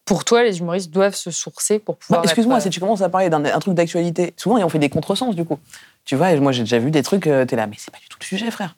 Pour 0.05 0.23
toi, 0.23 0.43
les 0.43 0.59
humoristes 0.59 0.91
doivent 0.91 1.15
se 1.15 1.31
sourcer 1.31 1.79
pour 1.79 1.95
Bah, 1.95 1.99
pouvoir. 2.01 2.23
Excuse-moi, 2.23 2.57
être, 2.57 2.63
si 2.63 2.69
tu 2.69 2.79
commences 2.79 3.01
à 3.01 3.09
parler 3.09 3.29
d'un 3.29 3.43
un 3.43 3.59
truc 3.59 3.73
d'actualité, 3.73 4.33
souvent, 4.37 4.59
et 4.59 4.63
on 4.63 4.69
fait 4.69 4.77
des 4.77 4.89
contresens, 4.89 5.35
du 5.35 5.43
coup. 5.45 5.57
Tu 6.03 6.15
vois, 6.15 6.35
moi, 6.35 6.51
j'ai 6.51 6.61
déjà 6.61 6.77
vu 6.77 6.91
des 6.91 7.01
trucs, 7.01 7.25
euh, 7.25 7.45
t'es 7.45 7.55
là, 7.55 7.65
mais 7.65 7.75
c'est 7.79 7.89
pas 7.91 7.97
du 7.97 8.07
tout 8.07 8.17
le 8.21 8.25
sujet, 8.25 8.51
frère. 8.51 8.75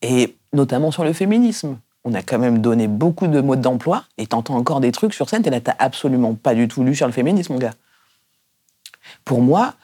Et 0.00 0.36
notamment 0.54 0.90
sur 0.90 1.04
le 1.04 1.12
féminisme. 1.12 1.78
On 2.04 2.14
a 2.14 2.22
quand 2.22 2.38
même 2.38 2.58
donné 2.60 2.86
beaucoup 2.88 3.26
de 3.26 3.40
modes 3.42 3.60
d'emploi, 3.60 4.04
et 4.16 4.26
t'entends 4.26 4.56
encore 4.56 4.80
des 4.80 4.92
trucs 4.92 5.12
sur 5.12 5.28
scène, 5.28 5.42
t'es 5.42 5.50
là, 5.50 5.60
t'as 5.60 5.76
absolument 5.78 6.34
pas 6.34 6.54
du 6.54 6.66
tout 6.66 6.82
lu 6.82 6.94
sur 6.94 7.06
le 7.06 7.12
féminisme, 7.12 7.52
mon 7.52 7.58
gars. 7.58 7.74
Pour 9.26 9.42
moi, 9.42 9.74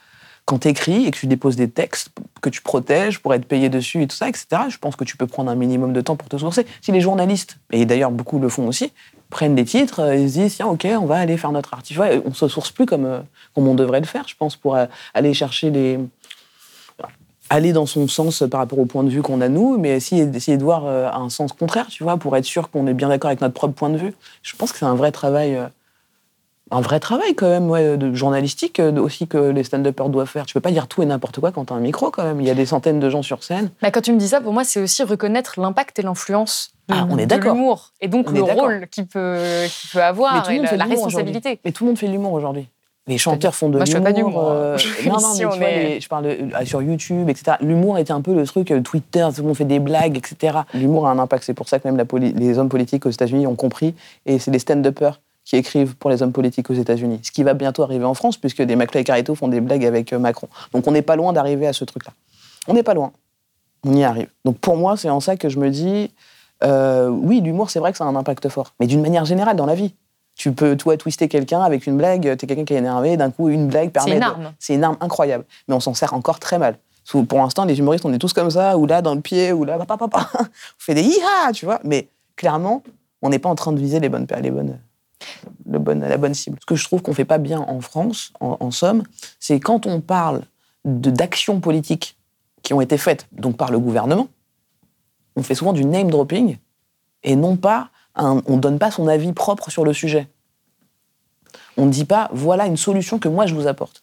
quand 0.50 0.58
tu 0.58 0.68
écris 0.68 1.06
et 1.06 1.12
que 1.12 1.16
tu 1.16 1.28
déposes 1.28 1.54
des 1.54 1.70
textes 1.70 2.10
que 2.42 2.50
tu 2.50 2.60
protèges 2.60 3.20
pour 3.20 3.32
être 3.34 3.44
payé 3.44 3.68
dessus 3.68 4.02
et 4.02 4.08
tout 4.08 4.16
ça, 4.16 4.28
etc., 4.28 4.46
je 4.68 4.78
pense 4.78 4.96
que 4.96 5.04
tu 5.04 5.16
peux 5.16 5.28
prendre 5.28 5.48
un 5.48 5.54
minimum 5.54 5.92
de 5.92 6.00
temps 6.00 6.16
pour 6.16 6.28
te 6.28 6.36
sourcer. 6.36 6.66
Si 6.80 6.90
les 6.90 7.00
journalistes, 7.00 7.58
et 7.70 7.86
d'ailleurs 7.86 8.10
beaucoup 8.10 8.40
le 8.40 8.48
font 8.48 8.66
aussi, 8.66 8.92
prennent 9.30 9.54
des 9.54 9.64
titres, 9.64 10.00
euh, 10.00 10.16
ils 10.16 10.28
se 10.28 10.38
disent, 10.40 10.56
tiens, 10.56 10.66
ok, 10.66 10.88
on 11.00 11.06
va 11.06 11.18
aller 11.18 11.36
faire 11.36 11.52
notre 11.52 11.72
article. 11.72 12.00
Ouais, 12.00 12.20
on 12.24 12.34
se 12.34 12.48
source 12.48 12.72
plus 12.72 12.84
comme, 12.84 13.06
euh, 13.06 13.20
comme 13.54 13.68
on 13.68 13.76
devrait 13.76 14.00
le 14.00 14.06
faire, 14.06 14.26
je 14.26 14.34
pense, 14.36 14.56
pour 14.56 14.74
euh, 14.74 14.86
aller 15.14 15.34
chercher 15.34 15.70
les 15.70 16.00
aller 17.50 17.72
dans 17.72 17.84
son 17.84 18.06
sens 18.06 18.44
par 18.48 18.60
rapport 18.60 18.78
au 18.78 18.86
point 18.86 19.02
de 19.02 19.10
vue 19.10 19.22
qu'on 19.22 19.40
a 19.40 19.48
nous, 19.48 19.76
mais 19.76 19.90
essayer, 19.90 20.22
essayer 20.34 20.56
de 20.56 20.62
voir 20.62 20.86
euh, 20.86 21.10
un 21.12 21.28
sens 21.28 21.52
contraire, 21.52 21.88
tu 21.88 22.04
vois, 22.04 22.16
pour 22.16 22.36
être 22.36 22.44
sûr 22.44 22.70
qu'on 22.70 22.86
est 22.86 22.94
bien 22.94 23.08
d'accord 23.08 23.28
avec 23.28 23.40
notre 23.40 23.54
propre 23.54 23.74
point 23.74 23.90
de 23.90 23.98
vue. 23.98 24.14
Je 24.42 24.54
pense 24.56 24.72
que 24.72 24.78
c'est 24.78 24.86
un 24.86 24.94
vrai 24.94 25.10
travail, 25.10 25.56
euh, 25.56 25.66
un 26.72 26.80
vrai 26.80 27.00
travail 27.00 27.35
quand 27.35 27.48
même, 27.48 27.68
ouais, 27.70 27.96
de 27.96 28.14
journalistique 28.14 28.78
euh, 28.80 28.92
aussi 29.00 29.26
que 29.26 29.38
les 29.38 29.64
stand-uppers 29.64 30.09
doivent 30.09 30.28
faire. 30.28 30.46
Tu 30.46 30.54
peux 30.54 30.61
pas 30.61 30.70
dire 30.70 30.87
tout 30.87 31.02
et 31.02 31.06
n'importe 31.06 31.40
quoi 31.40 31.50
quand 31.52 31.64
t'as 31.66 31.74
un 31.74 31.80
micro 31.80 32.11
quand 32.11 32.22
même. 32.24 32.40
Il 32.40 32.46
y 32.46 32.50
a 32.50 32.54
des 32.54 32.66
centaines 32.66 33.00
de 33.00 33.11
gens 33.11 33.22
sur 33.22 33.42
scène. 33.42 33.70
Bah, 33.83 33.90
quand 33.90 34.00
tu 34.02 34.12
me 34.12 34.18
dis 34.18 34.28
ça, 34.28 34.40
pour 34.40 34.52
moi, 34.52 34.64
c'est 34.64 34.80
aussi 34.80 35.02
reconnaître 35.02 35.61
l'impact 35.61 35.98
et 35.98 36.02
l'influence 36.02 36.70
de, 36.88 36.94
Ah, 36.96 37.06
on 37.11 37.18
est 37.18 37.22
de 37.26 37.30
d'accord. 37.30 37.54
l'humour 37.54 37.90
et 38.00 38.09
donc 38.09 38.26
On 38.28 38.33
le 38.33 38.42
rôle 38.42 38.87
qu'il 38.90 39.06
peut, 39.06 39.38
avoir 39.94 40.48
et 40.50 40.56
monde 40.59 40.64
la, 40.66 40.76
la 40.76 40.85
l'humour 40.85 41.04
responsabilité. 41.04 41.59
Mais 41.64 41.72
tout 41.72 41.85
le 41.85 41.90
monde 41.90 41.98
fait 41.98 42.06
de 42.06 42.12
l'humour 42.12 42.33
aujourd'hui. 42.33 42.66
Les 43.06 43.18
chanteurs 43.18 43.54
font 43.56 43.68
de 43.70 43.76
Moi, 43.76 43.87
je 43.87 43.92
l'humour. 43.94 44.06
fais 44.06 44.12
pas 44.12 44.16
d'humour, 44.20 44.50
hein. 44.50 44.54
euh, 44.54 44.78
non, 45.06 45.12
non, 45.14 45.18
ici, 45.33 45.40
mais 45.40 45.46
on 45.46 45.50
tu 45.50 45.59
vois, 45.59 45.68
est- 45.68 45.88
les- 45.94 46.00
je 46.00 46.09
parle 46.09 46.24
de- 46.24 46.28
euh, 46.54 46.64
sur 46.64 46.83
YouTube, 46.83 47.28
etc. 47.28 47.56
L'humour 47.61 47.98
était 47.98 48.12
un 48.12 48.20
peu 48.20 48.35
le 48.35 48.44
truc 48.46 48.72
Twitter, 48.85 49.26
tout 49.35 49.40
le 49.40 49.48
monde 49.48 49.56
fait 49.56 49.64
des 49.64 49.80
blagues, 49.80 50.16
etc. 50.16 50.59
L'humour 50.74 51.09
a 51.09 51.11
un 51.11 51.18
impact. 51.18 51.42
C'est 51.42 51.54
pour 51.54 51.68
ça 51.68 51.80
que 51.80 51.88
même 51.88 51.96
la 51.96 52.04
poli- 52.04 52.33
les 52.35 52.59
hommes 52.59 52.68
politiques 52.68 53.06
aux 53.06 53.11
États-Unis 53.11 53.46
ont 53.48 53.56
compris. 53.56 53.94
Et 54.26 54.38
c'est 54.38 54.50
les 54.52 54.61
stand-uppers 54.61 55.18
qui 55.50 55.56
écrivent 55.56 55.96
pour 55.96 56.10
les 56.10 56.22
hommes 56.22 56.30
politiques 56.30 56.70
aux 56.70 56.74
États-Unis. 56.74 57.18
Ce 57.24 57.32
qui 57.32 57.42
va 57.42 57.54
bientôt 57.54 57.82
arriver 57.82 58.04
en 58.04 58.14
France, 58.14 58.36
puisque 58.36 58.62
des 58.62 58.76
McFly 58.76 59.00
et 59.00 59.04
Carito 59.04 59.34
font 59.34 59.48
des 59.48 59.60
blagues 59.60 59.84
avec 59.84 60.12
euh, 60.12 60.18
Macron. 60.20 60.48
Donc 60.72 60.86
on 60.86 60.92
n'est 60.92 61.02
pas 61.02 61.16
loin 61.16 61.32
d'arriver 61.32 61.66
à 61.66 61.72
ce 61.72 61.84
truc-là. 61.84 62.12
On 62.68 62.72
n'est 62.72 62.84
pas 62.84 62.94
loin. 62.94 63.10
On 63.84 63.92
y 63.96 64.04
arrive. 64.04 64.28
Donc 64.44 64.58
pour 64.58 64.76
moi, 64.76 64.96
c'est 64.96 65.10
en 65.10 65.18
ça 65.18 65.34
que 65.34 65.48
je 65.48 65.58
me 65.58 65.68
dis, 65.70 66.12
euh, 66.62 67.08
oui, 67.08 67.40
l'humour, 67.40 67.68
c'est 67.68 67.80
vrai 67.80 67.90
que 67.90 67.98
ça 67.98 68.04
a 68.04 68.06
un 68.06 68.14
impact 68.14 68.48
fort. 68.48 68.74
Mais 68.78 68.86
d'une 68.86 69.02
manière 69.02 69.24
générale, 69.24 69.56
dans 69.56 69.66
la 69.66 69.74
vie. 69.74 69.92
Tu 70.36 70.52
peux, 70.52 70.76
toi, 70.76 70.96
twister 70.96 71.26
quelqu'un 71.26 71.62
avec 71.62 71.84
une 71.88 71.96
blague, 71.96 72.36
t'es 72.36 72.46
quelqu'un 72.46 72.64
qui 72.64 72.74
est 72.74 72.78
énervé, 72.78 73.16
d'un 73.16 73.32
coup, 73.32 73.48
une 73.48 73.66
blague 73.66 73.90
permet. 73.90 74.12
une 74.12 74.20
de- 74.20 74.24
arme. 74.24 74.52
C'est 74.60 74.74
une 74.74 74.84
arme 74.84 74.98
incroyable. 75.00 75.44
Mais 75.66 75.74
on 75.74 75.80
s'en 75.80 75.94
sert 75.94 76.14
encore 76.14 76.38
très 76.38 76.58
mal. 76.60 76.78
Pour 77.28 77.38
l'instant, 77.40 77.64
les 77.64 77.76
humoristes, 77.76 78.04
on 78.04 78.12
est 78.12 78.18
tous 78.18 78.32
comme 78.32 78.50
ça, 78.52 78.78
ou 78.78 78.86
là, 78.86 79.02
dans 79.02 79.16
le 79.16 79.20
pied, 79.20 79.52
ou 79.52 79.64
là, 79.64 79.78
papa, 79.78 79.96
papa. 79.96 80.30
On 80.38 80.44
fait 80.78 80.94
des 80.94 81.02
hi 81.02 81.18
tu 81.54 81.64
vois. 81.64 81.80
Mais 81.82 82.06
clairement, 82.36 82.84
on 83.20 83.30
n'est 83.30 83.40
pas 83.40 83.48
en 83.48 83.56
train 83.56 83.72
de 83.72 83.80
viser 83.80 83.98
les 83.98 84.08
bonnes, 84.08 84.28
les 84.40 84.50
bonnes, 84.52 84.78
le 85.66 85.78
bon, 85.78 86.00
la 86.00 86.16
bonne 86.16 86.35
cible. 86.35 86.59
Ce 86.61 86.66
que 86.66 86.74
je 86.76 86.85
trouve 86.85 87.02
qu'on 87.02 87.12
fait 87.14 87.24
pas 87.24 87.38
bien 87.38 87.61
en 87.61 87.80
France, 87.80 88.33
en, 88.40 88.56
en 88.61 88.70
somme, 88.70 89.02
c'est 89.38 89.61
quand 89.61 89.87
on 89.87 90.00
parle 90.00 90.42
d'actions 90.85 91.61
politiques 91.61 92.16
qui 92.62 92.74
ont 92.74 92.80
été 92.80 92.96
faites 92.98 93.26
donc 93.33 93.56
par 93.56 93.70
le 93.70 93.78
gouvernement, 93.78 94.28
on 95.37 95.42
fait 95.42 95.54
souvent 95.54 95.72
du 95.72 95.85
name 95.85 96.11
dropping 96.11 96.59
et 97.22 97.37
non 97.37 97.56
pas 97.56 97.90
un- 98.14 98.42
on 98.46 98.56
donne 98.56 98.78
pas 98.78 98.90
son 98.90 99.06
avis 99.09 99.33
propre 99.33 99.70
sur 99.70 99.85
le 99.85 99.92
sujet. 99.92 100.28
On 101.76 101.87
ne 101.87 101.90
dit 101.90 102.04
pas 102.04 102.28
voilà 102.33 102.66
une 102.66 102.76
solution 102.76 103.18
que 103.18 103.28
moi 103.28 103.46
je 103.46 103.54
vous 103.54 103.66
apporte. 103.66 104.02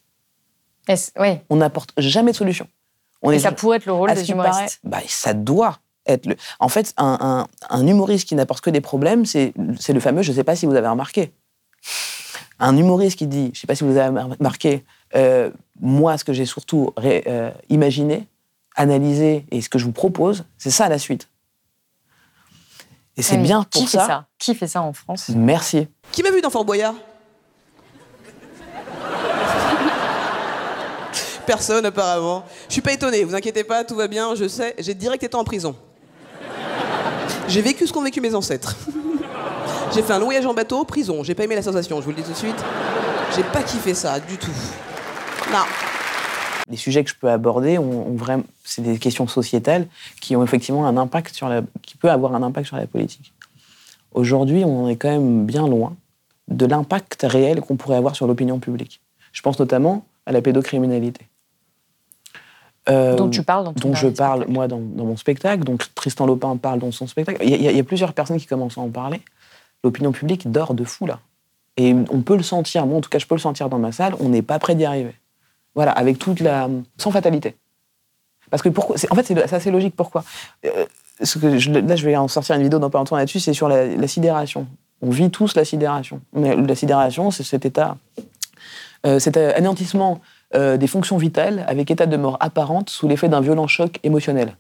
Oui. 1.20 1.40
On 1.50 1.58
n'apporte 1.58 1.92
jamais 1.98 2.32
de 2.32 2.38
solution. 2.38 2.68
On 3.22 3.32
Et 3.32 3.36
est 3.36 3.40
ça 3.40 3.52
pourrait 3.52 3.78
être 3.78 3.86
le 3.88 3.92
rôle 3.94 4.14
des 4.14 4.30
humoristes. 4.32 4.56
paraît, 4.56 4.70
bah, 4.84 5.00
ça 5.08 5.34
doit 5.34 5.80
être 6.08 6.26
le. 6.26 6.36
En 6.60 6.70
fait, 6.70 6.94
un, 6.98 7.18
un- 7.20 7.48
un 7.70 7.88
humoriste 7.88 8.28
qui 8.28 8.36
n'apporte 8.36 8.62
que 8.62 8.70
des 8.70 8.82
problèmes, 8.82 9.26
c'est 9.26 9.54
le 9.58 10.00
fameux. 10.00 10.22
Je 10.22 10.32
ne 10.32 10.36
sais 10.36 10.44
pas 10.44 10.56
si 10.56 10.66
vous 10.66 10.76
avez 10.76 10.88
remarqué. 10.88 11.32
Un 12.60 12.76
humoriste 12.76 13.18
qui 13.18 13.28
dit, 13.28 13.46
je 13.46 13.50
ne 13.50 13.56
sais 13.62 13.68
pas 13.68 13.76
si 13.76 13.84
vous 13.84 13.98
avez 13.98 14.20
remarqué, 14.20 14.84
euh, 15.16 15.52
moi, 15.80 16.18
ce 16.18 16.24
que 16.24 16.34
j'ai 16.34 16.46
surtout 16.46 16.92
ré- 16.98 17.24
euh, 17.28 17.52
imaginé, 17.70 18.28
analysé 18.76 19.46
et 19.52 19.62
ce 19.62 19.70
que 19.70 19.78
je 19.78 19.86
vous 19.86 19.92
propose, 19.92 20.44
c'est 20.58 20.72
ça 20.72 20.90
la 20.90 20.98
suite. 20.98 21.30
Et 23.16 23.22
c'est 23.22 23.38
mais 23.38 23.44
bien 23.44 23.64
qui 23.70 23.82
pour 23.82 23.90
fait 23.90 23.98
ça. 24.00 24.08
ça? 24.08 24.26
Qui 24.40 24.56
fait 24.56 24.68
ça 24.68 24.82
en 24.82 24.94
France? 24.94 25.30
Merci. 25.36 25.88
Qui 26.12 26.24
m'a 26.24 26.32
vu 26.32 26.42
dans 26.42 26.50
Fort 26.50 26.66
Boyard? 26.66 26.96
Personne 31.46 31.86
apparemment. 31.86 32.44
Je 32.68 32.74
suis 32.74 32.82
pas 32.82 32.94
étonné, 32.94 33.24
vous 33.24 33.36
inquiétez 33.36 33.64
pas, 33.64 33.84
tout 33.84 33.96
va 33.96 34.08
bien, 34.08 34.36
je 34.36 34.48
sais, 34.48 34.76
j'ai 34.80 34.94
direct 34.94 35.24
été 35.24 35.36
en 35.36 35.44
prison. 35.44 35.76
J'ai 37.48 37.62
vécu 37.62 37.88
ce 37.88 37.94
qu'ont 37.94 38.04
vécu 38.04 38.22
mes 38.22 38.36
ancêtres. 38.36 38.76
J'ai 39.94 40.02
fait 40.02 40.14
un 40.14 40.20
voyage 40.20 40.46
en 40.46 40.54
bateau, 40.54 40.84
prison, 40.84 41.24
j'ai 41.24 41.34
pas 41.34 41.46
aimé 41.46 41.56
la 41.56 41.62
sensation, 41.62 42.00
je 42.00 42.06
vous 42.06 42.12
le 42.12 42.18
dis 42.18 42.24
tout 42.24 42.32
de 42.32 42.38
suite. 42.38 42.64
J'ai 43.36 43.44
pas 43.44 43.64
kiffé 43.64 43.94
ça 43.94 44.20
du 44.20 44.38
tout. 44.38 44.52
Non. 45.52 45.64
Les 46.70 46.76
sujets 46.76 47.04
que 47.04 47.10
je 47.10 47.16
peux 47.16 47.30
aborder 47.30 47.80
c'est 48.66 48.82
des 48.82 48.98
questions 48.98 49.28
sociétales 49.28 49.88
qui 50.20 50.36
ont 50.36 50.44
effectivement 50.44 50.86
un 50.86 50.98
impact 50.98 51.34
sur 51.34 51.48
la, 51.48 51.62
qui 51.82 51.96
peut 51.96 52.12
avoir 52.12 52.36
un 52.36 52.44
impact 52.44 52.68
sur 52.68 52.76
la 52.76 52.86
politique. 52.86 53.34
Aujourd'hui, 54.14 54.64
on 54.66 54.90
est 54.90 54.98
quand 54.98 55.10
même 55.10 55.46
bien 55.46 55.68
loin 55.68 55.96
de 56.50 56.66
l'impact 56.66 57.26
réel 57.28 57.62
qu'on 57.62 57.78
pourrait 57.78 57.98
avoir 57.98 58.16
sur 58.16 58.28
l'opinion 58.28 58.60
publique. 58.60 59.02
Je 59.32 59.42
pense 59.42 59.60
notamment 59.60 60.06
à 60.26 60.34
la 60.34 60.42
pédocriminalité. 60.42 61.22
Euh, 62.90 63.16
Dont 63.16 63.30
tu 63.30 63.44
parles 63.44 63.66
dans 63.66 63.74
ton 63.74 63.90
dont 63.90 63.96
je 63.96 64.08
parle 64.08 64.38
spectacle. 64.40 64.52
moi 64.54 64.68
dans, 64.68 64.80
dans 64.80 65.06
mon 65.06 65.18
spectacle. 65.18 65.64
Donc 65.64 65.84
Tristan 65.96 66.26
Lopin 66.26 66.56
parle 66.58 66.80
dans 66.80 66.92
son 66.92 67.06
spectacle. 67.08 67.40
Il 67.44 67.50
y, 67.50 67.68
a- 67.68 67.72
y 67.72 67.78
y 67.78 67.84
plusieurs 67.84 68.14
personnes 68.14 68.38
qui 68.38 68.46
commencent 68.46 68.78
à 68.78 68.82
en 68.82 68.90
parler. 68.90 69.22
L'opinion 69.84 70.12
publique 70.12 70.50
dort 70.52 70.74
de 70.74 70.84
fou 70.84 71.06
là. 71.06 71.20
Et 71.76 71.94
on 72.10 72.22
peut 72.22 72.38
le 72.38 72.44
sentir, 72.44 72.86
moi 72.88 72.98
en 72.98 73.02
tout 73.02 73.10
cas 73.10 73.20
je 73.20 73.26
peux 73.28 73.36
le 73.36 73.42
sentir 73.42 73.70
dans 73.70 73.78
ma 73.80 73.92
salle, 73.92 74.16
on 74.20 74.30
n'est 74.30 74.42
pas 74.42 74.58
prêt 74.58 74.74
d'y 74.74 74.86
arriver. 74.86 75.14
Voilà, 75.76 75.92
avec 75.92 76.18
toute 76.18 76.40
la... 76.40 76.70
sans 76.98 77.12
fatalité. 77.12 77.56
Parce 78.50 78.64
que 78.64 78.70
pourquoi 78.70 78.96
En 79.12 79.16
fait, 79.16 79.24
c'est 79.24 79.36
c'est 79.48 79.56
assez 79.56 79.70
logique. 79.72 79.94
Pourquoi? 79.96 80.24
Euh, 80.66 80.86
ce 81.22 81.38
que 81.38 81.58
je- 81.58 81.70
Là, 81.72 81.96
je 81.96 82.06
vais 82.06 82.16
en 82.16 82.28
sortir 82.30 82.56
une 82.56 82.64
vidéo 82.64 82.80
dans 82.80 82.90
pas 82.90 82.98
longtemps 83.00 83.18
là-dessus, 83.18 83.40
c'est 83.42 83.54
sur 83.54 83.68
la, 83.68 83.86
la 83.86 84.08
sidération. 84.08 84.66
On 85.02 85.10
vit 85.12 85.30
tous 85.30 85.56
la 85.56 85.66
sidération. 85.66 86.22
Mais 86.34 86.56
la 86.56 86.74
sidération, 86.76 87.30
c'est 87.30 87.44
cet 87.44 87.66
état, 87.66 87.98
euh, 89.06 89.20
cet 89.20 89.36
anéantissement 89.38 90.22
euh, 90.56 90.78
des 90.78 90.88
fonctions 90.88 91.18
vitales 91.18 91.66
avec 91.68 91.92
état 91.92 92.06
de 92.06 92.18
mort 92.18 92.38
apparente 92.40 92.90
sous 92.90 93.08
l'effet 93.08 93.28
d'un 93.28 93.42
violent 93.42 93.68
choc 93.68 94.00
émotionnel. 94.04 94.56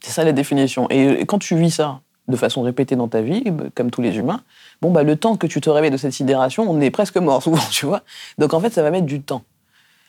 C'est 0.00 0.12
ça 0.12 0.24
la 0.24 0.32
définition. 0.32 0.88
Et, 0.90 1.06
euh, 1.06 1.24
quand 1.24 1.38
tu 1.38 1.56
vis 1.56 1.70
ça 1.70 2.00
de 2.28 2.36
façon 2.36 2.62
répétée 2.62 2.94
dans 2.96 3.08
ta 3.08 3.20
vie, 3.20 3.50
bah, 3.50 3.64
comme 3.74 3.90
tous 3.90 4.02
les 4.02 4.16
humains, 4.16 4.42
bon, 4.80 4.90
bah, 4.90 5.02
le 5.02 5.16
temps 5.16 5.36
que 5.36 5.46
tu 5.46 5.60
te 5.60 5.70
réveilles 5.70 5.90
de 5.90 5.96
cette 5.96 6.12
sidération, 6.12 6.70
on 6.70 6.80
est 6.80 6.90
presque 6.90 7.16
mort 7.16 7.42
souvent, 7.42 7.62
tu 7.70 7.86
vois. 7.86 8.02
Donc 8.38 8.54
en 8.54 8.60
fait, 8.60 8.70
ça 8.70 8.82
va 8.82 8.90
mettre 8.90 9.06
du 9.06 9.20
temps. 9.22 9.42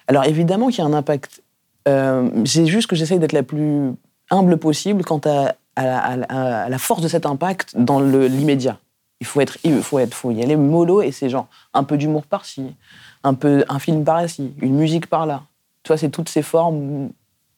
Alors 0.07 0.25
évidemment 0.25 0.67
qu'il 0.67 0.79
y 0.79 0.81
a 0.81 0.85
un 0.85 0.93
impact. 0.93 1.41
Euh, 1.87 2.29
c'est 2.45 2.65
juste 2.65 2.87
que 2.87 2.95
j'essaye 2.95 3.19
d'être 3.19 3.33
la 3.33 3.43
plus 3.43 3.91
humble 4.29 4.57
possible 4.57 5.03
quant 5.03 5.21
à, 5.25 5.55
la- 5.77 6.77
force 6.77 7.01
de 7.01 7.07
cet 7.07 7.25
impact 7.25 7.75
dans 7.77 7.99
l'immédiat. 7.99 8.77
Il 9.21 9.25
faut 9.27 9.41
être, 9.41 9.57
il 9.63 9.81
faut 9.81 9.99
être, 9.99 10.13
faut 10.13 10.31
y 10.31 10.41
aller 10.43 10.55
mollo 10.55 11.01
et 11.01 11.11
c'est 11.11 11.29
genre 11.29 11.47
un 11.73 11.83
peu 11.83 11.97
d'humour 11.97 12.23
par-ci, 12.25 12.75
un 13.23 13.33
peu 13.33 13.65
un 13.69 13.79
film 13.79 14.03
par-ci, 14.03 14.53
une 14.61 14.75
musique 14.75 15.07
par-là. 15.07 15.43
Tu 15.83 15.89
vois, 15.89 15.97
c'est 15.97 16.09
toutes 16.09 16.29
ces 16.29 16.41
formes 16.41 17.09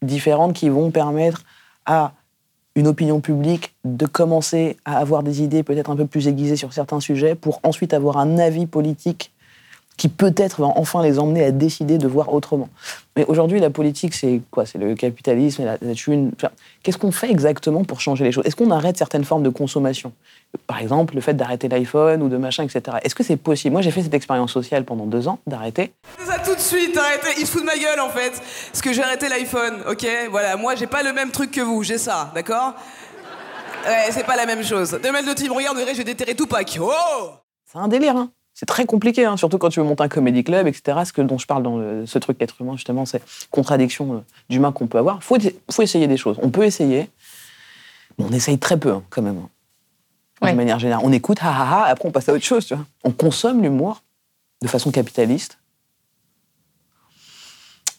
différentes 0.01 0.53
qui 0.53 0.69
vont 0.69 0.91
permettre 0.91 1.43
à 1.85 2.13
une 2.75 2.87
opinion 2.87 3.21
publique 3.21 3.75
de 3.85 4.05
commencer 4.05 4.77
à 4.85 4.97
avoir 4.97 5.23
des 5.23 5.41
idées 5.41 5.63
peut-être 5.63 5.89
un 5.89 5.95
peu 5.95 6.05
plus 6.05 6.27
aiguisées 6.27 6.57
sur 6.57 6.73
certains 6.73 6.99
sujets 6.99 7.35
pour 7.35 7.59
ensuite 7.63 7.93
avoir 7.93 8.17
un 8.17 8.37
avis 8.37 8.65
politique 8.65 9.31
qui 9.97 10.09
peut-être 10.09 10.61
va 10.61 10.67
enfin 10.75 11.01
les 11.03 11.19
emmener 11.19 11.43
à 11.45 11.51
décider 11.51 11.97
de 11.97 12.07
voir 12.07 12.33
autrement. 12.33 12.69
Mais 13.15 13.25
aujourd'hui, 13.25 13.59
la 13.59 13.69
politique, 13.69 14.13
c'est 14.13 14.41
quoi? 14.51 14.65
C'est 14.65 14.77
le 14.77 14.93
capitalisme, 14.95 15.63
la, 15.63 15.77
la 15.81 15.93
thune. 15.93 16.31
Enfin, 16.35 16.49
Qu'est-ce 16.83 16.97
qu'on 16.97 17.11
fait 17.11 17.31
exactement 17.31 17.83
pour 17.85 18.01
changer 18.01 18.25
les 18.25 18.31
choses? 18.31 18.45
Est-ce 18.45 18.55
qu'on 18.55 18.71
arrête 18.71 18.97
certaines 18.97 19.23
formes 19.23 19.43
de 19.43 19.49
consommation? 19.49 20.11
Par 20.67 20.79
exemple, 20.79 21.15
le 21.15 21.21
fait 21.21 21.33
d'arrêter 21.33 21.67
l'iPhone 21.69 22.21
ou 22.21 22.29
de 22.29 22.37
machin, 22.37 22.63
etc. 22.63 22.97
Est-ce 23.03 23.15
que 23.15 23.23
c'est 23.23 23.37
possible? 23.37 23.71
Moi, 23.73 23.81
j'ai 23.81 23.91
fait 23.91 24.03
cette 24.03 24.13
expérience 24.13 24.51
sociale 24.51 24.83
pendant 24.83 25.05
deux 25.05 25.27
ans 25.27 25.39
d'arrêter. 25.47 25.93
C'est 26.19 26.25
ça 26.25 26.39
tout 26.39 26.55
de 26.55 26.59
suite, 26.59 26.97
arrêtez, 26.97 27.39
il 27.39 27.45
se 27.47 27.51
fout 27.51 27.61
de 27.61 27.65
ma 27.65 27.77
gueule 27.77 27.99
en 27.99 28.09
fait. 28.09 28.33
Parce 28.71 28.81
que 28.81 28.93
j'ai 28.93 29.01
arrêté 29.01 29.29
l'iPhone, 29.29 29.75
ok? 29.89 30.05
Voilà, 30.29 30.57
moi 30.57 30.75
j'ai 30.75 30.87
pas 30.87 31.03
le 31.03 31.13
même 31.13 31.31
truc 31.31 31.51
que 31.51 31.61
vous, 31.61 31.83
j'ai 31.83 31.97
ça, 31.97 32.31
d'accord? 32.35 32.73
Ouais, 33.85 34.11
c'est 34.11 34.25
pas 34.25 34.35
la 34.35 34.45
même 34.45 34.63
chose. 34.63 34.97
Deux 35.01 35.11
mètres 35.11 35.27
de 35.29 35.33
team, 35.33 35.51
regarde, 35.51 35.77
j'ai 35.95 36.03
déterré 36.03 36.35
Tupac. 36.35 36.77
Oh 36.81 37.29
C'est 37.71 37.77
un 37.77 37.87
délire, 37.87 38.15
hein. 38.17 38.31
C'est 38.57 38.65
très 38.65 38.85
compliqué, 38.85 39.25
hein, 39.25 39.35
surtout 39.35 39.57
quand 39.57 39.67
tu 39.69 39.81
veux 39.81 39.85
monter 39.85 40.03
un 40.03 40.07
comédie 40.07 40.43
club, 40.43 40.65
etc. 40.65 40.99
Ce 41.05 41.11
que, 41.11 41.21
dont 41.21 41.37
je 41.37 41.45
parle 41.45 41.61
dans 41.61 41.77
le- 41.77 42.05
ce 42.05 42.17
truc 42.19 42.39
d'être 42.39 42.61
humain, 42.61 42.77
justement, 42.77 43.05
c'est 43.05 43.21
contradiction 43.51 44.13
euh, 44.13 44.19
d'humain 44.49 44.71
qu'on 44.71 44.87
peut 44.87 44.97
avoir. 44.97 45.17
Il 45.17 45.23
faut, 45.23 45.37
faut 45.69 45.81
essayer 45.81 46.07
des 46.07 46.15
choses. 46.15 46.37
On 46.41 46.49
peut 46.49 46.63
essayer, 46.63 47.09
mais 48.17 48.23
on 48.25 48.31
essaye 48.31 48.57
très 48.57 48.79
peu, 48.79 48.91
hein, 48.93 49.03
quand 49.09 49.21
même. 49.21 49.37
hein. 49.37 49.49
Ouais. 50.41 50.51
De 50.51 50.55
manière 50.57 50.79
générale. 50.79 51.03
On 51.05 51.11
écoute, 51.11 51.39
ha 51.41 51.49
ha 51.49 51.63
ha, 51.69 51.85
après 51.87 52.07
on 52.07 52.11
passe 52.11 52.29
à 52.29 52.33
autre 52.33 52.43
chose, 52.45 52.65
tu 52.65 52.75
vois. 52.75 52.85
On 53.03 53.11
consomme 53.11 53.61
l'humour 53.61 54.01
de 54.61 54.67
façon 54.69 54.89
capitaliste. 54.89 55.57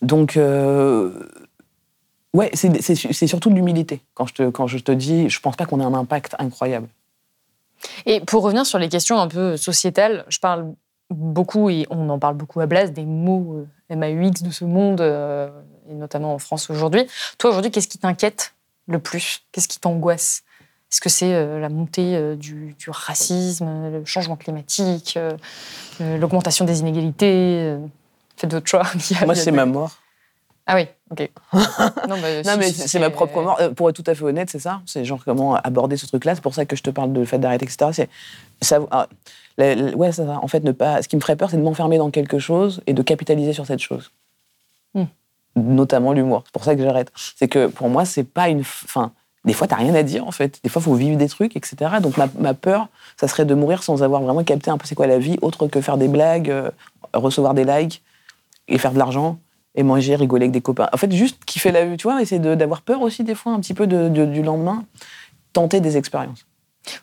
Donc, 0.02 0.36
euh, 0.36 1.12
ouais, 2.34 2.50
c'est 2.54 3.26
surtout 3.26 3.50
de 3.50 3.54
l'humilité. 3.54 4.00
Quand, 4.14 4.26
je 4.26 4.34
te- 4.34 4.50
quand 4.50 4.66
je 4.66 4.78
te 4.78 4.92
dis, 4.92 5.28
je 5.28 5.40
pense 5.40 5.56
pas 5.56 5.64
qu'on 5.66 5.80
ait 5.80 5.84
un 5.84 5.94
impact 5.94 6.34
incroyable. 6.38 6.88
Et 8.06 8.20
pour 8.20 8.42
revenir 8.42 8.66
sur 8.66 8.78
les 8.78 8.88
questions 8.88 9.18
un 9.18 9.28
peu 9.28 9.56
sociétales, 9.56 10.24
je 10.28 10.38
parle 10.38 10.72
beaucoup, 11.10 11.70
et 11.70 11.86
on 11.90 12.08
en 12.08 12.18
parle 12.18 12.34
beaucoup 12.34 12.60
à 12.60 12.66
Blas, 12.66 12.88
des 12.88 13.04
mots 13.04 13.66
euh, 13.90 13.96
MAUX 13.96 14.42
de 14.42 14.50
ce 14.50 14.64
monde, 14.64 15.00
euh, 15.00 15.48
et 15.88 15.94
notamment 15.94 16.34
en 16.34 16.38
France 16.38 16.70
aujourd'hui. 16.70 17.06
Toi, 17.38 17.50
aujourd'hui, 17.50 17.70
qu'est-ce 17.70 17.88
qui 17.88 17.98
t'inquiète 17.98 18.54
le 18.88 18.98
plus? 18.98 19.42
Qu'est-ce 19.52 19.68
qui 19.68 19.78
t'angoisse? 19.78 20.42
Est-ce 20.90 21.00
que 21.00 21.08
c'est 21.08 21.34
euh, 21.34 21.60
la 21.60 21.68
montée 21.68 22.16
euh, 22.16 22.36
du, 22.36 22.74
du 22.78 22.90
racisme, 22.90 23.90
le 23.90 24.04
changement 24.04 24.36
climatique, 24.36 25.18
l'augmentation 26.00 26.64
des 26.64 26.80
inégalités 26.80 27.76
Faites 28.36 28.50
d'autres 28.50 28.68
choix. 28.68 28.82
Moi, 29.24 29.34
c'est 29.34 29.50
ma 29.50 29.66
mort. 29.66 29.96
Ah 30.66 30.74
oui, 30.74 30.86
ok. 31.10 31.30
non, 32.08 32.16
mais, 32.20 32.42
Non, 32.42 32.52
si, 32.52 32.58
mais 32.58 32.72
si, 32.72 32.88
c'est 32.88 32.98
ma 32.98 33.10
propre 33.10 33.40
mort. 33.40 33.56
Euh, 33.60 33.70
Pour 33.70 33.88
être 33.88 33.94
tout 34.02 34.10
à 34.10 34.14
fait 34.14 34.24
honnête, 34.24 34.50
c'est 34.50 34.58
ça. 34.58 34.80
C'est 34.84 35.04
genre 35.04 35.20
comment 35.24 35.54
aborder 35.54 35.96
ce 35.96 36.06
truc-là. 36.06 36.34
C'est 36.34 36.40
pour 36.40 36.54
ça 36.54 36.64
que 36.64 36.74
je 36.74 36.82
te 36.82 36.90
parle 36.90 37.12
de 37.12 37.20
le 37.20 37.26
fait 37.26 37.38
d'arrêter, 37.38 37.64
etc. 37.64 37.90
C'est 37.92 38.08
ça. 38.60 38.80
ah, 38.90 39.06
la- 39.58 39.74
la- 39.76 39.96
ouais, 39.96 40.10
c'est 40.10 40.26
ça. 40.26 40.40
En 40.42 40.48
fait, 40.48 40.64
ne 40.64 40.72
pas. 40.72 41.02
Ce 41.02 41.08
qui 41.08 41.14
me 41.16 41.20
ferait 41.20 41.36
peur, 41.36 41.50
c'est 41.50 41.56
de 41.56 41.62
m'enfermer 41.62 41.98
dans 41.98 42.10
quelque 42.10 42.38
chose 42.40 42.80
et 42.88 42.94
de 42.94 43.02
capitaliser 43.02 43.52
sur 43.52 43.64
cette 43.64 43.78
chose. 43.78 44.10
Hmm. 44.94 45.04
Notamment 45.54 46.12
l'humour. 46.12 46.42
C'est 46.46 46.52
pour 46.52 46.64
ça 46.64 46.74
que 46.74 46.82
j'arrête. 46.82 47.12
C'est 47.36 47.48
que 47.48 47.68
pour 47.68 47.88
moi, 47.88 48.04
c'est 48.04 48.24
pas 48.24 48.48
une. 48.48 48.60
Enfin, 48.60 49.12
des 49.44 49.52
fois, 49.52 49.68
t'as 49.68 49.76
rien 49.76 49.94
à 49.94 50.02
dire 50.02 50.26
en 50.26 50.32
fait. 50.32 50.58
Des 50.64 50.68
fois, 50.68 50.82
faut 50.82 50.94
vivre 50.94 51.16
des 51.16 51.28
trucs, 51.28 51.54
etc. 51.56 51.76
Donc 52.02 52.16
ma, 52.16 52.26
ma 52.40 52.54
peur, 52.54 52.88
ça 53.16 53.28
serait 53.28 53.44
de 53.44 53.54
mourir 53.54 53.84
sans 53.84 54.02
avoir 54.02 54.20
vraiment 54.20 54.42
capté 54.42 54.70
un 54.72 54.78
peu 54.78 54.86
c'est 54.88 54.96
quoi 54.96 55.06
la 55.06 55.18
vie, 55.20 55.38
autre 55.42 55.68
que 55.68 55.80
faire 55.80 55.96
des 55.96 56.08
blagues, 56.08 56.50
euh, 56.50 56.70
recevoir 57.14 57.54
des 57.54 57.64
likes 57.64 58.02
et 58.66 58.78
faire 58.78 58.92
de 58.92 58.98
l'argent 58.98 59.38
et 59.76 59.82
manger, 59.82 60.16
rigoler 60.16 60.44
avec 60.44 60.52
des 60.52 60.60
copains. 60.60 60.88
En 60.92 60.96
fait, 60.96 61.12
juste 61.12 61.44
kiffer 61.44 61.70
la 61.70 61.84
vie, 61.84 61.96
tu 61.96 62.04
vois, 62.08 62.20
essayer 62.20 62.40
d'avoir 62.40 62.82
peur 62.82 63.02
aussi 63.02 63.22
des 63.24 63.34
fois 63.34 63.52
un 63.52 63.60
petit 63.60 63.74
peu 63.74 63.86
de- 63.86 64.08
de- 64.08 64.24
du 64.26 64.42
lendemain, 64.42 64.84
tenter 65.52 65.80
des 65.80 65.96
expériences. 65.96 66.46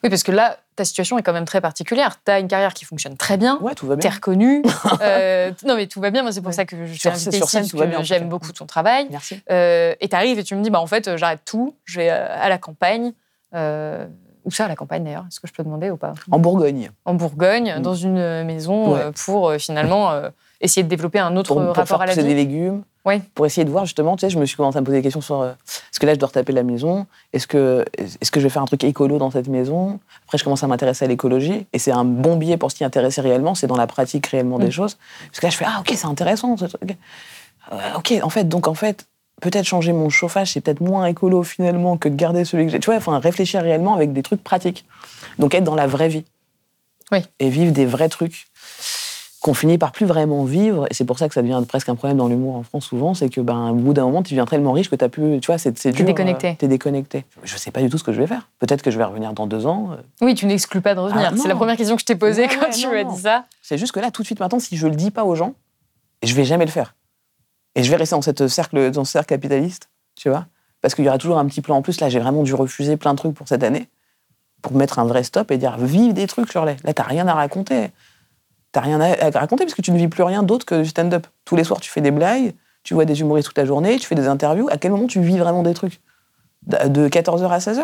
Oui, 0.04 0.10
parce 0.10 0.24
que 0.24 0.32
là, 0.32 0.58
ta 0.78 0.86
situation 0.86 1.18
est 1.18 1.24
quand 1.24 1.34
même 1.34 1.44
très 1.46 1.60
particulière. 1.60 2.18
Tu 2.26 2.32
as 2.32 2.40
une 2.40 2.48
carrière 2.48 2.74
qui 2.74 2.86
fonctionne 2.86 3.18
très 3.18 3.36
bien. 3.38 3.58
Ouais, 3.60 3.76
tout 3.76 3.86
va 3.86 3.96
T'es 3.98 4.08
bien. 4.08 4.16
reconnu. 4.16 4.64
Euh, 5.02 5.52
non, 5.68 5.76
mais 5.76 5.88
tout 5.88 6.00
va 6.00 6.10
bien. 6.10 6.22
Moi, 6.24 6.32
c'est 6.32 6.40
pour 6.42 6.48
Ouais. 6.48 6.54
ça 6.54 6.64
que 6.66 6.86
je 6.86 6.94
t'ai 6.94 6.98
Sur- 7.00 7.12
invité 7.12 7.32
sur 7.38 7.44
ici, 7.46 7.52
scène, 7.52 7.62
parce 7.64 7.72
tout 7.72 7.78
va 7.78 7.86
que 7.88 8.04
J'aime 8.04 8.30
beaucoup 8.30 8.52
ton 8.54 8.66
travail. 8.66 9.08
Merci. 9.12 9.42
Euh, 9.52 9.94
et 10.00 10.08
t'arrives 10.08 10.40
et 10.40 10.44
tu 10.46 10.56
me 10.56 10.64
dis, 10.64 10.70
bah, 10.70 10.80
en 10.80 10.88
fait, 10.88 11.08
euh, 11.10 11.18
j'arrête 11.18 11.42
tout. 11.46 11.76
Je 11.84 12.00
vais 12.00 12.10
à 12.10 12.48
la 12.48 12.58
campagne. 12.58 13.12
Euh, 13.54 14.08
où 14.46 14.52
ça, 14.52 14.66
à 14.66 14.68
la 14.68 14.76
campagne, 14.76 15.04
d'ailleurs 15.04 15.26
Est-ce 15.28 15.40
que 15.40 15.48
je 15.48 15.54
peux 15.54 15.64
demander 15.64 15.90
ou 15.92 15.98
pas 15.98 16.14
En 16.32 16.40
Bourgogne. 16.40 16.92
En 17.06 17.14
Bourgogne, 17.14 17.76
Mm. 17.78 17.82
dans 17.82 17.96
une 17.96 18.44
maison, 18.44 18.94
Ouais. 18.94 19.00
euh, 19.00 19.12
pour 19.26 19.50
euh, 19.50 19.58
finalement 19.58 20.12
euh, 20.12 20.30
essayer 20.62 20.84
de 20.84 20.90
développer 20.90 21.20
un 21.20 21.36
autre 21.38 21.50
Pour, 21.54 21.58
pour 21.64 21.68
rapport 21.76 21.88
faire 21.88 22.02
à 22.02 22.06
la 22.06 22.14
vie. 22.14 22.24
des 22.24 22.34
légumes. 22.36 22.84
Ouais. 23.06 23.22
Pour 23.36 23.46
essayer 23.46 23.66
de 23.66 23.70
voir 23.70 23.86
justement, 23.86 24.16
tu 24.16 24.22
sais, 24.22 24.30
je 24.30 24.40
me 24.40 24.46
suis 24.46 24.56
commencé 24.56 24.78
à 24.78 24.82
me 24.82 24.86
poser 24.86 25.00
des 25.00 25.02
questions 25.04 25.20
sur 25.20 25.42
euh, 25.42 25.52
est-ce 25.68 26.00
que 26.00 26.06
là 26.06 26.14
je 26.14 26.20
dois 26.20 26.28
retaper 26.28 26.54
la 26.54 26.64
maison? 26.64 27.06
Est-ce 27.34 27.48
que, 27.48 27.84
est 27.98 28.32
que 28.32 28.40
je 28.40 28.46
vais 28.46 28.50
faire 28.50 28.62
un 28.62 28.66
truc 28.66 28.82
écolo 28.86 29.18
dans 29.18 29.30
cette 29.30 29.50
maison? 29.50 30.00
Après, 30.26 30.38
je 30.38 30.44
commence 30.46 30.64
à 30.64 30.68
m'intéresser 30.68 31.04
à 31.04 31.10
l'écologie 31.10 31.68
et 31.74 31.80
c'est 31.80 31.92
un 31.92 32.06
bon 32.06 32.38
biais 32.38 32.56
pour 32.56 32.72
s'y 32.72 32.86
intéresser 32.86 33.20
réellement, 33.20 33.56
c'est 33.56 33.68
dans 33.68 33.76
la 33.76 33.88
pratique 33.88 34.26
réellement 34.28 34.58
des 34.58 34.68
Mm. 34.68 34.72
choses. 34.72 34.98
Parce 35.28 35.40
que 35.42 35.46
là, 35.48 35.50
je 35.50 35.58
fais 35.58 35.66
ah 35.68 35.80
ok, 35.82 35.92
c'est 35.98 36.06
intéressant. 36.08 36.56
ce 36.56 36.64
truc. 36.66 36.98
Euh, 37.74 37.76
ok, 37.98 38.14
en 38.24 38.30
fait, 38.30 38.46
donc 38.46 38.68
en 38.70 38.74
fait, 38.74 39.06
peut-être 39.44 39.66
changer 39.66 39.92
mon 39.94 40.10
chauffage, 40.10 40.54
c'est 40.54 40.62
peut-être 40.62 40.82
moins 40.82 41.06
écolo 41.06 41.44
finalement 41.44 41.98
que 41.98 42.08
de 42.10 42.16
garder 42.16 42.46
celui 42.46 42.66
que 42.66 42.72
j'ai. 42.72 42.80
Tu 42.80 42.86
vois, 42.88 42.96
enfin, 42.96 43.20
réfléchir 43.20 43.62
réellement 43.62 43.94
avec 43.94 44.14
des 44.14 44.24
trucs 44.24 44.44
pratiques. 44.44 44.86
Donc 45.40 45.54
être 45.54 45.64
dans 45.66 45.76
la 45.76 45.88
vraie 45.88 46.08
vie. 46.08 46.24
Oui. 47.12 47.20
Et 47.40 47.50
vivre 47.50 47.72
des 47.74 47.86
vrais 47.86 48.10
trucs 48.10 48.46
qu'on 49.42 49.54
finit 49.54 49.78
par 49.78 49.92
plus 49.92 50.06
vraiment 50.06 50.46
vivre. 50.46 50.86
Et 50.90 50.94
c'est 50.94 51.04
pour 51.04 51.20
ça 51.20 51.28
que 51.28 51.34
ça 51.34 51.42
devient 51.42 51.62
presque 51.68 51.90
un 51.90 51.96
problème 51.96 52.18
dans 52.18 52.30
l'humour 52.30 52.56
en 52.56 52.64
France 52.64 52.86
souvent, 52.86 53.14
c'est 53.14 53.28
que 53.28 53.42
ben, 53.42 53.72
au 53.72 53.76
bout 53.76 53.94
d'un 53.94 54.06
moment, 54.06 54.24
tu 54.24 54.34
deviens 54.34 54.46
tellement 54.46 54.72
riche 54.72 54.90
que 54.90 54.96
tu 54.96 55.10
plus, 55.10 55.42
tu 55.42 55.48
vois, 55.48 55.58
c'est 55.58 55.88
déconnecté. 55.92 56.48
euh, 56.52 56.54
T'es 56.58 56.70
déconnecté. 56.70 57.26
Je 57.44 57.58
sais 57.58 57.70
pas 57.70 57.82
du 57.82 57.90
tout 57.90 57.98
ce 57.98 58.06
que 58.06 58.14
je 58.14 58.22
vais 58.22 58.28
faire. 58.28 58.48
Peut-être 58.60 58.82
que 58.82 58.90
je 58.90 58.98
vais 58.98 59.04
revenir 59.04 59.34
dans 59.34 59.46
deux 59.46 59.66
ans. 59.66 59.90
euh, 59.92 59.96
Oui, 60.22 60.34
tu 60.34 60.46
n'exclus 60.46 60.80
pas 60.80 60.96
de 60.96 61.02
revenir. 61.02 61.32
Ah, 61.34 61.36
c'est 61.38 61.50
la 61.50 61.56
première 61.56 61.76
question 61.76 61.96
que 61.96 62.02
je 62.02 62.06
t'ai 62.06 62.16
posée 62.16 62.44
Ouais, 62.44 62.48
quand 62.56 62.68
ouais, 62.68 62.70
tu 62.70 62.88
m'as 62.88 63.04
dit 63.04 63.20
ça. 63.22 63.44
C'est 63.62 63.78
juste 63.78 63.92
que 63.92 64.00
là, 64.00 64.12
tout 64.12 64.22
de 64.22 64.26
suite 64.28 64.40
maintenant, 64.40 64.60
si 64.60 64.78
je 64.78 64.88
le 64.88 64.96
dis 64.96 65.12
pas 65.12 65.26
aux 65.26 65.36
gens, 65.36 65.54
je 66.24 66.34
vais 66.34 66.46
jamais 66.46 66.66
le 66.66 66.72
faire. 66.72 66.96
Et 67.76 67.84
je 67.84 67.90
vais 67.90 67.96
rester 67.96 68.16
dans, 68.16 68.22
cette 68.22 68.48
cercle, 68.48 68.92
dans 68.92 69.06
ce 69.06 69.14
cercle 69.14 69.30
capitaliste, 69.30 69.90
tu 70.16 70.30
vois. 70.30 70.46
Parce 70.82 70.96
qu'il 70.96 71.06
y 71.06 71.08
aura 71.08 71.18
toujours 71.18 71.38
un 71.38 71.46
petit 71.46 71.62
plan 71.62 71.78
en 71.78 71.82
plus. 71.82 72.00
Là, 72.02 72.10
j'ai 72.10 72.20
vraiment 72.20 72.44
dû 72.44 72.54
refuser 72.54 72.98
plein 72.98 73.14
de 73.14 73.18
trucs 73.18 73.34
pour 73.34 73.48
cette 73.48 73.64
année, 73.64 73.88
pour 74.62 74.74
mettre 74.74 75.00
un 75.00 75.06
vrai 75.06 75.24
stop 75.24 75.50
et 75.52 75.58
dire 75.58 75.78
vive 75.78 76.14
des 76.14 76.28
trucs, 76.28 76.52
Shirley. 76.52 76.78
Là, 76.84 76.94
t'as 76.94 77.04
rien 77.04 77.28
à 77.28 77.34
raconter. 77.34 77.92
T'as 78.72 78.82
rien 78.82 79.00
à, 79.00 79.30
raconter 79.40 79.66
parce 79.66 79.76
que 79.76 79.82
tu 79.82 79.92
ne 79.92 79.98
vis 79.98 80.08
plus 80.08 80.24
rien 80.24 80.44
d'autre 80.44 80.66
que 80.66 80.82
du 80.82 80.90
stand-up. 80.90 81.28
Tous 81.46 81.56
les 81.56 81.64
soirs, 81.64 81.80
tu 81.80 81.90
fais 81.90 82.02
des 82.02 82.12
blagues, 82.12 82.54
tu 82.84 82.96
vois 82.96 83.06
des 83.06 83.22
humoristes 83.22 83.48
toute 83.48 83.58
la 83.58 83.66
journée, 83.66 83.98
tu 83.98 84.08
fais 84.08 84.16
des 84.16 84.28
interviews. 84.28 84.68
À 84.70 84.78
quel 84.78 84.92
moment 84.92 85.08
tu 85.08 85.22
vis 85.22 85.38
vraiment 85.38 85.64
des 85.64 85.74
trucs? 85.74 86.02
De 86.66 86.88
de 86.88 87.08
14h 87.08 87.48
à 87.48 87.60
16h 87.60 87.84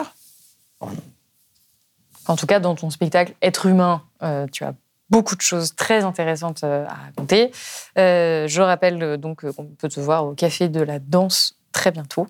En 2.27 2.35
tout 2.35 2.47
cas, 2.47 2.59
dans 2.59 2.75
ton 2.75 2.89
spectacle 2.89 3.33
Être 3.41 3.65
humain, 3.65 4.01
euh, 4.23 4.47
tu 4.51 4.63
as 4.63 4.73
beaucoup 5.09 5.35
de 5.35 5.41
choses 5.41 5.75
très 5.75 6.03
intéressantes 6.03 6.63
euh, 6.63 6.85
à 6.87 6.93
raconter. 6.93 7.51
Euh, 7.97 8.47
je 8.47 8.61
rappelle 8.61 9.01
euh, 9.03 9.17
donc 9.17 9.49
qu'on 9.49 9.65
peut 9.65 9.89
te 9.89 9.99
voir 9.99 10.25
au 10.25 10.33
Café 10.33 10.69
de 10.69 10.81
la 10.81 10.99
Danse 10.99 11.55
très 11.71 11.91
bientôt. 11.91 12.27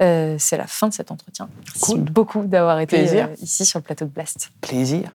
Euh, 0.00 0.36
C'est 0.38 0.56
la 0.56 0.66
fin 0.66 0.88
de 0.88 0.94
cet 0.94 1.10
entretien. 1.10 1.48
Merci 1.66 1.80
Cool. 1.80 2.00
beaucoup 2.00 2.44
d'avoir 2.44 2.80
été 2.80 2.96
Plaisir. 2.98 3.28
ici 3.40 3.64
sur 3.66 3.78
le 3.78 3.84
plateau 3.84 4.04
de 4.04 4.10
Blast. 4.10 4.50
Plaisir. 4.60 5.10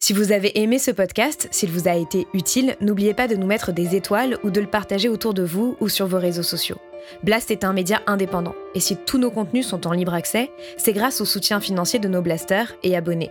Si 0.00 0.12
vous 0.12 0.32
avez 0.32 0.60
aimé 0.60 0.80
ce 0.80 0.90
podcast, 0.90 1.46
s'il 1.52 1.70
vous 1.70 1.86
a 1.86 1.94
été 1.94 2.26
utile, 2.34 2.76
n'oubliez 2.80 3.14
pas 3.14 3.28
de 3.28 3.36
nous 3.36 3.46
mettre 3.46 3.70
des 3.70 3.94
étoiles 3.94 4.36
ou 4.42 4.50
de 4.50 4.60
le 4.60 4.66
partager 4.66 5.08
autour 5.08 5.32
de 5.32 5.44
vous 5.44 5.76
ou 5.80 5.88
sur 5.88 6.06
vos 6.08 6.18
réseaux 6.18 6.42
sociaux. 6.42 6.78
Blast 7.22 7.50
est 7.52 7.62
un 7.64 7.72
média 7.72 8.00
indépendant, 8.08 8.54
et 8.74 8.80
si 8.80 8.96
tous 8.96 9.18
nos 9.18 9.30
contenus 9.30 9.66
sont 9.66 9.86
en 9.86 9.92
libre 9.92 10.14
accès, 10.14 10.50
c'est 10.76 10.92
grâce 10.92 11.20
au 11.20 11.24
soutien 11.24 11.60
financier 11.60 11.98
de 12.00 12.08
nos 12.08 12.20
blasters 12.22 12.74
et 12.82 12.96
abonnés. 12.96 13.30